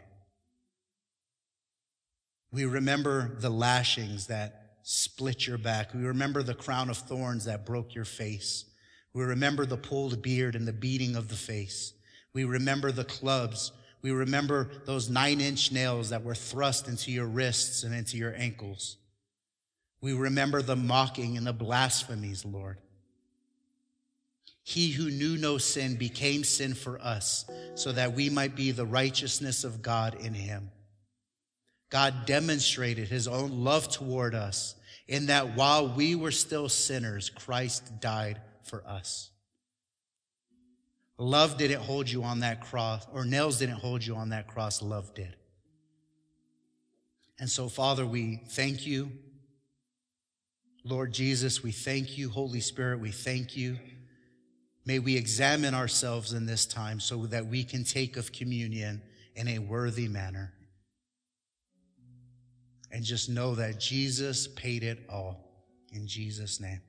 We 2.52 2.66
remember 2.66 3.34
the 3.40 3.50
lashings 3.50 4.28
that 4.28 4.63
split 4.84 5.46
your 5.46 5.56
back. 5.56 5.94
We 5.94 6.04
remember 6.04 6.42
the 6.42 6.54
crown 6.54 6.90
of 6.90 6.98
thorns 6.98 7.46
that 7.46 7.64
broke 7.64 7.94
your 7.94 8.04
face. 8.04 8.66
We 9.14 9.24
remember 9.24 9.64
the 9.64 9.78
pulled 9.78 10.22
beard 10.22 10.54
and 10.54 10.68
the 10.68 10.72
beating 10.72 11.16
of 11.16 11.28
the 11.28 11.34
face. 11.34 11.94
We 12.34 12.44
remember 12.44 12.92
the 12.92 13.04
clubs. 13.04 13.72
We 14.02 14.10
remember 14.10 14.70
those 14.84 15.08
nine 15.08 15.40
inch 15.40 15.72
nails 15.72 16.10
that 16.10 16.22
were 16.22 16.34
thrust 16.34 16.86
into 16.86 17.10
your 17.10 17.26
wrists 17.26 17.82
and 17.82 17.94
into 17.94 18.18
your 18.18 18.34
ankles. 18.36 18.98
We 20.02 20.12
remember 20.12 20.60
the 20.60 20.76
mocking 20.76 21.38
and 21.38 21.46
the 21.46 21.54
blasphemies, 21.54 22.44
Lord. 22.44 22.76
He 24.62 24.90
who 24.90 25.10
knew 25.10 25.38
no 25.38 25.56
sin 25.56 25.96
became 25.96 26.44
sin 26.44 26.74
for 26.74 27.00
us 27.00 27.46
so 27.74 27.92
that 27.92 28.12
we 28.12 28.28
might 28.28 28.54
be 28.54 28.70
the 28.70 28.84
righteousness 28.84 29.64
of 29.64 29.80
God 29.80 30.16
in 30.20 30.34
him. 30.34 30.70
God 31.90 32.26
demonstrated 32.26 33.08
his 33.08 33.28
own 33.28 33.64
love 33.64 33.88
toward 33.88 34.34
us 34.34 34.74
in 35.06 35.26
that 35.26 35.56
while 35.56 35.88
we 35.88 36.14
were 36.14 36.30
still 36.30 36.68
sinners, 36.68 37.30
Christ 37.30 38.00
died 38.00 38.40
for 38.62 38.86
us. 38.86 39.30
Love 41.18 41.58
didn't 41.58 41.80
hold 41.80 42.10
you 42.10 42.24
on 42.24 42.40
that 42.40 42.60
cross, 42.60 43.06
or 43.12 43.24
nails 43.24 43.58
didn't 43.58 43.76
hold 43.76 44.04
you 44.04 44.16
on 44.16 44.30
that 44.30 44.48
cross, 44.48 44.82
love 44.82 45.14
did. 45.14 45.36
And 47.38 47.48
so, 47.48 47.68
Father, 47.68 48.06
we 48.06 48.40
thank 48.48 48.86
you. 48.86 49.12
Lord 50.82 51.12
Jesus, 51.12 51.62
we 51.62 51.72
thank 51.72 52.18
you. 52.18 52.30
Holy 52.30 52.60
Spirit, 52.60 53.00
we 53.00 53.10
thank 53.10 53.56
you. 53.56 53.78
May 54.86 54.98
we 54.98 55.16
examine 55.16 55.74
ourselves 55.74 56.32
in 56.32 56.46
this 56.46 56.66
time 56.66 57.00
so 57.00 57.26
that 57.26 57.46
we 57.46 57.64
can 57.64 57.84
take 57.84 58.16
of 58.16 58.32
communion 58.32 59.02
in 59.34 59.48
a 59.48 59.58
worthy 59.58 60.08
manner. 60.08 60.53
And 62.94 63.02
just 63.02 63.28
know 63.28 63.56
that 63.56 63.80
Jesus 63.80 64.46
paid 64.46 64.84
it 64.84 65.00
all. 65.08 65.40
In 65.92 66.06
Jesus' 66.06 66.60
name. 66.60 66.80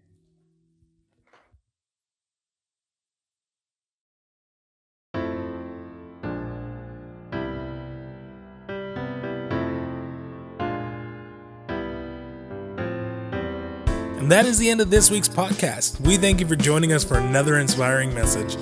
And 14.26 14.32
that 14.32 14.46
is 14.46 14.60
the 14.60 14.70
end 14.70 14.82
of 14.82 14.92
this 14.92 15.10
week's 15.10 15.28
podcast. 15.28 16.00
We 16.02 16.18
thank 16.18 16.40
you 16.40 16.48
for 16.48 16.56
joining 16.56 16.94
us 16.94 17.04
for 17.04 17.18
another 17.18 17.58
inspiring 17.58 18.14
message. 18.14 18.58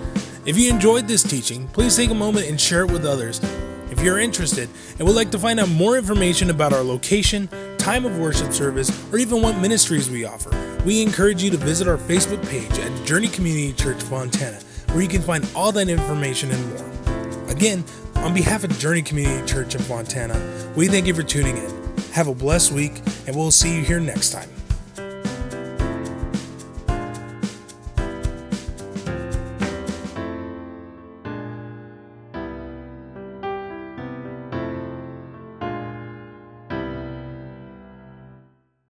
If 0.45 0.57
you 0.57 0.69
enjoyed 0.69 1.09
this 1.09 1.23
teaching, 1.23 1.67
please 1.67 1.97
take 1.97 2.09
a 2.09 2.15
moment 2.15 2.47
and 2.47 2.59
share 2.59 2.85
it 2.85 2.91
with 2.91 3.05
others. 3.05 3.41
If 4.03 4.07
you're 4.07 4.19
interested 4.19 4.67
and 4.99 5.07
would 5.07 5.15
like 5.15 5.31
to 5.31 5.39
find 5.39 5.61
out 5.61 5.69
more 5.69 5.97
information 5.97 6.49
about 6.49 6.73
our 6.73 6.83
location, 6.83 7.47
time 7.77 8.03
of 8.03 8.17
worship 8.17 8.51
service, 8.51 8.91
or 9.13 9.17
even 9.17 9.41
what 9.41 9.57
ministries 9.59 10.09
we 10.09 10.25
offer, 10.25 10.49
we 10.85 11.01
encourage 11.01 11.41
you 11.41 11.49
to 11.51 11.55
visit 11.55 11.87
our 11.87 11.97
Facebook 11.97 12.45
page 12.49 12.69
at 12.79 13.05
Journey 13.05 13.29
Community 13.29 13.71
Church 13.71 14.03
Fontana, 14.03 14.59
where 14.91 15.01
you 15.01 15.07
can 15.07 15.21
find 15.21 15.49
all 15.55 15.71
that 15.71 15.87
information 15.87 16.51
and 16.51 16.69
more. 16.69 17.49
Again, 17.49 17.85
on 18.15 18.33
behalf 18.33 18.65
of 18.65 18.77
Journey 18.77 19.03
Community 19.03 19.47
Church 19.47 19.73
in 19.73 19.79
Fontana, 19.79 20.35
we 20.75 20.89
thank 20.89 21.07
you 21.07 21.13
for 21.13 21.23
tuning 21.23 21.55
in. 21.55 21.97
Have 22.11 22.27
a 22.27 22.35
blessed 22.35 22.73
week, 22.73 23.01
and 23.25 23.37
we'll 23.37 23.51
see 23.51 23.73
you 23.73 23.83
here 23.83 24.01
next 24.01 24.31
time. 24.31 24.49